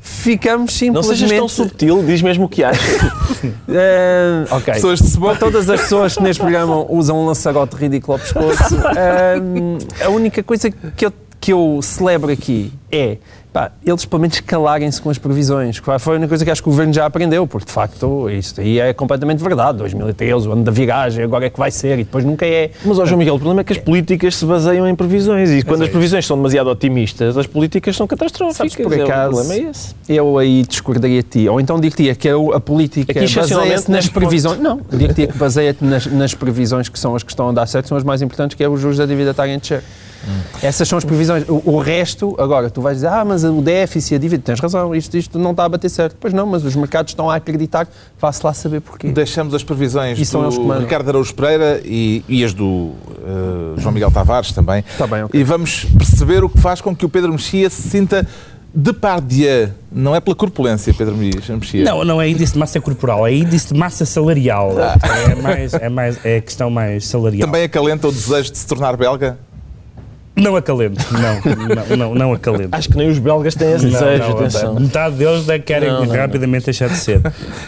ficamos 0.00 0.72
Não 0.72 0.78
simplesmente. 1.02 1.18
sejas 1.18 1.38
tão 1.38 1.48
subtil, 1.48 2.02
diz 2.04 2.22
mesmo 2.22 2.44
o 2.46 2.48
que 2.48 2.64
achas. 2.64 2.86
Eh, 3.68 4.44
ok. 4.50 4.74
Pessoas 4.74 5.00
de 5.00 5.08
cebola. 5.08 5.36
Todas 5.36 5.68
as 5.68 5.80
pessoas 5.82 6.14
que 6.16 6.22
neste 6.22 6.40
programa 6.40 6.84
usam 6.88 7.20
um 7.20 7.26
lançarote 7.26 7.76
ridículo 7.76 8.14
ao 8.14 8.18
pescoço. 8.18 8.76
Ahm, 8.76 9.78
a 10.04 10.08
única 10.08 10.42
coisa 10.42 10.70
que 10.70 11.06
eu, 11.06 11.12
que 11.40 11.52
eu 11.52 11.80
celebro 11.82 12.30
aqui 12.32 12.72
é 12.90 13.18
pá, 13.56 13.70
eles 13.82 14.04
pelo 14.04 14.20
menos 14.20 14.38
calarem-se 14.40 15.00
com 15.00 15.08
as 15.08 15.16
previsões. 15.16 15.80
que 15.80 15.98
Foi 15.98 16.14
a 16.14 16.16
única 16.18 16.28
coisa 16.28 16.44
que 16.44 16.50
acho 16.50 16.62
que 16.62 16.68
o 16.68 16.72
governo 16.72 16.92
já 16.92 17.06
aprendeu, 17.06 17.46
porque 17.46 17.64
de 17.66 17.72
facto 17.72 18.28
isto 18.28 18.60
aí 18.60 18.78
é 18.78 18.92
completamente 18.92 19.42
verdade. 19.42 19.78
2013, 19.78 20.46
o 20.48 20.52
ano 20.52 20.62
da 20.62 20.70
viragem, 20.70 21.24
agora 21.24 21.46
é 21.46 21.48
que 21.50 21.58
vai 21.58 21.70
ser 21.70 21.94
e 21.98 22.04
depois 22.04 22.22
nunca 22.22 22.44
é. 22.44 22.70
Mas, 22.84 22.98
ó 22.98 23.06
João 23.06 23.18
Miguel, 23.18 23.34
o 23.36 23.38
problema 23.38 23.62
é 23.62 23.64
que 23.64 23.72
as 23.72 23.78
políticas 23.78 24.36
se 24.36 24.44
baseiam 24.44 24.86
em 24.86 24.94
previsões 24.94 25.48
e 25.50 25.62
quando 25.62 25.84
as 25.84 25.88
previsões 25.88 26.26
são 26.26 26.36
demasiado 26.36 26.66
otimistas, 26.68 27.38
as 27.38 27.46
políticas 27.46 27.96
são 27.96 28.06
catastróficas. 28.06 28.56
Sabes, 28.72 28.74
por 28.76 28.92
É, 28.92 29.02
acaso, 29.02 29.32
O 29.32 29.36
problema 29.36 29.54
é 29.54 29.70
esse. 29.70 29.94
Eu 30.06 30.36
aí 30.36 30.62
discordaria 30.62 31.22
de 31.22 31.28
ti. 31.30 31.48
Ou 31.48 31.58
então 31.58 31.80
dir-te-ia 31.80 32.14
que 32.14 32.28
eu- 32.28 32.52
a 32.52 32.60
política 32.60 33.14
baseia-se 33.14 33.90
nas 33.90 34.06
previsões. 34.06 34.60
Não, 34.60 34.82
dir-te-ia 34.92 35.28
que 35.28 35.38
baseia-te 35.38 35.82
nas, 35.82 36.04
nas 36.04 36.34
previsões 36.34 36.90
que 36.90 36.98
são 36.98 37.16
as 37.16 37.22
que 37.22 37.30
estão 37.32 37.48
a 37.48 37.52
dar 37.52 37.66
certo, 37.66 37.88
são 37.88 37.96
as 37.96 38.04
mais 38.04 38.20
importantes, 38.20 38.54
que 38.54 38.62
é 38.62 38.68
os 38.68 38.78
juros 38.78 38.98
da 38.98 39.06
dívida 39.06 39.30
estarem 39.30 39.54
a 39.54 39.58
descer. 39.58 39.82
Essas 40.62 40.88
são 40.88 40.98
as 40.98 41.04
previsões. 41.04 41.44
O, 41.48 41.62
o 41.64 41.78
resto, 41.78 42.34
agora, 42.38 42.70
tu 42.70 42.80
vais 42.80 42.98
dizer, 42.98 43.08
ah, 43.08 43.24
mas 43.24 43.44
o 43.44 43.60
déficit, 43.60 44.14
a 44.14 44.18
dívida, 44.18 44.42
tens 44.44 44.60
razão, 44.60 44.94
isto, 44.94 45.16
isto 45.16 45.38
não 45.38 45.52
está 45.52 45.64
a 45.64 45.68
bater 45.68 45.88
certo. 45.88 46.16
Pois 46.18 46.32
não, 46.32 46.46
mas 46.46 46.64
os 46.64 46.74
mercados 46.74 47.12
estão 47.12 47.30
a 47.30 47.36
acreditar, 47.36 47.88
vá-se 48.20 48.44
lá 48.44 48.52
saber 48.52 48.80
porquê. 48.80 49.08
Deixamos 49.08 49.54
as 49.54 49.62
previsões 49.62 50.18
E 50.18 50.24
são 50.24 50.42
eles 50.42 50.56
que 50.56 50.64
do. 50.64 50.78
Ricardo 50.78 51.08
Araújo 51.08 51.34
Pereira 51.34 51.80
e, 51.84 52.24
e 52.28 52.44
as 52.44 52.52
do 52.52 52.92
eh, 53.24 53.80
João 53.80 53.92
Miguel 53.92 54.10
Tavares 54.10 54.52
também. 54.52 54.84
Tá 54.98 55.06
bem, 55.06 55.24
ok. 55.24 55.38
E 55.38 55.44
vamos 55.44 55.84
perceber 55.84 56.44
o 56.44 56.48
que 56.48 56.58
faz 56.58 56.80
com 56.80 56.94
que 56.94 57.04
o 57.04 57.08
Pedro 57.08 57.32
Mexia 57.32 57.70
se 57.70 57.82
sinta 57.82 58.26
Depardieu. 58.78 59.70
Não 59.90 60.14
é 60.14 60.20
pela 60.20 60.36
corpulência, 60.36 60.92
Pedro 60.92 61.16
Mexia. 61.16 61.82
Não, 61.82 62.04
não 62.04 62.20
é 62.20 62.28
índice 62.28 62.52
de 62.52 62.58
massa 62.58 62.78
corporal, 62.78 63.26
é 63.26 63.32
índice 63.32 63.72
de 63.72 63.80
massa 63.80 64.04
salarial. 64.04 64.74
É, 64.78 65.34
mais, 65.34 65.72
é, 65.72 65.88
mais, 65.88 66.18
é 66.22 66.36
a 66.36 66.40
questão 66.42 66.68
mais 66.68 67.06
salarial. 67.06 67.48
Também 67.48 67.64
acalenta 67.64 68.06
o 68.06 68.12
desejo 68.12 68.52
de 68.52 68.58
se 68.58 68.66
tornar 68.66 68.94
belga? 68.94 69.38
Não 70.36 70.54
acalento, 70.54 71.02
não, 71.12 71.66
não, 71.88 71.96
não, 71.96 72.14
não 72.14 72.32
acalento. 72.34 72.68
Acho 72.72 72.90
que 72.90 72.96
nem 72.98 73.08
os 73.08 73.18
belgas 73.18 73.54
têm 73.54 73.72
esse 73.72 73.86
Não, 73.86 73.92
desejo, 73.92 74.22
não, 74.22 74.30
atenção. 74.38 74.74
Metade 74.74 75.16
deles 75.16 75.46
da- 75.46 75.58
querem 75.58 75.88
Não, 75.90 76.04
não, 76.04 76.14
rapidamente 76.14 76.66
deixar 76.66 76.88
de 76.90 76.96
ser. 76.98 77.22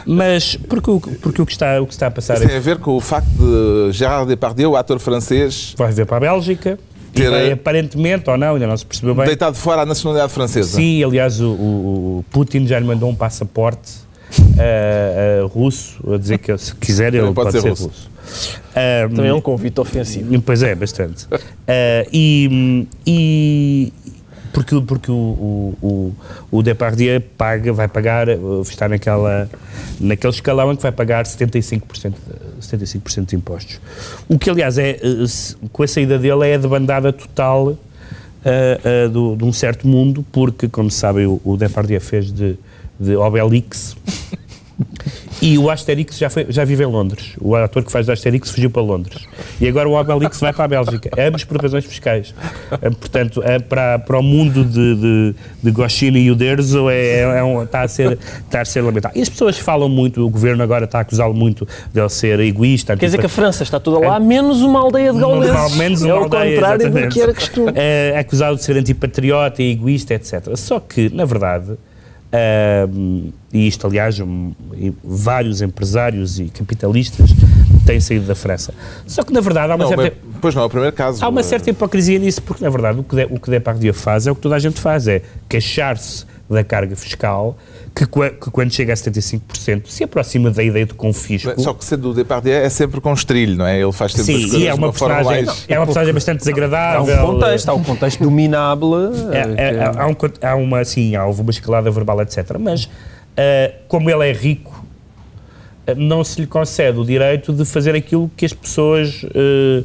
Mas 0.07 0.55
porque, 0.69 0.91
o- 0.91 1.01
porque 1.01 1.41
o, 1.43 1.47
que 1.47 1.53
está, 1.53 1.81
o 1.81 1.87
que 1.87 1.93
está 1.95 2.09
a 2.09 2.11
passar 2.11 2.35
Isso 2.35 2.45
é 2.45 2.49
tem 2.49 2.57
a 2.57 2.61
ver 2.61 2.77
com 2.79 2.95
o 2.97 3.01
facto 3.01 3.27
de 3.39 3.93
Gérard 3.93 4.27
Depardieu, 4.29 4.73
o 4.73 4.77
ator 4.77 4.99
francês, 4.99 5.75
vai 5.79 5.91
ver 5.93 6.05
para 6.05 6.19
a 6.19 6.21
Bélgica 6.21 6.79
e 7.15 7.21
Ter- 7.23 7.31
vai, 7.31 7.53
aparentemente, 7.53 8.29
ou 8.29 8.37
não, 8.37 8.53
ainda 8.55 8.67
não 8.67 8.77
se 8.77 8.85
percebeu 8.85 9.15
bem. 9.15 9.25
deitado 9.25 9.57
fora 9.57 9.83
a 9.83 9.87
nacionalidade 9.87 10.31
francesa. 10.33 10.77
Sim, 10.77 11.03
aliás, 11.03 11.41
o- 11.41 11.49
o 11.51 12.25
Putin 12.31 12.67
já 12.67 12.79
lhe 12.79 12.87
mandou 12.87 13.09
um 13.09 13.15
passaporte 13.15 13.93
ah, 14.59 15.43
ah, 15.43 15.47
russo 15.47 15.99
a 16.13 16.19
dizer 16.19 16.39
que 16.39 16.57
se 16.59 16.75
quiser 16.75 17.15
ele 17.15 17.33
pode, 17.33 17.61
ser, 17.61 17.69
russo. 17.71 18.11
Ah, 18.75 19.09
Também 19.09 19.31
é 19.31 19.35
um 19.35 19.41
convite 19.41 19.81
ofensivo. 19.81 20.35
E, 20.35 20.39
Pois 20.39 20.63
é, 20.63 20.75
bastante. 20.75 21.27
Ah, 21.67 22.07
e, 22.13 22.87
e 23.07 23.93
porque, 24.53 24.81
porque 24.81 25.11
o, 25.11 25.15
o, 25.15 25.77
o, 25.81 26.15
o 26.59 26.63
Depardieu 26.63 27.21
paga, 27.21 27.73
vai 27.73 27.87
pagar, 27.87 28.29
uh, 28.29 28.63
está 28.63 28.89
naquela, 28.89 29.49
naquele 30.01 30.33
escalão 30.33 30.73
em 30.73 30.77
que 30.77 30.83
vai 30.83 30.91
pagar 30.93 31.25
75%, 31.25 32.13
de- 32.59 32.65
75 32.65 33.23
de 33.27 33.37
impostos. 33.37 33.81
O 34.29 34.39
que, 34.39 34.49
aliás, 34.51 34.79
é, 34.79 34.99
uh, 35.03 35.27
se- 35.27 35.55
com 35.73 35.83
a 35.83 35.87
saída 35.87 36.19
dele 36.19 36.49
é 36.49 36.55
a 36.55 36.59
debandada 36.59 37.13
total 37.13 37.69
uh, 37.69 37.77
uh, 38.47 39.09
do, 39.11 39.37
de 39.37 39.45
um 39.45 39.53
certo 39.53 39.87
mundo, 39.87 40.25
porque, 40.33 40.67
como 40.69 40.91
se 40.91 40.99
sabe, 40.99 41.27
o, 41.27 41.41
o 41.45 41.57
Depardieu 41.57 42.01
fez 42.01 42.33
de, 42.33 42.57
de 42.99 43.17
Obelix, 43.17 43.97
e 45.41 45.57
o 45.57 45.71
Asterix 45.71 46.19
já, 46.19 46.29
foi, 46.29 46.47
já 46.49 46.65
vive 46.65 46.83
em 46.83 46.87
Londres. 46.87 47.33
O 47.41 47.55
ator 47.55 47.85
que 47.85 47.93
faz 47.93 48.07
de 48.07 48.13
Asterix 48.13 48.51
fugiu 48.51 48.71
para 48.71 48.83
Londres. 48.83 49.25
E 49.61 49.69
agora 49.69 49.89
o 49.89 49.93
Obelix 49.93 50.41
vai 50.41 50.53
para 50.53 50.65
a 50.65 50.69
Bélgica. 50.69 51.11
Ambos 51.19 51.45
por 51.45 51.61
razões 51.61 51.85
fiscais. 51.85 52.35
Eh, 52.83 52.91
Portanto, 52.91 53.43
eh, 53.45 53.59
para, 53.61 53.99
para 54.01 54.19
o 54.19 54.23
mundo 54.23 54.65
de, 54.65 54.95
de, 54.97 55.35
de 55.63 55.71
Goscinny 55.71 56.21
e 56.23 56.31
o 56.31 56.35
Derzo 56.37 56.89
é, 56.91 57.21
é 57.39 57.45
um- 57.45 57.63
está, 57.63 57.83
a 57.83 57.89
ser, 57.89 58.19
está 58.45 58.61
a 58.61 58.65
ser 58.65 58.83
lamentável. 58.83 59.17
E 59.19 59.23
as 59.23 59.29
pessoas 59.29 59.59
falam 59.59 59.89
muito, 59.89 60.25
o 60.25 60.29
governo 60.31 60.63
agora 60.63 60.85
está 60.87 60.99
a 60.99 61.01
acusá-lo 61.03 61.35
muito 61.35 61.67
de 61.93 62.01
ele 62.01 62.09
ser 62.09 62.39
egoísta. 62.41 62.97
Quer 62.97 63.07
dizer 63.07 63.19
que 63.19 63.27
a 63.27 63.29
França 63.29 63.63
está 63.63 63.79
toda 63.81 63.99
lá, 64.07 64.19
menos 64.21 64.61
uma 64.61 64.81
aldeia 64.81 65.13
de 65.13 65.19
gauleses. 65.21 65.77
Menos 65.77 66.03
uma 66.03 66.11
é 66.11 66.15
o 66.15 66.23
aldeia, 66.25 66.55
contrário 66.55 66.79
do 66.79 66.85
exatamente. 66.87 67.13
que 67.15 67.21
era 67.21 67.35
costume. 67.35 67.73
É 67.75 68.19
acusado 68.19 68.57
de 68.57 68.65
ser 68.65 68.77
antipatriota 68.77 69.63
egoísta, 69.63 70.15
etc. 70.15 70.57
Só 70.57 70.79
que, 70.81 71.09
na 71.15 71.25
verdade, 71.25 71.77
ahm, 72.33 73.31
e 73.53 73.67
isto, 73.67 73.87
aliás, 73.87 74.19
um, 74.21 74.53
e 74.75 74.93
vários 75.03 75.63
empresários 75.63 76.39
e 76.39 76.47
capitalistas 76.47 77.31
têm 77.87 78.01
saído 78.01 78.27
da 78.27 78.35
França. 78.35 78.75
Só 79.07 79.23
que, 79.23 79.33
na 79.33 79.41
verdade, 79.41 79.73
há 79.73 79.77
uma 79.77 79.85
Não, 79.85 79.89
certa... 79.89 80.03
mas- 80.03 80.39
pois 80.41 80.55
não, 80.55 80.63
é 80.63 80.67
o 80.67 80.71
primeiro 80.71 80.95
caso. 80.95 81.25
Há 81.25 81.29
uma 81.29 81.43
certa 81.43 81.71
hipocrisia 81.71 82.19
nisso, 82.19 82.43
porque 82.43 82.63
na 82.63 82.71
verdade 82.71 83.01
o 83.01 83.03
que, 83.03 83.17
de, 83.17 83.25
o 83.25 83.41
que 83.41 83.51
Depardieu 83.51 83.95
faz 83.95 84.27
é 84.27 84.31
o 84.31 84.35
que 84.35 84.41
toda 84.43 84.57
a 84.57 84.59
gente 84.59 84.79
faz, 84.81 85.09
é 85.09 85.23
queixar-se 85.49 86.27
da 86.49 86.65
carga 86.65 86.97
fiscal, 86.97 87.57
que, 87.95 88.07
que 88.07 88.51
quando 88.51 88.73
chega 88.73 88.93
a 88.93 88.97
75% 88.97 89.87
se 89.87 90.05
aproxima 90.05 90.51
da 90.51 90.63
ideia 90.63 90.87
de 90.87 90.95
confisco. 90.95 91.61
Só 91.61 91.75
que 91.75 91.85
sendo 91.85 92.11
o 92.11 92.15
Depardieu 92.15 92.55
é 92.55 92.69
sempre 92.71 93.01
com 93.01 93.13
estrilho, 93.13 93.57
não 93.57 93.67
é? 93.67 93.81
Ele 93.81 93.93
faz 93.93 94.13
sempre 94.13 94.33
as 94.33 94.41
Sim, 94.41 94.49
coisas 94.49 94.61
e 94.61 94.67
é 94.67 94.73
de 94.73 94.79
uma, 94.79 94.87
uma 94.87 94.93
personagem, 94.93 95.45
mais... 95.45 95.65
é 95.69 95.79
uma 95.79 95.87
personagem 95.87 96.15
bastante 96.15 96.37
Há 96.37 96.39
desagradável. 96.39 97.15
um 97.15 97.27
contexto, 97.27 97.69
há 97.69 97.75
um 97.75 97.85
contexto 97.85 98.23
dominable. 98.23 98.89
É, 99.31 99.39
eh, 99.39 99.55
é, 99.57 99.73
que- 99.73 99.99
há, 99.99 100.07
um 100.07 100.17
há 100.43 100.55
uma, 100.57 100.85
sim, 100.85 101.17
há 101.17 101.27
uma 101.27 101.51
escalada 101.51 101.91
verbal, 101.91 102.23
etc. 102.23 102.57
Mas, 102.59 102.89
ah, 103.37 103.73
como 103.87 104.09
ele 104.09 104.29
é 104.29 104.33
rico, 104.33 104.85
ah, 105.87 105.95
não 105.95 106.25
se 106.25 106.41
lhe 106.41 106.47
concede 106.47 106.99
o 106.99 107.05
direito 107.05 107.53
de 107.53 107.65
fazer 107.67 107.95
aquilo 107.95 108.31
que 108.37 108.47
as 108.47 108.55
pessoas 108.55 109.23
ah, 109.35 109.85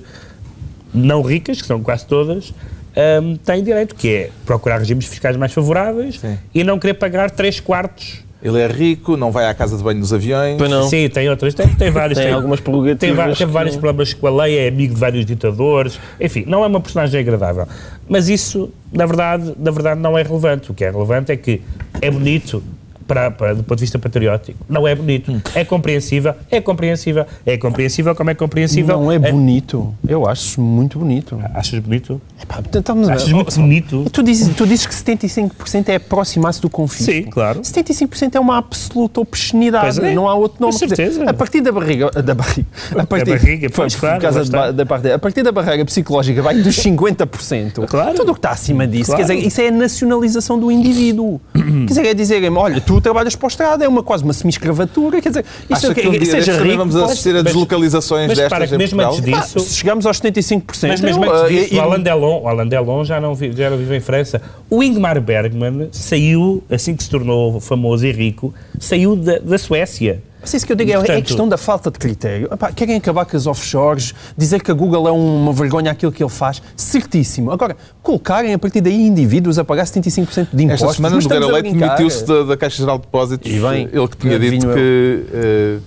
não 0.94 1.22
ricas, 1.22 1.62
que 1.62 1.68
são 1.68 1.82
quase 1.82 2.06
todas, 2.06 2.54
ah, 2.96 3.38
têm 3.46 3.64
direito, 3.64 3.96
que 3.96 4.08
é 4.14 4.30
procurar 4.46 4.78
regimes 4.80 5.06
fiscais 5.06 5.36
mais 5.38 5.52
favoráveis 5.54 6.20
Sim. 6.20 6.38
e 6.54 6.64
não 6.64 6.78
querer 6.80 6.94
pagar 6.96 7.32
3 7.32 7.60
quartos. 7.60 8.22
Ele 8.42 8.60
é 8.60 8.68
rico, 8.68 9.16
não 9.16 9.32
vai 9.32 9.46
à 9.48 9.54
casa 9.54 9.78
de 9.78 9.82
banho 9.82 10.00
nos 10.00 10.12
aviões. 10.12 10.58
Pois 10.58 10.70
não. 10.70 10.90
Sim, 10.90 11.08
tem 11.08 11.30
outras, 11.30 11.54
tem, 11.54 11.66
tem 11.76 11.90
vários. 11.90 12.20
Tem 12.20 12.30
algumas 12.34 12.60
prerrogativas 12.60 13.00
Tem, 13.00 13.16
tem 13.36 13.48
que- 13.48 13.54
vários 13.54 13.76
problemas 13.78 14.14
com 14.14 14.28
a 14.28 14.44
lei, 14.44 14.58
é 14.58 14.68
amigo 14.68 14.94
de 14.94 15.00
vários 15.00 15.26
ditadores, 15.26 15.98
enfim, 16.20 16.44
não 16.46 16.62
é 16.62 16.68
uma 16.68 16.82
personagem 16.82 17.22
agradável. 17.22 17.66
Mas 18.10 18.28
isso, 18.28 18.70
na 18.92 19.06
verdade, 19.06 19.54
na 19.58 19.72
verdade, 19.72 20.02
não 20.02 20.18
é 20.18 20.24
relevante. 20.24 20.70
O 20.72 20.74
que 20.74 20.84
é 20.84 20.92
relevante 20.92 21.32
é 21.32 21.38
que 21.38 21.62
é 22.02 22.12
bonito. 22.12 22.62
Para, 23.08 23.32
para, 23.32 23.54
do 23.56 23.64
ponto 23.64 23.78
de 23.78 23.82
vista 23.84 24.00
patriótico, 24.00 24.58
não 24.70 24.88
é 24.88 24.96
bonito. 24.96 25.42
É 25.56 25.64
compreensível, 25.66 26.34
é 26.50 26.62
compreensível, 26.62 27.26
é 27.46 27.58
compreensível 27.58 28.16
como 28.16 28.30
é 28.30 28.34
compreensível. 28.34 29.00
Não 29.00 29.12
é 29.12 29.20
bonito. 29.20 29.94
Eu 30.08 30.28
acho 30.28 30.62
muito 30.62 31.00
bonito. 31.00 31.40
Achas 31.54 31.80
bonito? 31.80 32.22
Estamos 32.74 33.10
a- 33.10 33.14
Achas 33.14 33.32
muito 33.32 33.56
bonito? 33.56 34.06
Tu 34.12 34.24
dizes, 34.24 34.56
tu 34.56 34.66
dizes 34.66 34.86
que 34.86 34.94
75% 34.96 35.90
é 35.90 35.96
aproximar-se 35.96 36.62
do 36.62 36.70
confisco. 36.70 37.12
Sim, 37.12 37.24
claro. 37.24 37.62
75% 37.62 38.36
é 38.36 38.40
uma 38.40 38.58
absoluta 38.58 39.22
obscenidade. 39.22 40.00
É. 40.04 40.14
Não 40.14 40.28
há 40.28 40.36
outro 40.36 40.62
nome. 40.62 40.74
Com 40.74 40.80
Quer 40.80 40.86
dizer, 40.86 40.96
certeza. 41.12 41.30
a 41.30 41.34
partir 41.34 41.62
da 41.62 41.72
barriga. 41.72 42.10
Da 42.12 42.34
barriga. 42.34 42.68
A 42.98 43.06
partir, 43.06 43.30
barriga, 43.32 43.70
pois, 43.70 43.94
por 43.96 44.02
claro, 44.20 44.74
da 44.74 44.86
parte, 44.86 45.12
a 45.12 45.20
partir 45.20 45.44
da 45.44 45.52
barreira 45.52 45.84
psicológica 45.86 46.42
vai 46.42 46.56
dos 46.62 46.76
50%. 46.78 47.86
Claro. 47.88 48.16
Tudo 48.16 48.32
o 48.32 48.34
que 48.34 48.40
está 48.40 48.52
acima 48.52 48.86
disso. 48.88 49.08
Claro. 49.12 49.26
Quer 49.26 49.34
dizer, 49.34 49.48
isso 49.48 49.62
é 49.62 49.68
a 49.68 49.72
nacionalização 49.72 50.60
do 50.60 50.72
indivíduo. 50.72 51.40
quer 51.54 51.86
dizer, 51.86 52.06
é 52.08 52.14
dizer 52.14 52.52
olha, 52.52 52.82
tu 52.82 52.93
trabalhas 53.02 53.36
para 53.36 53.46
o 53.46 53.48
Estado, 53.48 53.84
é 53.84 53.88
uma, 53.88 54.02
quase 54.04 54.24
uma 54.24 54.34
semi-escravatura. 54.34 55.22
Quer 55.22 55.30
dizer, 55.30 55.46
isto 55.70 55.74
Acha 55.88 55.94
que 55.96 56.08
um 56.08 56.12
dia 56.12 56.26
seja 56.26 56.58
rico. 56.62 56.78
vamos 56.78 56.96
assistir 56.96 57.30
a 57.32 57.34
mas- 57.36 57.44
deslocalizações 57.46 58.28
mas 58.28 58.38
destas 58.38 58.58
para 58.58 58.68
que 58.68 58.76
em 58.76 58.78
mesmo 58.78 59.02
antes 59.02 59.20
Pá, 59.22 59.40
disso, 59.40 59.60
se 59.60 59.76
chegamos 59.76 60.06
aos 60.06 60.20
75%. 60.20 60.88
Mas 60.88 61.02
mesmo 61.02 61.24
antes 61.24 61.42
eh, 61.44 61.48
disso, 61.50 61.74
e- 61.74 61.78
o 61.78 61.82
Alain 61.82 62.02
Delon, 62.02 62.42
o 62.42 62.48
Alain 62.48 62.68
Delon 62.68 63.04
já 63.04 63.20
não 63.22 63.36
vive, 63.36 63.56
já 63.58 63.70
não 63.70 63.78
vive 63.78 63.96
em 63.96 64.00
França. 64.02 64.42
O 64.70 64.84
Ingmar 64.84 65.20
Bergman 65.22 65.90
saiu, 65.92 66.64
assim 66.70 66.96
que 66.96 67.04
se 67.04 67.10
tornou 67.10 67.60
famoso 67.60 68.06
e 68.06 68.12
rico, 68.12 68.54
saiu 68.80 69.16
da, 69.16 69.40
da 69.40 69.58
Suécia. 69.58 70.22
Mas 70.44 70.54
isso 70.54 70.66
que 70.66 70.72
eu 70.74 70.76
digo 70.76 70.92
é- 70.92 70.94
é, 70.94 70.98
Portanto- 70.98 71.26
questão 71.26 71.48
da 71.48 71.58
falta 71.58 71.90
de 71.90 71.98
critério. 71.98 72.50
Epá, 72.52 72.72
querem 72.72 72.98
acabar 72.98 73.26
com 73.26 73.36
as 73.38 73.48
offshores, 73.48 74.14
dizer 74.38 74.62
que 74.62 74.70
a 74.70 74.74
Google 74.74 75.08
é 75.08 75.12
uma 75.12 75.54
vergonha 75.54 75.90
aquilo 75.90 76.12
que 76.12 76.22
ele 76.22 76.30
faz, 76.30 76.62
certíssimo. 76.76 77.50
Agora, 77.52 77.76
colocarem 78.02 78.54
a 78.54 78.60
partir 78.60 78.82
daí 78.82 79.08
indivíduos 79.08 79.58
a 79.58 79.64
pagar 79.64 79.86
75% 79.86 80.50
de 80.54 80.64
impostos. 80.64 80.90
Esta 80.90 80.96
semana, 80.98 81.16
Nogueira 81.16 81.46
a 81.46 81.48
Leite 81.48 81.74
demitiu-se 81.74 82.26
da, 82.26 82.44
da 82.44 82.58
Caixa 82.58 82.78
Geral 82.78 82.98
de 82.98 83.06
Depósitos. 83.06 83.50
E 83.52 83.60
bem, 83.60 83.90
ele 83.92 84.08
que 84.08 84.18
tinha 84.18 84.38
dito 84.38 84.68
adivinho 84.68 84.74
que 84.74 85.26
eh, 85.34 85.78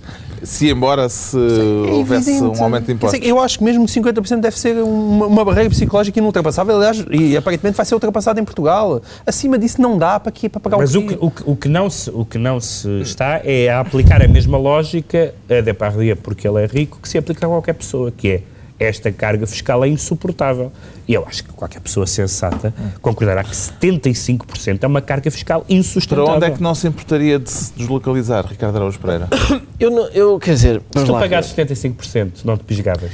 se 0.43 0.69
embora 0.69 1.07
se 1.09 1.37
É 1.37 1.91
houvesse 1.91 2.31
evidente. 2.31 2.59
um 2.59 2.63
aumento 2.63 2.85
de 2.85 2.91
impostos. 2.93 3.19
dizer, 3.19 3.29
eu 3.31 3.39
acho 3.39 3.57
que 3.57 3.63
mesmo 3.63 3.85
que 3.85 3.91
50% 3.99 4.39
deve 4.39 4.57
ser 4.59 4.75
uma, 4.83 5.25
uma 5.27 5.45
barreira 5.45 5.69
psicológica 5.69 6.19
inultrapassável, 6.19 6.75
aliás, 6.77 7.03
e 7.11 7.35
aparentemente 7.35 7.75
vai 7.77 7.85
ser 7.85 7.93
ultrapassada 7.95 8.39
em 8.39 8.43
Portugal. 8.43 9.01
Acima 9.25 9.57
disso 9.57 9.81
não 9.81 9.97
dá 9.97 10.19
para, 10.19 10.31
quê? 10.31 10.49
para 10.49 10.59
pagar 10.59 10.77
Mas 10.77 10.95
o 10.95 11.01
que, 11.01 11.17
o, 11.19 11.31
que, 11.31 11.43
o, 11.45 11.55
que 11.55 11.67
não 11.69 11.89
se, 11.89 12.09
o 12.09 12.25
que 12.25 12.37
não 12.37 12.59
se 12.59 12.87
está 13.01 13.41
é 13.43 13.69
a 13.69 13.79
aplicar 13.79 14.21
a 14.21 14.27
mesma 14.27 14.57
lógica 14.57 15.33
a 15.49 15.61
Depardieu, 15.61 16.15
porque 16.17 16.47
ele 16.47 16.63
é 16.63 16.65
rico, 16.67 16.99
que 17.01 17.07
se 17.09 17.17
aplica 17.17 17.45
a 17.45 17.49
qualquer 17.49 17.73
pessoa, 17.73 18.11
que 18.11 18.27
é 18.29 18.41
esta 18.79 19.11
carga 19.11 19.45
fiscal 19.47 19.83
é 19.83 19.87
insuportável. 19.87 20.71
E 21.07 21.13
eu 21.13 21.25
acho 21.25 21.43
que 21.43 21.53
qualquer 21.53 21.79
pessoa 21.79 22.05
sensata 22.05 22.73
concordará 23.01 23.43
que 23.43 23.51
75% 23.55 24.79
é 24.83 24.87
uma 24.87 25.01
carga 25.01 25.31
fiscal 25.31 25.61
Para 25.61 25.73
insustentável. 25.75 26.33
onde 26.33 26.45
é 26.45 26.51
que 26.51 26.61
não 26.61 26.75
se 26.75 26.87
importaria 26.87 27.39
de 27.39 27.49
se 27.49 27.73
deslocalizar, 27.75 28.45
Ricardo 28.45 28.75
Araújo 28.75 28.99
Pereira? 28.99 29.27
Eu, 29.79 29.91
não, 29.91 30.07
eu 30.07 30.39
quer 30.39 30.55
dizer, 30.55 30.81
Se 30.95 31.05
tu 31.05 31.13
pagasses 31.13 31.51
ver. 31.51 31.67
75%, 31.67 32.31
não 32.43 32.57
te 32.57 32.63
pisgavas. 32.63 33.11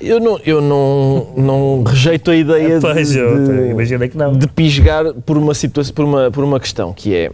eu 0.00 0.20
não, 0.20 0.38
eu 0.46 0.60
não, 0.60 1.32
não 1.36 1.82
rejeito 1.82 2.30
a 2.30 2.36
ideia 2.36 2.78
Pois, 2.80 3.08
de, 3.10 3.18
eu 3.18 3.44
de- 3.44 3.70
imaginei 3.70 4.08
que 4.08 4.16
não. 4.16 4.32
de 4.32 4.46
pisgar 4.46 5.12
por 5.12 5.36
uma 5.36 5.52
situação, 5.54 5.92
por 5.92 6.04
uma, 6.04 6.30
por 6.30 6.44
uma 6.44 6.60
questão 6.60 6.92
que 6.92 7.12
é 7.16 7.32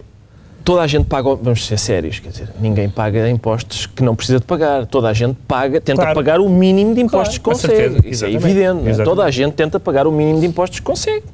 toda 0.70 0.82
a 0.82 0.86
gente 0.86 1.06
paga, 1.06 1.34
vamos 1.34 1.66
ser 1.66 1.76
sérios, 1.76 2.20
quer 2.20 2.28
dizer, 2.28 2.48
ninguém 2.60 2.88
paga 2.88 3.28
impostos 3.28 3.86
que 3.86 4.04
não 4.04 4.14
precisa 4.14 4.38
de 4.38 4.44
pagar. 4.46 4.86
Toda 4.86 5.08
a 5.08 5.12
gente 5.12 5.36
paga, 5.48 5.80
tenta 5.80 6.00
Claro. 6.02 6.14
pagar 6.14 6.38
o 6.40 6.48
mínimo 6.48 6.94
de 6.94 7.00
impostos 7.00 7.38
Claro, 7.38 7.58
que 7.58 7.64
consegue. 7.66 7.90
certeza, 7.94 8.08
Isso 8.08 8.24
é 8.24 8.30
evidente. 8.32 8.60
é? 8.86 8.90
Exatamente. 8.90 9.02
Toda 9.04 9.24
a 9.24 9.30
gente 9.32 9.54
tenta 9.54 9.80
pagar 9.80 10.06
o 10.06 10.12
mínimo 10.12 10.38
de 10.38 10.46
impostos 10.46 10.78
que 10.78 10.86
consegue. 10.86 11.24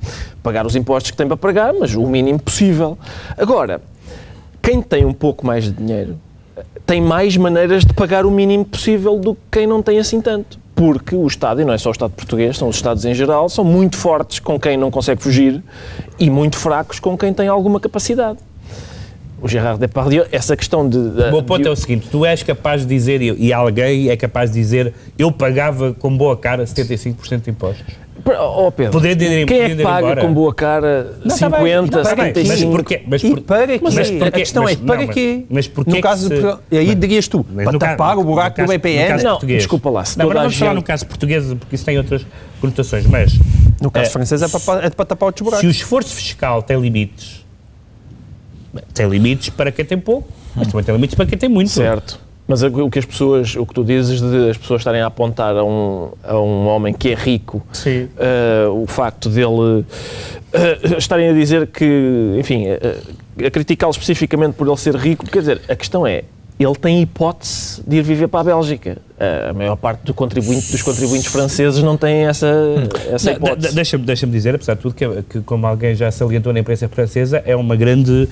Pagar 0.42 0.64
os 0.64 0.74
impostos 0.74 1.10
que 1.10 1.18
tem 1.18 1.26
para 1.26 1.36
pagar, 1.36 1.74
mas 1.74 1.94
o 1.94 2.06
mínimo 2.06 2.38
possível. 2.38 2.96
Agora, 3.36 3.82
quem 4.62 4.80
tem 4.80 5.04
um 5.04 5.12
pouco 5.12 5.44
mais 5.46 5.64
de 5.64 5.72
dinheiro 5.72 6.16
tem 6.86 7.02
mais 7.02 7.36
maneiras 7.36 7.84
de 7.84 7.92
pagar 7.92 8.24
o 8.24 8.30
mínimo 8.30 8.64
possível 8.64 9.18
do 9.18 9.34
que 9.34 9.40
quem 9.52 9.66
não 9.66 9.82
tem 9.82 9.98
assim 9.98 10.18
tanto. 10.22 10.58
porque 10.74 11.14
o 11.14 11.26
Estado, 11.26 11.60
e 11.60 11.64
não 11.66 11.74
é 11.74 11.78
só 11.78 11.90
o 11.90 11.92
Estado 11.92 12.12
português, 12.12 12.56
são 12.56 12.68
os 12.68 12.76
Estados 12.76 13.04
em 13.04 13.12
geral, 13.14 13.48
são 13.50 13.64
muito 13.64 13.96
fortes 13.98 14.38
com 14.40 14.58
quem 14.58 14.76
não 14.78 14.90
consegue 14.90 15.22
fugir 15.22 15.62
e 16.18 16.28
muito 16.30 16.56
fracos 16.56 16.98
com 17.00 17.16
quem 17.18 17.32
tem 17.34 17.48
alguma 17.48 17.78
capacidade. 17.80 18.38
O 19.40 19.48
Gerard 19.48 19.78
Depardieu, 19.78 20.24
essa 20.32 20.56
questão 20.56 20.88
de... 20.88 20.98
de 21.10 21.22
O 21.24 21.30
meu 21.32 21.42
ponto 21.42 21.62
de- 21.62 21.68
é 21.68 21.70
o 21.70 21.76
seguinte: 21.76 22.08
tu 22.10 22.24
és 22.24 22.42
capaz 22.42 22.82
de 22.82 22.88
dizer, 22.88 23.20
e 23.20 23.46
e 23.48 23.52
alguém 23.52 24.08
é 24.08 24.16
capaz 24.16 24.50
de 24.50 24.58
dizer, 24.58 24.94
eu 25.18 25.30
pagava 25.30 25.92
com 25.92 26.16
boa 26.16 26.36
cara 26.36 26.64
75% 26.64 27.42
de 27.42 27.50
impostos. 27.50 27.84
Oh, 28.28 28.72
Pedro, 28.72 28.92
Poder 28.92 29.14
de- 29.14 29.24
quem 29.26 29.36
é 29.36 29.46
poder 29.46 29.76
que 29.76 29.82
ir 29.82 29.84
paga 29.84 29.98
embora? 30.06 30.20
com 30.22 30.34
boa 30.34 30.52
cara 30.52 31.12
Não, 31.24 31.36
tá 31.38 31.48
bem, 31.48 31.58
50, 31.60 32.02
tá 32.02 32.14
bem, 32.16 32.24
75? 32.34 32.48
Mas 32.48 32.64
porquê? 32.64 33.02
Mas 33.06 33.22
E 33.22 33.30
por- 33.30 33.40
para 33.42 33.66
quê? 33.68 33.80
Mas 33.82 33.98
a 33.98 34.04
porquê? 34.18 34.30
questão 34.32 34.62
Mas- 34.64 34.72
é, 34.72 34.76
para 34.84 34.96
não, 34.96 35.06
mas- 35.06 35.14
quê? 35.14 35.44
mas 35.48 35.68
porquê 35.68 35.90
no 35.92 36.00
caso, 36.00 36.28
se- 36.28 36.34
de- 36.34 36.56
e 36.72 36.78
aí 36.78 36.94
dirias 36.96 37.28
tu, 37.28 37.46
Mas 37.54 37.64
para 37.64 37.72
no 37.72 37.78
ca- 37.78 37.88
tapar 37.90 38.18
o 38.18 38.24
buraco 38.24 38.56
caso- 38.56 38.66
do 38.66 38.72
BPN? 38.72 39.22
Não, 39.22 39.30
português. 39.32 39.58
desculpa 39.58 39.90
lá, 39.90 40.04
se 40.04 40.18
Não, 40.18 40.26
mas 40.26 40.34
não 40.34 40.40
a 40.40 40.44
vamos 40.44 40.56
falar 40.58 40.74
no 40.74 40.82
caso 40.82 41.06
português, 41.06 41.44
porque 41.60 41.76
isso 41.76 41.84
tem 41.84 41.98
outras 41.98 42.26
conotações, 42.60 43.06
mas 43.06 43.38
No 43.80 43.90
caso 43.92 44.06
É, 44.06 44.10
francês 44.10 44.42
é 44.42 44.48
para, 44.48 44.86
é 44.86 44.90
para 44.90 45.04
tapar 45.04 45.26
outros 45.26 45.44
buracos. 45.44 45.60
se 45.60 45.66
o 45.66 45.70
esforço 45.70 46.12
fiscal 46.16 46.62
tem 46.62 46.80
limites, 46.80 47.44
tem 48.94 49.08
limites 49.08 49.50
para 49.50 49.70
quem 49.70 49.84
tem 49.84 49.98
pouco, 49.98 50.28
mas 50.54 50.68
também 50.68 50.84
tem 50.84 50.94
limites 50.94 51.14
para 51.14 51.26
quem 51.26 51.38
tem 51.38 51.48
muito. 51.48 51.70
Certo. 51.70 52.26
Mas 52.48 52.62
o 52.62 52.88
que 52.88 52.98
as 53.00 53.04
pessoas, 53.04 53.56
o 53.56 53.66
que 53.66 53.74
tu 53.74 53.82
dizes 53.82 54.20
de 54.20 54.50
as 54.50 54.56
pessoas 54.56 54.80
estarem 54.80 55.00
a 55.00 55.06
apontar 55.06 55.56
a 55.56 55.64
um, 55.64 56.12
a 56.22 56.38
um 56.38 56.68
homem 56.68 56.94
que 56.94 57.10
é 57.10 57.14
rico, 57.14 57.60
eh, 57.84 58.66
o 58.70 58.86
facto 58.86 59.28
dele 59.28 59.84
eh, 60.52 60.96
estarem 60.96 61.28
a 61.28 61.32
dizer 61.32 61.66
que, 61.66 62.36
enfim, 62.38 62.66
eh, 62.66 63.02
a 63.44 63.50
criticá-lo 63.50 63.90
especificamente 63.90 64.54
por 64.54 64.68
ele 64.68 64.76
ser 64.76 64.94
rico, 64.94 65.26
quer 65.26 65.40
dizer, 65.40 65.60
a 65.68 65.74
questão 65.74 66.06
é, 66.06 66.22
ele 66.64 66.74
tem 66.74 67.02
hipótese 67.02 67.82
de 67.86 67.96
ir 67.96 68.02
viver 68.02 68.28
para 68.28 68.40
a 68.40 68.44
Bélgica. 68.44 68.98
A 69.48 69.52
maior 69.54 69.76
parte 69.76 70.04
do 70.04 70.12
contribuinte, 70.12 70.70
dos 70.70 70.82
contribuintes 70.82 71.26
franceses 71.28 71.82
não 71.82 71.96
tem 71.96 72.26
essa, 72.26 72.46
essa 73.10 73.32
hipótese. 73.32 73.74
Deixa-me 73.74 74.04
deixa 74.04 74.26
dizer, 74.26 74.54
apesar 74.54 74.74
de 74.74 74.80
tudo, 74.80 74.94
que, 74.94 75.22
que, 75.22 75.40
como 75.40 75.66
alguém 75.66 75.94
já 75.94 76.10
salientou 76.10 76.52
na 76.52 76.60
imprensa 76.60 76.86
francesa, 76.86 77.42
é 77.46 77.56
uma 77.56 77.74
grande, 77.76 78.28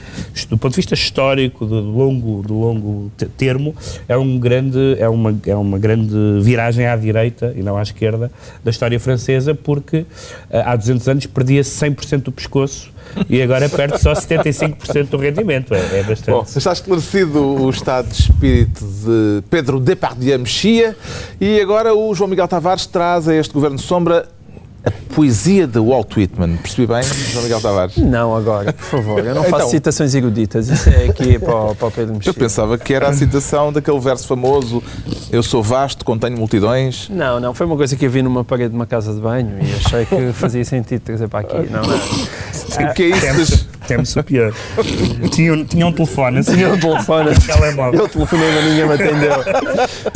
do 0.50 0.58
ponto 0.58 0.72
de 0.72 0.76
vista 0.76 0.92
histórico, 0.92 1.64
do 1.64 1.80
longo, 1.80 2.42
do 2.42 2.54
longo 2.58 3.10
te- 3.16 3.24
termo, 3.26 3.74
é, 4.06 4.16
um 4.16 4.38
grande, 4.38 4.96
é, 4.98 5.08
uma, 5.08 5.34
é 5.46 5.56
uma 5.56 5.78
grande 5.78 6.14
viragem 6.42 6.86
à 6.86 6.96
direita 6.96 7.54
e 7.56 7.62
não 7.62 7.78
à 7.78 7.82
esquerda 7.82 8.30
da 8.62 8.70
história 8.70 9.00
francesa, 9.00 9.54
porque 9.54 10.04
eh, 10.50 10.62
há 10.66 10.76
200 10.76 11.08
anos 11.08 11.26
perdia-se 11.26 11.82
100% 11.82 12.24
do 12.24 12.32
pescoço 12.32 12.92
e 13.28 13.42
agora 13.42 13.68
perde 13.68 14.00
só 14.00 14.12
75% 14.12 15.08
do 15.08 15.16
rendimento. 15.16 15.74
É, 15.74 16.00
é 16.00 16.02
bastante. 16.02 16.30
Bom, 16.30 16.44
está 16.44 16.72
esclarecido 16.72 17.40
o 17.40 17.70
estado 17.70 18.08
de 18.08 18.14
espírito 18.14 18.84
de 18.84 19.42
Pedro 19.50 19.80
Depardieu 19.80 20.38
Mexia 20.38 20.96
e 21.40 21.60
agora 21.60 21.94
o 21.94 22.14
João 22.14 22.28
Miguel 22.28 22.48
Tavares 22.48 22.86
traz 22.86 23.28
a 23.28 23.34
este 23.34 23.52
Governo 23.52 23.78
Sombra 23.78 24.28
a 24.84 24.90
poesia 25.14 25.66
de 25.66 25.78
Walt 25.78 26.16
Whitman. 26.16 26.56
Percebi 26.56 26.86
bem, 26.86 27.02
João 27.02 27.42
Miguel 27.44 27.60
Tavares? 27.60 27.96
Não, 27.96 28.36
agora, 28.36 28.72
por 28.72 28.84
favor. 28.84 29.24
Eu 29.24 29.34
não 29.34 29.42
faço 29.44 29.56
Então. 29.56 29.70
citações 29.70 30.14
eruditas. 30.14 30.68
Isso 30.68 30.88
é 30.90 31.06
aqui 31.06 31.38
para, 31.38 31.54
o- 31.54 31.74
para 31.74 31.88
o 31.88 31.90
Pedro 31.90 32.12
Eu 32.14 32.18
Mexia. 32.18 32.34
pensava 32.34 32.76
que 32.78 32.92
era 32.92 33.08
a 33.08 33.12
citação 33.12 33.72
daquele 33.72 33.98
verso 34.00 34.26
famoso 34.26 34.82
Eu 35.30 35.42
sou 35.42 35.62
vasto, 35.62 36.04
contenho 36.04 36.36
multidões. 36.36 37.08
Não, 37.08 37.40
não, 37.40 37.54
foi 37.54 37.66
uma 37.66 37.76
coisa 37.76 37.96
que 37.96 38.04
eu 38.06 38.10
vi 38.10 38.22
numa 38.22 38.44
parede 38.44 38.70
de 38.70 38.76
uma 38.76 38.86
casa 38.86 39.12
de 39.14 39.20
banho 39.20 39.56
e 39.60 39.72
achei 39.84 40.04
que 40.06 40.32
fazia 40.32 40.64
sentido 40.64 41.00
trazer 41.00 41.28
para 41.28 41.40
aqui. 41.40 41.70
Não, 41.70 41.82
não. 41.82 41.94
O 42.90 42.94
que 42.94 43.04
é 43.04 43.36
isso? 43.40 43.68
Temos, 43.86 44.16
o 44.16 44.22
pior. 44.22 44.52
Tinha, 45.30 45.52
um- 45.52 45.64
tinha 45.64 45.86
um 45.86 45.92
telefone, 45.92 46.38
assim, 46.38 46.54
Tinha 46.54 46.68
um 46.72 46.78
telefone. 46.78 47.30
um 47.30 47.34
telemóvel. 47.34 48.00
Eu 48.00 48.08
telefonei, 48.08 48.48
mas 48.54 48.64
ninguém 48.64 48.86
me 48.86 48.94
atendeu. 48.94 49.32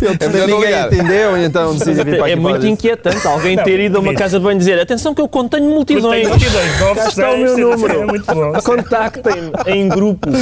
Eu 0.01 0.11
É 0.13 0.17
telefonei, 0.17 0.41
não 0.41 0.47
ninguém 0.47 0.61
ligar. 0.71 0.87
atendeu 0.87 1.37
e 1.37 1.45
então 1.45 1.73
decidi 1.75 1.95
vir 2.05 2.17
para 2.17 2.25
aqui. 2.25 2.33
É 2.33 2.37
muito 2.37 2.67
inquietante 2.67 3.27
alguém 3.27 3.57
ter 3.59 3.81
ido 3.81 3.99
a 3.99 4.01
uma 4.01 4.13
Não, 4.13 4.19
casa 4.19 4.39
de 4.39 4.45
banho 4.45 4.59
dizer 4.59 4.79
atenção 4.81 5.15
que 5.15 5.21
eu 5.21 5.29
contenho 5.29 5.65
multidões. 5.69 6.23
Tenho 6.23 6.31
multidões, 6.31 6.77
Cá 6.97 7.09
está 7.09 7.31
o 7.31 7.39
meu 7.39 7.59
9, 7.59 7.63
número. 7.77 8.01
É 8.03 8.07
muito 8.07 8.27
bom. 8.35 8.53
Contactem-me 8.63 9.53
em 9.75 9.89
grupo. 9.89 10.29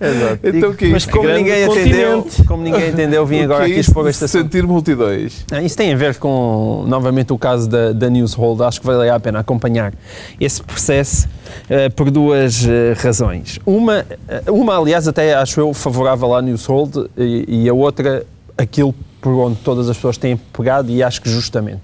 Exato. 0.00 0.40
Então, 0.44 0.74
que 0.74 0.88
Mas 0.88 1.06
como 1.06 1.28
ninguém 1.28 1.66
continente. 1.66 2.44
como 2.44 2.62
ninguém 2.62 2.90
entendeu, 2.90 3.24
vim 3.24 3.40
agora 3.44 3.64
aqui 3.64 3.78
expor 3.78 4.06
assunto. 4.06 4.28
sentir 4.28 4.62
multidões. 4.66 5.44
Ah, 5.50 5.62
Isso 5.62 5.76
tem 5.76 5.92
a 5.92 5.96
ver 5.96 6.16
com, 6.16 6.84
novamente, 6.86 7.32
o 7.32 7.38
caso 7.38 7.68
da, 7.68 7.92
da 7.92 8.10
Newshold. 8.10 8.62
Acho 8.62 8.80
que 8.80 8.86
vale 8.86 9.08
a 9.08 9.18
pena 9.18 9.38
acompanhar 9.40 9.92
esse 10.40 10.62
processo 10.62 11.28
eh, 11.68 11.88
por 11.88 12.10
duas 12.10 12.66
eh, 12.66 12.94
razões. 12.98 13.58
Uma, 13.64 14.04
eh, 14.28 14.42
uma, 14.50 14.78
aliás, 14.78 15.08
até 15.08 15.34
acho 15.34 15.60
eu 15.60 15.72
favorável 15.72 16.34
à 16.34 16.42
Newshold 16.42 17.08
e, 17.16 17.64
e 17.64 17.68
a 17.68 17.74
outra, 17.74 18.24
aquilo 18.56 18.94
por 19.20 19.32
onde 19.32 19.56
todas 19.56 19.88
as 19.88 19.96
pessoas 19.96 20.16
têm 20.16 20.36
pegado 20.36 20.90
e 20.90 21.02
acho 21.02 21.20
que 21.22 21.28
justamente. 21.28 21.82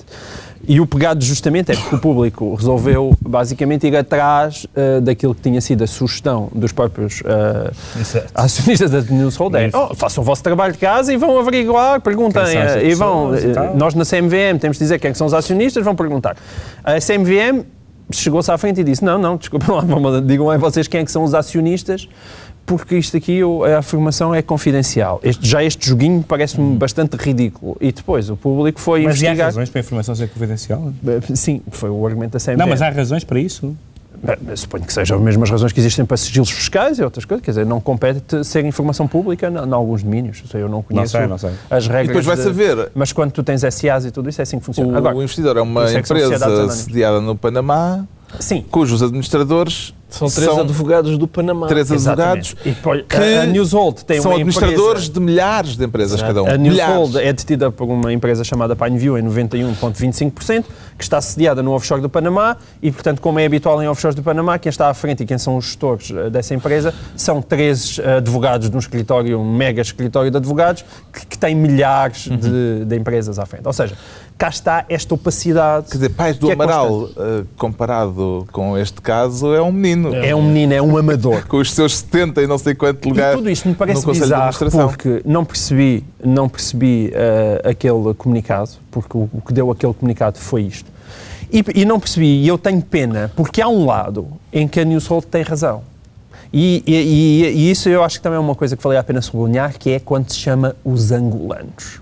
E 0.66 0.80
o 0.80 0.86
pegado 0.86 1.24
justamente 1.24 1.72
é 1.72 1.76
porque 1.76 1.96
o 1.96 1.98
público 1.98 2.54
resolveu 2.54 3.14
basicamente 3.20 3.86
ir 3.86 3.96
atrás 3.96 4.66
eh, 4.76 5.00
daquilo 5.00 5.34
que 5.34 5.40
tinha 5.40 5.60
sido 5.60 5.82
a 5.82 5.86
sugestão 5.86 6.48
dos 6.54 6.72
próprios 6.72 7.22
Exato. 7.98 8.28
acionistas 8.34 8.90
da 8.90 9.00
Newshold. 9.00 9.56
Isso. 9.66 9.76
oh, 9.76 9.94
façam 9.94 10.22
o 10.22 10.24
vosso 10.24 10.42
trabalho 10.42 10.72
de 10.72 10.78
casa 10.78 11.12
e 11.12 11.16
vão 11.16 11.38
averiguar, 11.38 12.00
perguntem. 12.00 12.42
Eh, 12.42 12.90
e 12.90 12.94
vão, 12.94 13.32
nós 13.74 13.94
na 13.94 14.04
CMVM 14.04 14.58
temos 14.60 14.78
de 14.78 14.84
dizer 14.84 14.98
quem 14.98 15.10
é 15.10 15.14
são 15.14 15.26
os 15.26 15.34
acionistas, 15.34 15.84
vão 15.84 15.94
perguntar. 15.94 16.36
A 16.84 17.00
CMVM 17.00 17.64
chegou-se 18.10 18.50
à 18.50 18.58
frente 18.58 18.80
e 18.80 18.84
disse: 18.84 19.04
Não, 19.04 19.18
não, 19.18 19.36
desculpem 19.36 19.68
lá, 19.74 20.20
digam 20.20 20.50
aí 20.50 20.58
vocês 20.58 20.86
quem 20.86 21.00
é 21.00 21.04
que 21.04 21.10
são 21.10 21.24
os 21.24 21.34
acionistas, 21.34 22.08
porque 22.64 22.96
isto 22.96 23.16
aqui, 23.16 23.40
a 23.74 23.78
afirmação 23.78 24.34
é 24.34 24.40
confidencial. 24.42 25.20
Este- 25.22 25.46
já 25.46 25.62
este 25.62 25.88
joguinho 25.88 26.24
parece-me 26.26 26.76
bastante 26.76 27.16
ridículo. 27.16 27.76
E 27.80 27.92
depois 27.92 28.30
o 28.30 28.36
público 28.36 28.80
foi 28.80 29.02
Mas 29.04 29.20
e 29.20 29.26
há 29.26 29.30
investigar. 29.30 29.46
razões 29.46 29.68
para 29.70 29.80
a 29.80 29.82
informação 29.82 30.14
ser 30.14 30.28
confidencial? 30.28 30.92
Eh, 31.06 31.34
Sim, 31.34 31.60
foi 31.70 31.90
o 31.90 32.06
argumento 32.06 32.32
da 32.32 32.38
CMVM. 32.40 32.58
Não, 32.58 32.66
mas 32.68 32.80
há 32.82 32.88
razões 32.90 33.24
para 33.24 33.38
isso? 33.40 33.76
Bem, 34.22 34.36
eu 34.46 34.56
Suponho 34.56 34.84
que 34.84 34.92
sejam 34.92 35.16
as 35.18 35.22
mesmas 35.24 35.50
razões 35.50 35.72
que 35.72 35.80
existem 35.80 36.04
para 36.04 36.16
sigilos 36.16 36.48
fiscais 36.50 36.98
e 36.98 37.02
outras 37.02 37.24
coisas. 37.24 37.44
Quer 37.44 37.50
dizer, 37.50 37.66
não 37.66 37.80
compete 37.80 38.44
ser 38.44 38.64
informação 38.64 39.08
pública 39.08 39.48
em 39.48 39.72
alguns 39.72 40.04
domínios. 40.04 40.44
Eu 40.54 40.68
não 40.68 40.80
conheço 40.82 41.16
sei, 41.16 41.26
não 41.26 41.38
sei. 41.38 41.50
as 41.68 41.88
regras. 41.88 42.04
E 42.04 42.08
depois 42.08 42.26
vai 42.26 42.36
de- 42.36 42.42
saber. 42.42 42.90
Mas 42.94 43.12
quando 43.12 43.32
tu 43.32 43.42
tens 43.42 43.64
SAs 43.64 44.04
e 44.04 44.10
tudo 44.12 44.28
isso, 44.28 44.40
é 44.40 44.44
assim 44.44 44.60
que 44.60 44.64
funciona. 44.64 44.92
O 44.92 44.96
Agora, 44.96 45.16
investidor 45.16 45.56
é 45.56 45.60
uma 45.60 45.90
é 45.90 45.98
empresa 45.98 46.68
sediada 46.70 47.20
no 47.20 47.34
Panamá, 47.34 48.04
sim. 48.38 48.64
cujos 48.70 49.02
administradores 49.02 49.94
São 50.08 50.28
três 50.28 50.48
advogados 50.58 51.16
do 51.16 51.26
Panamá. 51.26 51.66
três 51.68 51.90
advogados 51.90 52.48
Exatamente. 52.48 52.76
Depois, 52.76 53.04
que 53.08 53.16
a, 53.16 53.42
a 53.42 53.46
Newshold 53.46 54.04
tem 54.04 54.20
são 54.20 54.32
administradores 54.32 55.04
empresa, 55.04 55.12
de 55.12 55.20
milhares 55.20 55.76
de 55.76 55.84
empresas 55.84 56.20
cada 56.20 56.42
um. 56.42 56.46
A. 56.46 56.56
Newshold 56.56 57.18
é 57.18 57.32
detida 57.32 57.70
por 57.70 57.84
uma 57.88 58.12
empresa 58.12 58.44
chamada 58.44 58.76
Pineview 58.76 59.16
em 59.18 59.22
91,25%, 59.22 60.64
que 60.98 61.02
está 61.04 61.20
sediada 61.20 61.62
no 61.62 61.72
offshore 61.72 62.00
do 62.00 62.08
Panamá 62.08 62.56
e, 62.82 62.90
portanto, 62.92 63.20
como 63.20 63.38
é 63.38 63.46
habitual 63.46 63.82
em 63.82 63.88
offshores 63.88 64.14
do 64.14 64.22
Panamá, 64.22 64.58
quem 64.58 64.70
está 64.70 64.88
à 64.88 64.94
frente 64.94 65.22
e 65.22 65.26
quem 65.26 65.38
são 65.38 65.56
os 65.56 65.64
gestores 65.66 66.10
eh, 66.10 66.30
dessa 66.30 66.54
empresa 66.54 66.94
são 67.16 67.40
três 67.40 67.98
eh, 67.98 68.16
advogados 68.18 68.68
de 68.68 68.76
um 68.76 68.78
escritório, 68.78 69.40
um 69.40 69.56
mega 69.56 69.80
escritório 69.82 70.30
de 70.30 70.36
advogados, 70.36 70.84
que, 71.12 71.26
que 71.26 71.38
tem 71.38 71.54
milhares 71.54 72.12
Uhum. 72.26 72.36
de, 72.36 72.84
de 72.84 72.96
empresas 72.96 73.38
à 73.38 73.46
frente. 73.46 73.66
Ou 73.66 73.72
seja, 73.72 73.96
cá 74.42 74.48
está 74.48 74.84
esta 74.88 75.14
opacidade. 75.14 75.86
Quer 75.86 75.98
dizer, 75.98 76.08
Pais 76.08 76.36
do 76.36 76.50
é 76.50 76.54
Amaral, 76.54 77.08
eh, 77.16 77.44
comparado 77.56 78.44
com 78.50 78.76
este 78.76 79.00
caso, 79.00 79.54
é 79.54 79.62
um 79.62 79.70
menino. 79.70 80.12
É 80.16 80.34
um 80.34 80.42
menino, 80.42 80.74
é 80.74 80.82
um 80.82 80.96
amador. 80.96 81.46
Com 81.46 81.58
os 81.58 81.72
seus 81.72 81.98
70 81.98 82.42
e 82.42 82.48
não 82.48 82.58
sei 82.58 82.74
quanto 82.74 83.06
E 83.06 83.08
lugares 83.10 83.36
tudo 83.36 83.48
isto 83.48 83.68
me 83.68 83.74
parece 83.76 84.04
bizarro 84.04 84.52
porque 84.88 85.22
não 85.24 85.44
percebi, 85.44 86.02
não 86.24 86.48
percebi 86.48 87.12
eh, 87.14 87.62
aquele 87.64 88.12
comunicado, 88.14 88.70
porque 88.90 89.16
o, 89.16 89.30
o 89.32 89.40
que 89.40 89.52
deu 89.52 89.70
aquele 89.70 89.94
comunicado 89.94 90.38
foi 90.40 90.62
isto. 90.62 90.90
E, 91.52 91.62
e 91.72 91.84
não 91.84 92.00
percebi, 92.00 92.42
e 92.42 92.48
eu 92.48 92.58
tenho 92.58 92.82
pena, 92.82 93.30
porque 93.36 93.62
há 93.62 93.68
um 93.68 93.86
lado 93.86 94.26
em 94.52 94.66
que 94.66 94.80
a 94.80 94.84
Newshold 94.84 95.26
tem 95.26 95.42
razão. 95.44 95.82
E, 96.52 96.82
e- 96.84 96.94
e- 96.94 97.52
e 97.58 97.70
isso 97.70 97.88
eu 97.88 98.02
acho 98.02 98.16
que 98.18 98.22
também 98.24 98.38
é 98.38 98.40
uma 98.40 98.56
coisa 98.56 98.76
que 98.76 98.82
valeu 98.82 98.98
a 98.98 99.04
pena 99.04 99.22
sublinhar, 99.22 99.78
que 99.78 99.90
é 99.90 100.00
quando 100.00 100.28
se 100.30 100.36
chama 100.36 100.74
os 100.84 101.12
angolanos. 101.12 102.01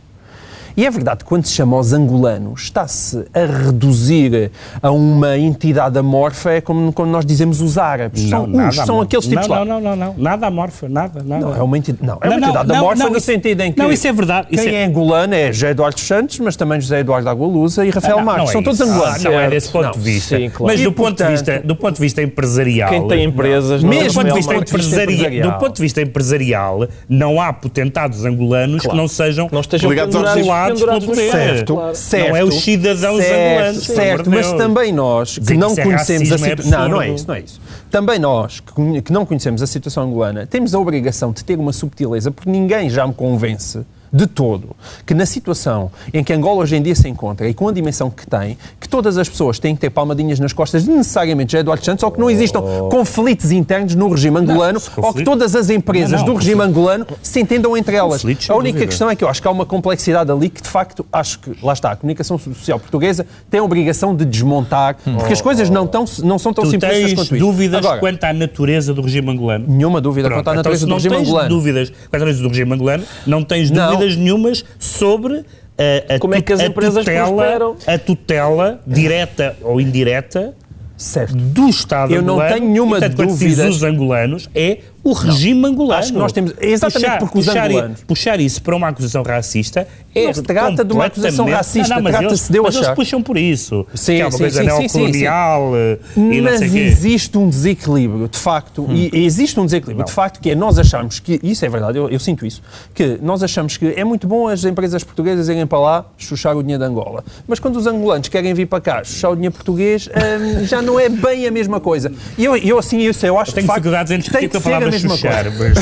E 0.77 0.87
é 0.87 0.91
verdade 0.91 1.19
que 1.19 1.25
quando 1.25 1.45
se 1.47 1.53
chama 1.53 1.77
os 1.79 1.93
angolanos, 1.93 2.63
está-se 2.63 3.25
a 3.35 3.45
reduzir 3.45 4.51
a 4.83 4.91
uma 4.91 5.37
entidade 5.39 5.99
amorfa, 5.99 6.51
é 6.53 6.61
como 6.61 6.93
quando 6.93 7.11
nós 7.11 7.25
dizemos 7.25 7.61
os 7.61 7.77
árabes. 7.79 8.29
são 8.29 8.45
os, 8.69 8.77
são 8.77 9.01
aqueles 9.01 9.27
tipos 9.27 9.47
não, 9.49 9.57
lá. 9.57 9.65
Não, 9.65 9.81
não, 9.81 9.97
não, 9.97 10.07
não. 10.09 10.15
Nada 10.17 10.47
amorfa, 10.47 10.89
nada, 10.89 11.23
nada. 11.25 11.45
Não, 11.47 11.57
é 11.57 11.63
uma 11.63 11.79
entidade, 11.79 12.07
não, 12.07 12.19
é 12.21 12.29
Não, 12.29 12.37
uma 12.37 12.41
não, 12.41 12.49
entidade 12.49 12.69
não, 12.69 12.77
amorfa 12.77 13.03
não, 13.05 13.11
no 13.11 13.17
isso- 13.17 13.27
sentido 13.27 13.61
em 13.63 13.73
que 13.73 13.79
não, 13.79 13.91
isso 13.93 14.07
é 14.07 14.13
verdade, 14.13 14.49
quem 14.49 14.59
é... 14.69 14.75
é- 14.75 14.85
angolano 14.87 15.35
é 15.35 15.53
José 15.53 15.71
Eduardo 15.71 16.01
Santos, 16.01 16.39
mas 16.41 16.57
também 16.57 16.81
José 16.81 17.01
Eduardo 17.01 17.29
Agualusa 17.29 17.85
e 17.85 17.91
Rafael 17.91 18.15
Ah, 18.15 18.19
não, 18.19 18.25
Marques. 18.27 18.45
não 18.45 18.51
é 18.51 18.53
São 18.53 18.63
todos 18.63 18.81
angolanos. 18.81 19.27
Ah, 19.27 19.31
não 19.31 19.41
é 19.41 19.51
desse 19.51 19.69
ponto 19.71 19.85
Não. 19.85 19.93
de 19.93 19.99
vista. 20.01 20.37
sim, 20.37 20.51
claro. 20.51 20.73
Mas 20.73 20.81
E, 20.81 20.85
do 20.85 20.93
ponto, 20.93 21.23
de 21.25 21.31
vista, 21.31 21.61
do 21.65 21.77
ponto 21.77 21.95
de 21.95 22.01
vista 22.01 22.23
empresarial... 22.23 22.89
Quem 22.91 23.09
tem 23.09 23.25
empresas 23.25 23.83
não 23.83 23.91
Mesmo 23.91 24.09
do 24.09 24.15
ponto, 24.15 24.29
de 24.29 24.35
vista 24.35 24.55
é 24.55 24.57
empresarial, 24.59 25.03
empresarial. 25.13 25.51
do 25.51 25.59
ponto 25.59 25.77
de 25.77 25.83
vista 25.83 26.03
empresarial, 26.03 26.89
não 27.09 27.41
há 27.41 27.53
potentados 27.53 28.25
angolanos 28.25 28.83
que 28.83 28.97
não 28.97 29.09
sejam 29.09 29.49
Não 29.53 29.61
estejam 29.61 29.91
Ligados 29.91 30.15
aos 30.15 30.35
pendurados 30.69 31.05
pelo 31.05 31.17
no 31.17 31.17
poder. 31.17 31.31
Certo, 31.33 31.75
claro. 31.75 31.97
certo. 31.97 32.29
Não 32.29 32.37
é 32.37 32.45
os 32.45 32.55
cidadãos 32.63 33.25
certo, 33.25 33.57
angolanos, 33.57 33.87
Certo, 33.87 34.31
mas 34.31 34.53
também 34.53 34.93
nós 34.93 35.39
que 35.39 35.45
que 35.45 35.57
não 35.57 35.73
é 35.73 35.83
conhecemos 35.83 36.29
a 36.29 36.37
racismo 36.37 36.47
é 36.47 36.51
situação. 36.51 36.81
não, 36.81 36.89
não 36.89 37.03
é 37.03 37.09
isso, 37.11 37.25
não 37.27 37.35
é 37.35 37.41
isso. 37.41 37.61
Também 37.91 38.19
nós 38.19 38.61
que, 38.61 39.03
que 39.03 39.13
não 39.13 39.27
conhecemos 39.27 39.63
a 39.63 39.67
situação 39.67 40.05
angolana 40.05 40.47
temos 40.47 40.75
a 40.75 40.79
obrigação 40.79 41.33
de 41.33 41.45
ter 41.45 41.59
uma 41.59 41.73
subtileza, 41.73 42.31
porque 42.31 42.51
ninguém 42.51 42.89
já 42.89 43.07
me 43.07 43.15
convence 43.15 43.81
de 44.13 44.27
todo, 44.27 44.71
que 45.07 45.15
na 45.15 45.25
situação 45.27 45.91
em 46.13 46.23
que 46.25 46.33
Angola 46.33 46.63
hoje 46.63 46.77
em 46.77 46.83
dia 46.83 46.95
se 46.95 47.09
encontra 47.09 47.49
e 47.49 47.55
com 47.55 47.69
a 47.69 47.73
dimensão 47.73 48.11
que 48.11 48.27
tem, 48.27 48.59
que 48.81 48.89
todas 48.89 49.17
as 49.19 49.29
pessoas 49.29 49.59
têm 49.59 49.75
que 49.75 49.81
ter 49.81 49.91
palmadinhas 49.91 50.41
nas 50.41 50.53
costas 50.53 50.87
necessariamente 50.87 51.53
já 51.53 51.61
Eduardo 51.61 51.85
Santos, 51.85 52.03
ou 52.03 52.11
que 52.11 52.19
não 52.19 52.29
existam 52.31 52.61
conflitos 52.91 53.51
internos 53.53 53.95
no 53.95 54.09
regime 54.09 54.39
angolano, 54.39 54.81
Não, 54.97 55.05
ou 55.05 55.15
que 55.15 55.23
todas 55.25 55.55
as 55.55 55.71
empresas 55.71 56.21
Não, 56.21 56.27
não, 56.27 56.35
do 56.35 56.35
regime 56.41 56.61
angolano 56.63 57.07
se 57.23 57.41
entendam 57.41 57.77
entre 57.77 57.97
elas. 57.97 58.25
A 58.25 58.27
única 58.29 58.49
dúvida. 58.51 58.87
questão 58.87 59.09
é 59.11 59.15
que 59.17 59.23
eu 59.23 59.29
acho 59.29 59.41
que 59.41 59.47
há 59.49 59.51
uma 59.51 59.65
complexidade 59.67 60.31
ali 60.31 60.49
que, 60.49 60.61
de 60.63 60.69
facto, 60.69 61.07
acho 61.13 61.39
que, 61.39 61.53
lá 61.63 61.73
está, 61.73 61.93
a 61.93 61.97
comunicação 61.97 62.39
social 62.39 62.81
portuguesa 62.81 63.25
tem 63.51 63.61
a 63.61 63.63
obrigação 63.63 64.15
de 64.17 64.25
desmontar, 64.25 64.97
porque 65.05 65.33
as 65.33 65.41
coisas 65.41 65.71
não, 65.71 65.87
tão, 65.87 66.05
não 66.25 66.39
são 66.39 66.53
tão 66.53 66.65
Tu 66.65 66.71
simplistas 66.71 67.01
tens 67.01 67.15
quanto 67.15 67.37
isso. 67.37 67.45
dúvidas 67.47 67.79
Agora, 67.85 68.01
quanto 68.01 68.25
à 68.25 68.33
natureza 68.33 68.93
do 68.93 69.03
regime 69.03 69.31
angolano? 69.31 69.67
Nenhuma 69.69 70.01
dúvida 70.01 70.29
Pronto, 70.29 70.41
quanto 70.41 70.49
à 70.49 70.51
então, 70.53 70.57
natureza 70.57 70.81
se 70.81 70.87
do 70.87 70.89
não 70.91 70.97
regime 70.97 71.17
tens 71.17 71.29
angolano. 71.29 71.49
dúvidas 71.49 71.91
quanto 71.91 72.15
à 72.15 72.19
natureza 72.19 72.43
do 72.43 72.49
regime 72.49 72.73
angolano, 72.75 73.05
não 73.27 73.43
tens 73.45 73.71
Não. 73.71 74.00
Dúvidas 74.01 74.17
nenhumas 74.17 74.65
sobre 74.79 75.45
a, 75.79 76.15
a 76.17 76.19
Como 76.19 76.35
é 76.35 76.41
que 76.43 76.53
as 76.53 76.61
a 76.61 76.67
empresas 76.67 77.05
prosperam? 77.05 77.77
a 77.87 77.99
tutela, 77.99 78.81
direta 78.87 79.57
ou 79.63 79.81
indireta, 79.81 80.55
Certo. 80.97 81.35
do 81.35 81.67
Estado 81.69 82.13
Eu 82.13 82.21
não 82.21 82.35
angolano. 82.35 82.55
tenho 82.55 82.69
nenhuma 82.71 82.99
e, 82.99 83.01
portanto, 83.01 83.27
dúvida- 83.29 83.69
os 83.69 83.83
angolanos, 83.83 84.51
é 84.55 84.79
o 85.03 85.13
regime 85.13 85.67
angolano. 85.67 86.01
Acho 86.01 86.13
que 86.13 86.19
nós 86.19 86.33
temos- 86.33 86.53
exatamente 86.61 87.19
porque 87.19 87.39
os 87.39 87.47
puxar, 87.47 87.67
angolanos- 87.71 88.01
Puxar 88.07 88.41
isso 88.41 88.63
para 88.63 88.77
uma 88.77 88.89
acusação 88.89 89.23
racista 89.23 89.87
é 90.15 90.25
Não 90.27 90.35
se 90.35 90.43
trata 90.43 90.85
de 90.85 90.93
uma 90.93 91.05
acusação 91.07 91.49
racista, 91.49 91.89
Não, 91.95 91.97
não, 91.97 92.03
mas 92.11 92.19
trata-se 92.19 92.51
de 92.53 92.59
eu 92.59 92.63
mas 92.65 92.75
eles 92.75 92.89
puxam 92.91 93.23
por 93.23 93.37
isso. 93.39 93.87
Sim, 93.95 94.17
que 94.17 94.21
é 94.21 94.25
uma 94.25 94.31
sim, 94.33 94.39
coisa 94.39 94.63
sim, 94.63 94.69
sim, 94.71 94.77
sim, 94.77 94.89
sim. 94.89 94.99
neocolonial 94.99 95.73
eh, 95.77 95.99
Mas 96.43 96.61
existe 96.63 97.39
um 97.39 97.49
desequilíbrio, 97.49 98.29
de 98.29 98.39
facto, 98.39 98.87
e 98.91 99.11
e 99.13 99.25
existe 99.25 99.59
um 99.59 99.65
desequilíbrio, 99.65 100.05
de 100.07 100.13
facto, 100.13 100.41
que 100.41 100.51
é 100.51 100.55
nós 100.55 100.79
achamos 100.79 101.19
que, 101.19 101.39
isso 101.43 101.65
é 101.65 101.69
verdade, 101.69 101.97
eu, 101.99 102.09
eu 102.09 102.19
sinto 102.19 102.45
isso, 102.47 102.63
que 102.95 103.19
nós 103.23 103.43
achamos 103.43 103.77
que 103.77 103.87
é 103.97 104.05
muito 104.05 104.27
bom 104.27 104.49
as 104.49 104.65
empresas 104.65 105.03
portuguesas 105.05 105.49
irem 105.49 105.67
para 105.67 105.79
lá 105.79 106.05
chuchar 106.19 106.57
o 106.57 106.63
dinheiro 106.63 106.83
de 106.85 106.89
Angola. 106.91 107.25
Mas 107.47 107.59
quando 107.59 107.77
os 107.77 107.87
angolanos 107.87 108.29
querem 108.29 108.53
vir 108.55 108.67
para 108.67 108.81
cá 108.81 109.05
chuchar 109.05 109.31
o 109.33 109.35
dinheiro 109.35 109.55
português, 109.55 110.09
hum, 110.09 110.65
já 110.65 110.83
não 110.83 110.99
é 110.99 111.09
bem 111.09 111.47
a 111.47 111.51
mesma 111.51 111.81
coisa. 111.81 112.13
E 112.37 112.45
eu, 112.45 112.57
eu 112.57 112.79
assim, 112.79 113.01
eu, 113.03 113.15
sei, 113.15 113.31
eu 113.31 113.39
acho 113.39 113.53
Tenho 113.53 113.63
de 113.63 113.67
facto, 113.69 113.79
dificuldades 113.83 114.13
em 114.13 114.21
tem 114.21 114.49
que 114.49 114.61
ser 114.61 114.63
a 114.97 115.01
palavra 115.01 115.11
mesma 115.11 115.17
chuchar, 115.17 115.57
coisa. 115.57 115.81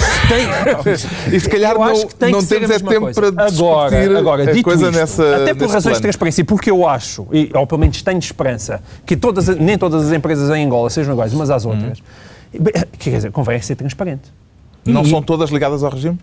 mas... 0.85 1.03
Tem- 1.29 1.35
E 1.35 1.41
se 1.41 1.49
calhar 1.49 1.73
eu 1.73 1.79
não, 1.79 1.85
acho 1.85 2.07
que 2.07 2.15
tem 2.15 2.33
não 2.33 2.39
que 2.41 2.47
ser 2.47 2.55
temos 2.61 2.71
é 2.71 2.79
tempo 2.79 3.01
coisa. 3.01 3.21
para 3.21 3.31
discutir 3.47 3.65
agora, 3.65 4.19
agora, 4.19 4.43
a 4.53 4.63
coisa 4.63 4.87
isto, 4.89 4.99
nessa 4.99 5.37
até 5.37 5.55
por 5.55 5.63
razões 5.69 5.83
de 5.83 5.83
plano. 5.91 6.01
transparência, 6.03 6.45
porque 6.45 6.71
eu 6.71 6.87
acho, 6.89 7.27
e, 7.33 7.51
ou 7.55 7.67
pelo 7.67 7.81
menos 7.81 8.01
tenho 8.03 8.19
esperança, 8.19 8.83
que 9.07 9.17
todas, 9.17 9.49
as- 9.49 9.57
nem 9.57 9.77
todas 9.79 10.07
as 10.07 10.13
empresas 10.13 10.49
em 10.57 10.65
Angola 10.67 10.91
sejam 10.91 11.13
iguais 11.15 11.33
umas 11.35 11.51
às 11.51 11.65
outras, 11.65 12.03
quer 12.99 13.11
dizer, 13.17 13.31
convém 13.33 13.61
ser 13.61 13.77
transparente. 13.77 14.33
Não 14.85 15.03
E- 15.03 15.11
são 15.11 15.23
todas 15.23 15.51
ligadas 15.51 15.83
ao 15.83 15.91
regime? 15.91 16.19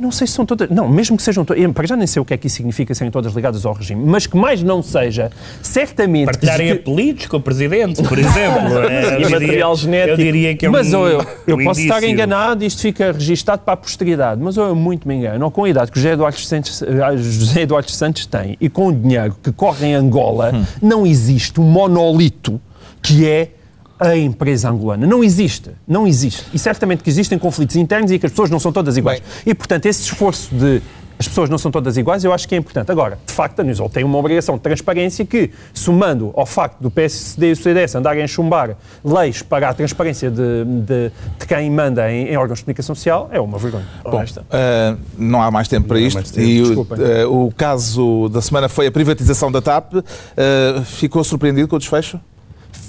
Não 0.00 0.10
sei 0.10 0.26
se 0.26 0.32
são 0.32 0.46
todas. 0.46 0.68
Não, 0.70 0.88
mesmo 0.88 1.16
que 1.16 1.22
sejam 1.22 1.44
todas. 1.44 1.62
Para 1.72 1.86
já 1.86 1.96
nem 1.96 2.06
sei 2.06 2.20
o 2.20 2.24
que 2.24 2.32
é 2.32 2.36
que 2.36 2.46
isso 2.46 2.56
significa 2.56 2.94
serem 2.94 3.10
todas 3.10 3.32
ligadas 3.34 3.64
ao 3.66 3.74
regime, 3.74 4.02
mas 4.06 4.26
que 4.26 4.36
mais 4.36 4.62
não 4.62 4.82
seja, 4.82 5.30
certamente. 5.62 6.26
Partilharem 6.26 6.66
que- 6.68 6.72
apelidos 6.80 7.26
com 7.26 7.36
o 7.36 7.40
Presidente, 7.40 8.02
por 8.02 8.18
exemplo. 8.18 8.76
É, 8.88 9.20
E 9.20 9.28
material 9.28 9.74
diria- 9.74 9.74
genético. 9.76 10.10
Eu 10.12 10.16
diria 10.16 10.56
que 10.56 10.66
é 10.66 10.68
um 10.68 10.72
Mas 10.72 10.92
ou 10.94 11.06
eu, 11.08 11.24
eu 11.46 11.56
um 11.58 11.64
posso 11.64 11.80
estar 11.80 11.98
indício. 11.98 12.12
enganado 12.14 12.64
e 12.64 12.66
isto 12.66 12.80
fica 12.80 13.12
registado 13.12 13.60
para 13.62 13.74
a 13.74 13.76
posteridade, 13.76 14.40
mas 14.42 14.56
ou 14.56 14.66
eu 14.68 14.74
muito 14.74 15.06
me 15.06 15.14
engano, 15.14 15.44
ou 15.44 15.50
com 15.50 15.64
a 15.64 15.68
idade 15.68 15.90
que 15.92 15.98
José 15.98 16.12
Eduardo 16.12 16.38
Santos, 16.38 16.82
eh, 16.82 17.16
José 17.16 17.62
Eduardo 17.62 17.90
Santos 17.90 18.26
tem 18.26 18.56
e 18.60 18.68
com 18.68 18.88
o 18.88 18.92
dinheiro 18.92 19.36
que 19.42 19.52
corre 19.52 19.86
em 19.88 19.94
Angola, 19.94 20.52
Hum. 20.54 20.64
não 20.82 21.06
existe 21.06 21.60
um 21.60 21.64
monolito 21.64 22.60
que 23.02 23.26
é 23.28 23.50
a 23.98 24.16
empresa 24.16 24.68
angolana. 24.70 25.06
Não 25.06 25.22
existe. 25.24 25.70
Não 25.86 26.06
existe. 26.06 26.44
E 26.52 26.58
certamente 26.58 27.02
que 27.02 27.10
existem 27.10 27.38
conflitos 27.38 27.76
internos 27.76 28.10
e 28.10 28.18
que 28.18 28.26
as 28.26 28.32
pessoas 28.32 28.50
não 28.50 28.60
são 28.60 28.72
todas 28.72 28.96
iguais. 28.96 29.22
E, 29.44 29.54
portanto, 29.54 29.86
esse 29.86 30.02
esforço 30.02 30.54
de 30.54 30.82
as 31.18 31.26
pessoas 31.26 31.48
não 31.48 31.56
são 31.56 31.70
todas 31.70 31.96
iguais, 31.96 32.22
eu 32.24 32.30
acho 32.32 32.46
que 32.46 32.54
é 32.54 32.58
importante. 32.58 32.92
Agora, 32.92 33.18
de 33.26 33.32
facto, 33.32 33.60
a 33.60 33.64
Newsol 33.64 33.88
tem 33.88 34.04
uma 34.04 34.18
obrigação 34.18 34.56
de 34.56 34.60
transparência 34.60 35.24
que, 35.24 35.50
somando 35.72 36.30
ao 36.36 36.44
facto 36.44 36.78
do 36.78 36.90
PSD 36.90 37.48
e 37.48 37.52
o 37.52 37.56
CDS 37.56 37.94
andarem 37.94 38.22
a 38.22 38.26
chumbar 38.26 38.76
leis 39.02 39.40
para 39.40 39.70
a 39.70 39.72
transparência 39.72 40.30
de, 40.30 40.64
de- 40.66 41.10
de 41.38 41.46
quem 41.46 41.70
manda 41.70 42.12
em, 42.12 42.28
em 42.28 42.36
órgãos 42.36 42.58
de 42.58 42.64
comunicação 42.64 42.94
social, 42.94 43.30
é 43.32 43.40
uma 43.40 43.56
vergonha. 43.56 43.86
Bom, 44.04 44.22
ah, 44.50 44.94
não 45.16 45.40
há 45.40 45.50
mais 45.50 45.68
tempo 45.68 45.88
para 45.88 45.98
isto. 45.98 46.16
mais 46.16 46.30
tempo, 46.30 46.46
e 46.46 46.62
o, 46.62 46.86
ah, 46.90 47.28
o 47.30 47.50
caso 47.56 48.28
da 48.28 48.42
semana 48.42 48.68
foi 48.68 48.86
a 48.86 48.92
privatização 48.92 49.50
da 49.50 49.62
TAP. 49.62 49.94
Ah, 50.36 50.82
ficou 50.84 51.24
surpreendido 51.24 51.66
com 51.66 51.76
o 51.76 51.78
desfecho? 51.78 52.20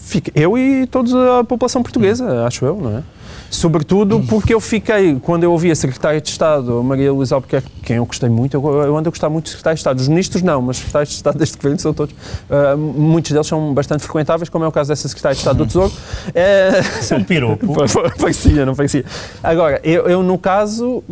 Fica- 0.08 0.32
eu 0.34 0.58
e 0.58 0.88
toda 0.88 1.40
a 1.40 1.44
população 1.44 1.84
portuguesa, 1.84 2.46
acho 2.46 2.66
eu, 2.66 2.78
não 2.78 2.98
é? 3.00 3.04
Sobretudo 3.50 4.22
porque 4.30 4.54
eu 4.54 4.60
fiquei, 4.62 5.18
quando 5.22 5.44
eu 5.44 5.52
ouvi 5.52 5.70
a 5.72 5.76
Secretária 5.76 6.20
de 6.22 6.30
Estado, 6.30 6.82
Maria 6.84 7.12
Luísa 7.12 7.36
Albuquerque, 7.36 7.70
quem 7.84 7.98
eu 7.98 8.06
gostei 8.06 8.30
muito, 8.30 8.56
eu, 8.56 8.66
eu 8.84 8.96
ando 8.98 9.08
a 9.08 9.12
gostar 9.12 9.30
muito 9.30 9.44
dos 9.46 9.52
Secretários 9.52 9.80
de 9.80 9.82
Estado. 9.82 10.00
Os 10.00 10.08
ministros 10.08 10.42
não, 10.42 10.62
mas 10.62 10.76
os 10.78 10.82
Secretários 10.82 11.10
de 11.10 11.16
Estado 11.16 11.38
deste 11.38 11.58
governo 11.58 11.80
são 11.80 11.94
todos. 11.94 12.16
ah, 12.50 12.76
muitos 12.78 13.32
deles 13.32 13.48
são 13.48 13.74
bastante 13.74 14.04
frequentáveis, 14.04 14.48
como 14.50 14.64
é 14.64 14.68
o 14.68 14.72
caso 14.72 14.90
dessa 14.90 15.08
Secretária 15.10 15.36
de 15.36 15.40
Estado 15.40 15.58
do 15.58 15.66
Tesouro. 15.66 15.92
Eh, 16.34 16.82
Isso 17.02 17.14
é 17.14 17.18
um 17.18 17.24
piropo. 17.24 17.74
parecia, 18.20 18.66
não 18.66 18.76
parecia. 18.76 19.04
Agora, 19.44 19.80
eu, 19.84 20.08
eu, 20.08 20.24
no 20.24 20.38
caso. 20.38 21.04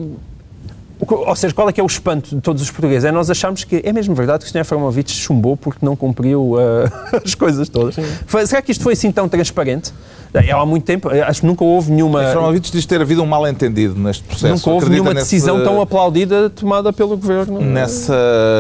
O 1.00 1.14
Ou 1.30 1.36
seja, 1.36 1.54
qual 1.54 1.68
é 1.70 1.74
que 1.74 1.80
é 1.80 1.84
o 1.84 1.88
espanto 1.88 2.36
de 2.36 2.42
todos 2.42 2.62
os 2.62 2.72
portugueses? 2.72 3.04
É 3.06 3.12
nós 3.12 3.30
achamos 3.30 3.64
que 3.64 3.82
é 3.84 3.92
mesmo 3.92 4.16
verdade 4.16 4.44
que 4.46 4.50
o 4.50 4.52
Sr. 4.52 4.64
Framovich 4.66 5.12
chumbou 5.14 5.56
porque 5.58 5.86
não 5.86 5.96
cumpriu 5.96 6.56
ah, 6.58 7.20
as 7.24 7.36
coisas 7.36 7.68
todas. 7.70 7.96
Foi- 8.26 8.46
será 8.48 8.62
que 8.62 8.72
isto 8.72 8.84
foi 8.84 8.94
assim 8.94 9.12
tão 9.12 9.28
transparente? 9.28 9.92
É, 10.34 10.52
Há 10.52 10.66
muito 10.66 10.84
tempo, 10.84 11.10
eh, 11.12 11.22
acho 11.22 11.42
que 11.42 11.48
nunca 11.48 11.64
houve 11.64 11.92
nenhuma. 11.92 12.22
Eframovich 12.24 12.70
diz 12.72 12.86
ter 12.86 13.00
havido 13.02 13.24
um 13.24 13.26
mal-entendido 13.26 13.96
neste 13.98 14.24
processo. 14.24 14.54
Nunca 14.54 14.70
houve 14.70 14.86
Acredita 14.86 14.92
nenhuma 15.04 15.14
nesse- 15.14 15.32
decisão 15.32 15.64
tão 15.64 15.80
aplaudida 15.82 16.50
tomada 16.50 16.92
pelo 16.92 17.16
governo. 17.16 17.62
Nessa 17.62 18.14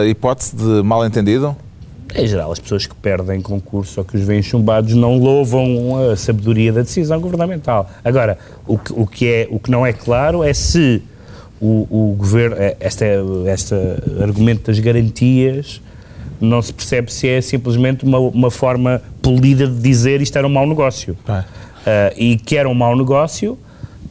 hipótese 0.08 0.56
de 0.56 0.82
mal-entendido? 0.84 1.56
Em 2.16 2.26
geral, 2.28 2.50
as 2.52 2.60
pessoas 2.60 2.86
que 2.86 2.96
perdem 2.96 3.42
concurso 3.42 4.00
ou 4.00 4.06
que 4.06 4.16
os 4.16 4.24
veem 4.24 4.42
chumbados 4.42 4.94
não 4.94 5.18
louvam 5.18 6.10
a 6.12 6.16
sabedoria 6.16 6.72
da 6.72 6.82
decisão 6.82 7.20
governamental. 7.20 7.90
Agora, 8.06 8.38
o 8.66 8.78
que, 8.78 8.94
o 8.96 9.06
que, 9.06 9.28
é, 9.28 9.48
o 9.52 9.60
que 9.60 9.70
não 9.70 9.86
é 9.86 9.92
claro 9.92 10.42
é 10.44 10.54
se 10.54 11.02
o, 11.60 11.88
o 11.90 12.16
governo, 12.16 12.56
eh, 12.58 12.76
este, 12.80 13.06
este 13.48 13.76
argumento 14.22 14.68
das 14.72 14.80
garantias, 14.80 15.82
não 16.40 16.62
se 16.62 16.74
percebe 16.74 17.12
se 17.12 17.28
é 17.28 17.42
simplesmente 17.42 18.04
uma, 18.04 18.20
uma 18.20 18.52
forma 18.52 19.02
polida 19.22 19.68
de 19.68 19.80
dizer 19.82 20.22
isto 20.22 20.38
era 20.38 20.46
um 20.46 20.52
mau 20.52 20.68
negócio. 20.68 21.18
É. 21.28 21.44
Ah, 21.86 22.14
e 22.18 22.38
que 22.38 22.58
era 22.58 22.68
um 22.68 22.74
mau 22.74 22.96
negócio, 22.96 23.58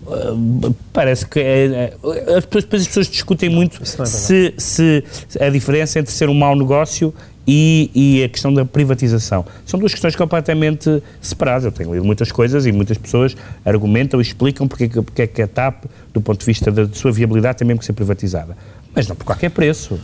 ah, 0.06 0.70
parece 0.92 1.26
que 1.26 1.40
é- 1.40 1.94
as, 2.36 2.44
pessoas, 2.44 2.64
depois 2.64 2.82
as 2.82 2.88
pessoas 2.88 3.08
discutem 3.08 3.50
muito 3.50 3.82
é 3.82 4.06
se, 4.06 4.54
se 4.56 5.04
a 5.40 5.48
diferença 5.48 5.98
entre 5.98 6.12
ser 6.12 6.28
um 6.28 6.34
mau 6.34 6.54
negócio 6.54 7.12
e, 7.46 7.90
e 7.94 8.24
a 8.24 8.28
questão 8.28 8.52
da 8.52 8.64
privatização. 8.64 9.44
São 9.66 9.78
duas 9.78 9.92
questões 9.92 10.16
completamente 10.16 11.02
separadas. 11.20 11.64
Eu 11.64 11.72
tenho 11.72 11.92
lido 11.94 12.04
muitas 12.04 12.32
coisas 12.32 12.64
e 12.66 12.72
muitas 12.72 12.96
pessoas 12.98 13.36
argumentam 13.64 14.20
e 14.20 14.22
explicam 14.22 14.66
porque, 14.66 14.84
é 14.84 14.88
que- 14.88 15.02
porque 15.02 15.22
é 15.22 15.26
que 15.26 15.42
a 15.42 15.46
TAP, 15.48 15.84
do 16.12 16.20
ponto 16.20 16.40
de 16.40 16.46
vista 16.46 16.70
da, 16.70 16.84
de 16.84 16.96
sua 16.96 17.12
viabilidade, 17.12 17.58
tem 17.58 17.66
mesmo 17.66 17.80
que 17.80 17.86
ser 17.86 17.92
privatizada. 17.92 18.56
Mas 18.94 19.06
não 19.08 19.14
por 19.16 19.24
qualquer 19.24 19.50
preço. 19.50 19.98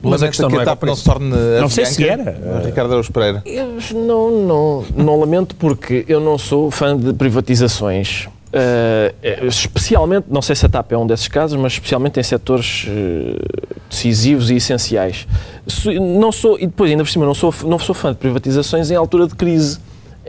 Mas 0.00 0.22
a 0.22 0.28
questão 0.28 0.48
que 0.48 0.54
não 0.54 0.60
a 0.60 0.62
é 0.62 0.66
TAP 0.66 0.84
não 0.84 0.94
se 0.94 1.02
torne 1.04 1.30
Não 1.60 1.68
sei 1.68 1.84
se 1.86 2.06
era. 2.08 2.62
Ricardo 2.64 2.90
Araújo 2.92 3.10
Pereira. 3.12 3.42
Eu 3.44 3.78
não, 3.96 4.30
não, 4.46 4.84
não 4.96 5.18
lamento 5.18 5.56
porque 5.56 6.04
eu 6.06 6.20
não 6.20 6.38
sou 6.38 6.70
fã 6.70 6.96
de 6.96 7.12
privatizações. 7.12 8.28
Eh, 8.50 9.14
especialmente, 9.42 10.26
não 10.30 10.40
sei 10.40 10.56
se 10.56 10.64
a 10.64 10.68
TAP 10.68 10.92
é 10.92 10.96
um 10.98 11.06
desses 11.06 11.28
casos, 11.28 11.58
mas 11.60 11.74
especialmente 11.74 12.18
em 12.18 12.22
setores 12.22 12.86
eh, 12.88 13.36
decisivos 13.90 14.50
e 14.50 14.54
essenciais. 14.56 15.26
Se- 15.66 15.98
Não 15.98 16.32
sou, 16.32 16.56
e 16.58 16.66
depois, 16.66 16.90
ainda 16.90 17.04
por 17.04 17.10
cima, 17.10 17.26
não 17.26 17.34
sou, 17.34 17.52
não 17.64 17.78
sou 17.78 17.94
fã 17.94 18.10
de 18.12 18.18
privatizações 18.18 18.90
em 18.90 18.94
altura 18.94 19.26
de 19.26 19.34
crise, 19.34 19.78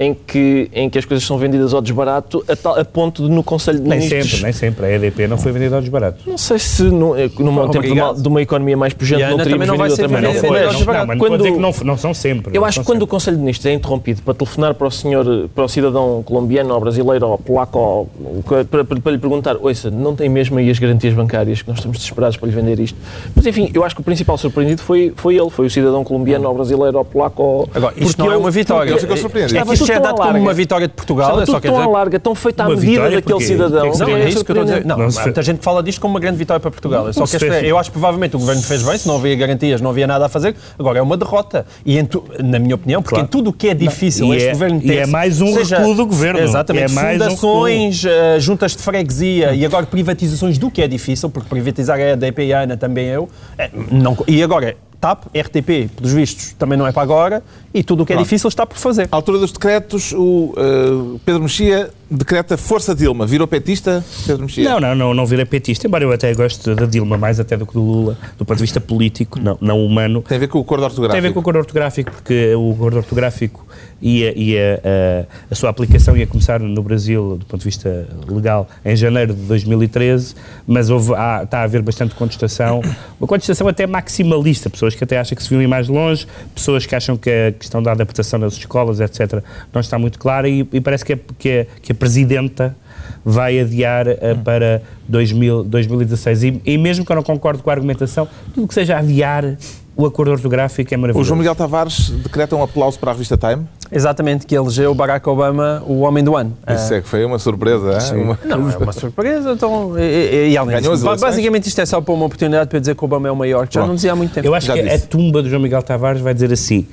em 0.01 0.13
que, 0.13 0.69
em 0.73 0.89
que 0.89 0.97
as 0.97 1.03
coisas 1.03 1.27
são 1.27 1.37
vendidas 1.37 1.73
ao 1.73 1.81
desbarato 1.81 2.41
a, 2.47 2.55
tal- 2.55 2.79
a 2.79 2.85
ponto 2.85 3.23
de 3.27 3.29
no 3.29 3.43
Conselho 3.43 3.79
de 3.81 3.89
Nem 3.89 3.99
Ministros... 3.99 4.29
sempre, 4.31 4.43
nem 4.43 4.53
sempre. 4.53 4.85
A 4.85 4.91
EDP 4.95 5.27
não 5.27 5.37
foi 5.37 5.51
vendida 5.51 5.75
aos 5.75 5.89
baratos. 5.89 6.25
Não 6.25 6.37
sei 6.37 6.57
se 6.57 6.83
no, 6.83 7.17
eh, 7.17 7.29
num 7.37 7.67
tempo 7.69 7.85
de 7.85 7.91
uma, 7.91 8.13
de 8.13 8.27
uma 8.29 8.41
economia 8.41 8.77
mais 8.77 8.93
pujante 8.93 9.23
não 9.25 9.37
teríamos 9.37 9.67
não 9.67 9.75
vendido 9.77 9.95
ser 9.97 10.01
outra 10.03 10.21
maneira. 10.21 10.37
aos 10.37 10.75
Mas 10.77 10.85
baratos. 10.85 10.87
não, 10.87 11.05
mas 11.07 11.19
quando- 11.19 11.31
não 11.31 11.37
dizer 11.37 11.51
que 11.51 11.59
não, 11.59 11.73
não 11.85 11.97
são 11.97 12.13
sempre. 12.13 12.55
eu 12.55 12.61
não 12.61 12.67
acho 12.67 12.79
que 12.79 12.85
quando 12.85 12.99
o 12.99 13.01
sempre. 13.01 13.11
Conselho 13.11 13.35
de 13.37 13.41
Ministros 13.41 13.65
é 13.65 13.73
interrompido 13.73 14.21
para 14.21 14.33
telefonar 14.33 14.73
para 14.73 14.87
o 14.87 14.91
senhor, 14.91 15.49
para 15.53 15.65
o 15.65 15.67
cidadão 15.67 16.23
colombiano, 16.23 16.73
ou 16.73 16.79
brasileiro, 16.79 17.27
ou 17.27 17.37
polaco, 17.37 17.77
ou, 17.77 18.09
para, 18.43 18.63
para- 18.85 18.99
para 19.01 19.11
lhe 19.11 19.17
perguntar, 19.17 19.57
ouça, 19.59 19.91
não 19.91 20.15
tem 20.15 20.29
mesmo 20.29 20.57
aí 20.59 20.69
as 20.69 20.79
garantias 20.79 21.13
bancárias 21.13 21.61
que 21.61 21.67
nós 21.67 21.77
estamos 21.79 21.97
desesperados 21.97 22.37
para 22.37 22.47
lhe 22.47 22.55
vender 22.55 22.79
isto. 22.79 22.97
Mas 23.35 23.45
enfim, 23.45 23.69
eu 23.73 23.83
acho 23.83 23.95
que 23.95 24.01
o 24.01 24.03
principal 24.05 24.37
surpreendido 24.37 24.81
foi, 24.81 25.11
foi 25.15 25.35
ele, 25.35 25.49
foi 25.49 25.65
o 25.65 25.69
cidadão 25.69 26.05
colombiano, 26.05 26.47
ou 26.47 26.55
brasileiro, 26.55 26.97
ou 26.99 27.03
polaco, 27.03 27.43
ou... 27.43 27.69
Agora, 27.75 27.93
isto 27.97 28.15
porque 28.15 28.21
não 28.21 28.31
é 28.31 28.37
uma 28.37 28.49
vitória. 28.51 28.91
Ele 28.91 28.99
ficou 28.99 29.17
surpreendido. 29.17 29.59
É 29.89 29.93
que 29.93 29.97
isto 29.97 30.05
é 30.05 30.07
dado 30.07 30.15
como 30.17 30.25
larga. 30.29 30.39
uma 30.41 30.53
vitória 30.53 30.87
de 30.87 30.93
Portugal. 30.93 31.25
Estava 31.27 31.41
eu 31.41 31.45
só 31.47 31.59
tão 31.59 31.75
à 31.75 31.79
dizer- 31.79 31.91
larga, 31.91 32.19
tão 32.19 32.35
feita 32.35 32.63
à 32.63 32.67
Uma 32.67 32.75
medida 32.75 32.91
vitória 32.91 33.15
daquele 33.17 33.33
porque- 33.33 33.45
cidadão. 33.45 33.85
Não, 33.85 33.97
Não, 34.07 34.17
é 34.17 34.29
isso 34.29 34.45
que 34.45 34.51
eu 34.51 34.55
estou 34.55 34.61
a 34.61 34.63
dizer. 34.65 34.85
Não, 34.85 34.97
Não 34.97 35.09
muita 35.23 35.41
gente 35.43 35.63
fala 35.63 35.83
disto 35.83 35.99
como 36.01 36.13
uma 36.13 36.19
grande 36.19 36.37
vitória 36.37 36.59
para 36.59 36.71
Portugal. 36.71 37.07
Eu 37.07 37.13
só 37.13 37.21
Não 37.21 37.27
fez. 37.27 37.41
dizer, 37.41 37.63
eu 37.65 37.77
acho 37.77 37.89
que 37.89 37.93
provavelmente 37.93 38.35
o 38.35 38.39
governo 38.39 38.61
fez 38.61 38.83
bem, 38.83 38.97
se 38.97 39.07
não 39.07 39.15
havia 39.15 39.35
garantias, 39.35 39.81
não 39.81 39.89
havia 39.89 40.07
nada 40.07 40.25
a 40.25 40.29
fazer. 40.29 40.55
Agora 40.77 40.99
é 40.99 41.01
uma 41.01 41.17
derrota. 41.17 41.65
E 41.85 41.97
em 41.97 42.05
tu- 42.05 42.23
na 42.43 42.59
minha 42.59 42.75
opinião, 42.75 43.01
porque 43.01 43.15
Claro. 43.15 43.25
em 43.27 43.29
tudo 43.29 43.49
o 43.49 43.53
que 43.53 43.69
é 43.69 43.73
difícil 43.73 44.33
E 44.33 44.37
este 44.37 44.49
é- 44.49 44.51
governo 44.51 44.77
e 44.83 44.87
tem. 44.87 44.97
é 44.97 45.05
mais 45.05 45.41
um 45.41 45.53
recuo 45.53 45.95
do 45.95 46.05
governo. 46.05 46.39
Exatamente. 46.39 46.91
É 46.91 46.95
mais 46.95 47.17
um 47.21 47.23
Fundações, 47.29 48.05
eh, 48.05 48.39
juntas 48.39 48.75
de 48.75 48.83
freguesia 48.83 49.53
e 49.53 49.65
agora 49.65 49.85
privatizações 49.85 50.57
do 50.57 50.69
que 50.71 50.81
é 50.81 50.87
difícil, 50.87 51.29
porque 51.29 51.49
privatizar 51.49 51.99
é 51.99 52.13
a 52.13 52.15
DP 52.15 52.45
e 52.45 52.53
a 52.53 52.61
ANA 52.61 52.77
também 52.77 53.07
eu. 53.07 53.29
É, 53.57 53.69
não, 53.91 54.17
e 54.27 54.41
agora, 54.43 54.75
TAP, 54.99 55.25
RTP, 55.35 55.89
pelos 55.95 56.11
vistos, 56.11 56.53
também 56.59 56.77
não 56.77 56.85
é 56.85 56.91
para 56.91 57.01
agora. 57.03 57.43
E 57.73 57.83
tudo 57.83 58.01
o 58.01 58.05
que 58.05 58.11
é 58.11 58.15
Pronto. 58.15 58.25
difícil 58.25 58.47
está 58.47 58.65
por 58.65 58.77
fazer. 58.77 59.07
À 59.11 59.15
altura 59.15 59.37
dos 59.37 59.51
decretos, 59.51 60.11
o 60.13 60.53
eh, 60.57 61.19
Pedro 61.23 61.43
Mexia 61.43 61.91
decreta 62.09 62.57
Força 62.57 62.95
Dilma. 62.95 63.27
Virou 63.27 63.45
petista, 63.47 64.03
Pedro 64.25 64.43
Mexia? 64.45 64.67
Não, 64.67 64.79
não, 64.79 64.95
não, 64.95 65.13
não 65.13 65.25
vira 65.27 65.45
petista, 65.45 65.85
embora 65.85 66.03
eu 66.03 66.11
até 66.11 66.33
goste 66.33 66.73
da 66.73 66.87
Dilma 66.87 67.15
mais 67.15 67.39
até 67.39 67.55
do 67.55 67.67
que 67.67 67.73
do 67.73 67.81
Lula, 67.83 68.17
do 68.39 68.43
ponto 68.43 68.57
de 68.57 68.63
vista 68.63 68.81
político, 68.81 69.39
não, 69.39 69.55
não 69.61 69.85
humano. 69.85 70.23
Tem 70.27 70.37
a 70.37 70.39
ver 70.39 70.47
com 70.47 70.57
o 70.57 70.61
acordo 70.61 70.83
ortográfico. 70.85 71.11
Tem 71.11 71.19
a 71.19 71.21
ver 71.21 71.31
com 71.33 71.39
o 71.39 71.41
acordo 71.41 71.59
ortográfico, 71.59 72.11
porque 72.11 72.55
o 72.55 72.71
acordo 72.73 72.97
ortográfico 72.97 73.63
e, 74.01 74.25
a, 74.27 74.33
e 74.35 74.57
a, 74.57 74.61
a- 74.61 75.25
a 75.51 75.55
sua 75.55 75.69
aplicação 75.69 76.17
ia 76.17 76.25
começar 76.25 76.59
no 76.59 76.81
Brasil, 76.81 77.37
do 77.37 77.45
ponto 77.45 77.59
de 77.59 77.65
vista 77.65 78.07
legal, 78.27 78.67
em 78.83 78.95
janeiro 78.95 79.35
de 79.35 79.41
2013, 79.43 80.33
mas 80.65 80.89
houve, 80.89 81.13
há- 81.13 81.41
está 81.43 81.59
a 81.59 81.63
haver 81.63 81.83
bastante 81.83 82.15
contestação, 82.15 82.81
uma 83.19 83.27
contestação 83.27 83.67
até 83.67 83.85
maximalista, 83.85 84.67
pessoas 84.71 84.88
que 84.95 85.03
até 85.03 85.17
acham 85.19 85.35
que 85.35 85.43
se 85.43 85.49
viam 85.49 85.61
ir 85.61 85.67
mais 85.67 85.87
longe, 85.87 86.27
pessoas 86.53 86.85
que 86.85 86.95
acham 86.95 87.17
que 87.17 87.29
a 87.29 87.51
questão 87.51 87.81
da 87.81 87.91
adaptação 87.91 88.39
nas 88.39 88.53
escolas, 88.53 88.99
etc., 88.99 89.43
não 89.73 89.81
está 89.81 89.97
muito 89.97 90.19
clara 90.19 90.47
e, 90.47 90.67
e 90.71 90.81
parece 90.81 91.05
que 91.05 91.13
a, 91.13 91.19
que, 91.37 91.59
a, 91.59 91.65
que 91.81 91.91
a 91.91 91.95
Presidenta 91.95 92.75
vai 93.23 93.59
adiar 93.59 94.07
eh, 94.07 94.35
para 94.43 94.81
2000, 95.07 95.63
2016. 95.63 96.43
E, 96.43 96.61
e 96.65 96.77
mesmo 96.77 97.05
que 97.05 97.11
eu 97.11 97.15
não 97.15 97.23
concordo 97.23 97.61
com 97.61 97.69
a 97.69 97.73
argumentação, 97.73 98.27
tudo 98.53 98.67
que 98.67 98.73
seja 98.73 98.97
adiar 98.97 99.57
o 100.01 100.05
acordo 100.05 100.31
ortográfico 100.31 100.93
é 100.93 100.97
O 100.97 100.99
maravilhoso. 101.01 101.27
João 101.27 101.37
Miguel 101.39 101.55
Tavares 101.55 102.09
decreta 102.09 102.55
um 102.55 102.63
aplauso 102.63 102.97
para 102.97 103.11
a 103.11 103.13
revista 103.13 103.37
Time. 103.37 103.67
Exatamente, 103.91 104.45
que 104.45 104.55
elegeu 104.55 104.93
Barack 104.95 105.27
Obama 105.27 105.83
o 105.85 106.01
homem 106.01 106.23
do 106.23 106.35
ano. 106.37 106.55
Isso 106.69 106.93
é 106.93 107.01
que 107.01 107.07
foi 107.07 107.25
uma 107.25 107.37
surpresa. 107.39 107.97
hein? 108.15 108.21
Uma- 108.23 108.39
Não, 108.45 108.69
é 108.69 108.77
uma 108.77 108.93
surpresa. 108.93 109.51
Então, 109.51 109.97
e, 109.97 110.01
e, 110.01 110.49
e, 110.51 110.57
além 110.57 110.79
disso, 110.81 111.03
basicamente 111.19 111.67
isto 111.67 111.81
é 111.81 111.85
só 111.85 111.99
para 111.99 112.13
uma 112.13 112.25
oportunidade 112.25 112.69
para 112.69 112.79
dizer 112.79 112.95
que 112.95 113.03
Obama 113.03 113.27
é 113.27 113.31
o 113.31 113.35
maior, 113.35 113.67
que 113.67 113.73
já 113.73 113.79
Pronto. 113.81 113.87
não 113.89 113.95
dizia 113.95 114.13
há 114.13 114.15
muito 114.15 114.31
tempo. 114.33 114.47
Eu 114.47 114.53
acho 114.55 114.67
Já 114.67 114.73
que 114.75 114.83
disse. 114.83 114.95
a 114.95 114.99
tumba 115.07 115.41
do 115.41 115.49
João 115.49 115.61
Miguel 115.61 115.81
Tavares 115.83 116.21
vai 116.21 116.33
dizer 116.33 116.53
assim: 116.53 116.87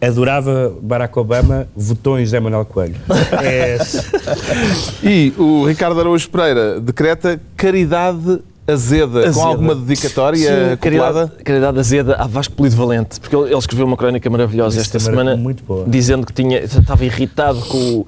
adorava 0.00 0.72
Barack 0.80 1.18
Obama, 1.18 1.66
votou 1.74 2.18
em 2.20 2.24
José 2.24 2.38
Manuel 2.38 2.64
Coelho. 2.66 2.96
É, 3.42 3.78
E 5.02 5.32
o 5.38 5.64
Ricardo 5.66 5.98
Araújo 6.00 6.28
Pereira 6.28 6.80
decreta 6.80 7.40
caridade 7.56 8.40
azeda, 8.66 9.20
Azeda. 9.20 9.32
com 9.34 9.42
alguma 9.46 9.74
dedicatória 9.74 10.70
Sim, 10.70 10.76
caridade, 10.76 11.32
caridade 11.44 11.78
azeda 11.80 12.14
a 12.16 12.26
Vasco 12.26 12.54
Polido 12.54 12.76
Valente, 12.76 13.18
porque 13.18 13.34
ele, 13.34 13.46
ele 13.46 13.58
escreveu 13.58 13.86
uma 13.86 13.96
crónica 13.96 14.28
maravilhosa 14.30 14.76
Isso 14.80 14.86
esta 14.96 14.98
era 14.98 15.04
semana, 15.04 15.36
muito 15.36 15.64
boa. 15.64 15.84
dizendo 15.86 16.24
que 16.26 16.32
tinha, 16.32 16.60
estava 16.60 17.04
irritado 17.04 17.60
com 17.62 17.76
o, 17.78 18.06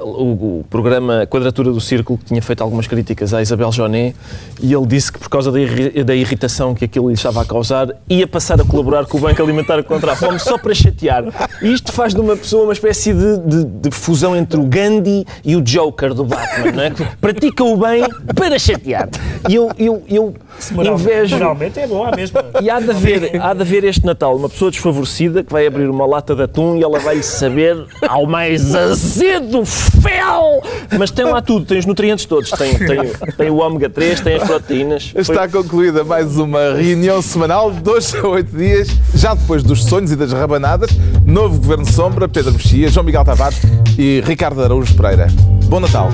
o- 0.00 0.58
o 0.60 0.64
programa 0.68 1.26
Quadratura 1.26 1.70
do 1.70 1.80
Círculo, 1.80 2.18
que 2.18 2.24
tinha 2.26 2.42
feito 2.42 2.62
algumas 2.62 2.86
críticas 2.86 3.32
à 3.32 3.40
Isabel 3.42 3.70
Joné, 3.70 4.12
e 4.60 4.72
ele 4.74 4.86
disse 4.86 5.12
que 5.12 5.18
por 5.18 5.28
causa 5.28 5.52
da, 5.52 5.60
irri- 5.60 6.02
da 6.04 6.14
irritação 6.14 6.74
que 6.74 6.84
aquilo 6.84 7.08
lhe 7.08 7.14
estava 7.14 7.40
a 7.42 7.44
causar, 7.44 7.88
ia 8.08 8.26
passar 8.26 8.60
a 8.60 8.64
colaborar 8.64 9.06
com 9.06 9.18
o 9.18 9.20
Banco 9.20 9.40
Alimentar 9.42 9.82
contra 9.84 10.12
a 10.12 10.16
Fome 10.16 10.38
só 10.40 10.58
para 10.58 10.74
chatear. 10.74 11.24
E 11.62 11.72
isto 11.72 11.92
faz 11.92 12.12
de 12.14 12.20
uma 12.20 12.36
pessoa 12.36 12.64
uma 12.64 12.72
espécie 12.72 13.12
de, 13.14 13.38
de- 13.38 13.64
de 13.64 13.90
fusão 13.90 14.34
entre 14.36 14.58
o 14.58 14.64
Gandhi 14.64 15.24
e 15.44 15.54
o 15.56 15.60
Joker 15.62 16.12
do 16.14 16.24
Batman, 16.24 16.72
não 16.72 16.82
é? 16.82 16.90
Que 16.90 17.04
pratica 17.20 17.62
o 17.64 17.76
bem 17.76 18.02
para 18.34 18.58
chatear. 18.58 19.08
E 19.48 19.54
eu, 19.54 19.70
eu, 19.78 19.91
eu 20.08 20.34
invejo... 20.70 21.36
Moralmente 21.36 21.80
é 21.80 21.86
bom, 21.86 22.04
a 22.04 22.14
mesma. 22.14 22.44
E 22.60 22.70
há 22.70 22.78
de, 22.80 22.90
haver, 22.90 23.40
há 23.42 23.54
de 23.54 23.60
haver 23.62 23.84
este 23.84 24.04
Natal 24.04 24.36
uma 24.36 24.48
pessoa 24.48 24.70
desfavorecida 24.70 25.42
que 25.42 25.52
vai 25.52 25.66
abrir 25.66 25.88
uma 25.88 26.06
lata 26.06 26.34
de 26.34 26.42
atum 26.42 26.76
e 26.76 26.82
ela 26.82 26.98
vai-lhe 26.98 27.22
saber 27.22 27.84
ao 28.08 28.26
mais 28.26 28.74
azedo 28.74 29.64
fel. 29.64 30.62
Mas 30.98 31.10
tem 31.10 31.24
lá 31.24 31.40
tudo, 31.40 31.64
tem 31.66 31.78
os 31.78 31.86
nutrientes 31.86 32.24
todos. 32.24 32.50
Tem, 32.50 32.74
tem, 32.78 32.98
tem 33.36 33.50
o 33.50 33.56
ômega 33.56 33.88
3, 33.90 34.20
tem 34.20 34.36
as 34.36 34.44
proteínas. 34.44 35.08
Foi- 35.10 35.20
Está 35.20 35.48
concluída 35.48 36.04
mais 36.04 36.36
uma 36.36 36.74
reunião 36.74 37.20
semanal 37.22 37.70
de 37.72 37.80
dois 37.80 38.14
a 38.14 38.26
oito 38.28 38.56
dias, 38.56 38.88
já 39.14 39.34
depois 39.34 39.62
dos 39.62 39.84
sonhos 39.84 40.12
e 40.12 40.16
das 40.16 40.32
rabanadas. 40.32 40.90
Novo 41.26 41.58
Governo 41.58 41.86
Sombra, 41.86 42.28
Pedro 42.28 42.52
Mexia, 42.52 42.88
João 42.88 43.04
Miguel 43.04 43.24
Tavares 43.24 43.60
e 43.98 44.22
Ricardo 44.24 44.62
Araújo 44.62 44.94
Pereira. 44.94 45.28
Bom 45.68 45.80
Natal. 45.80 46.10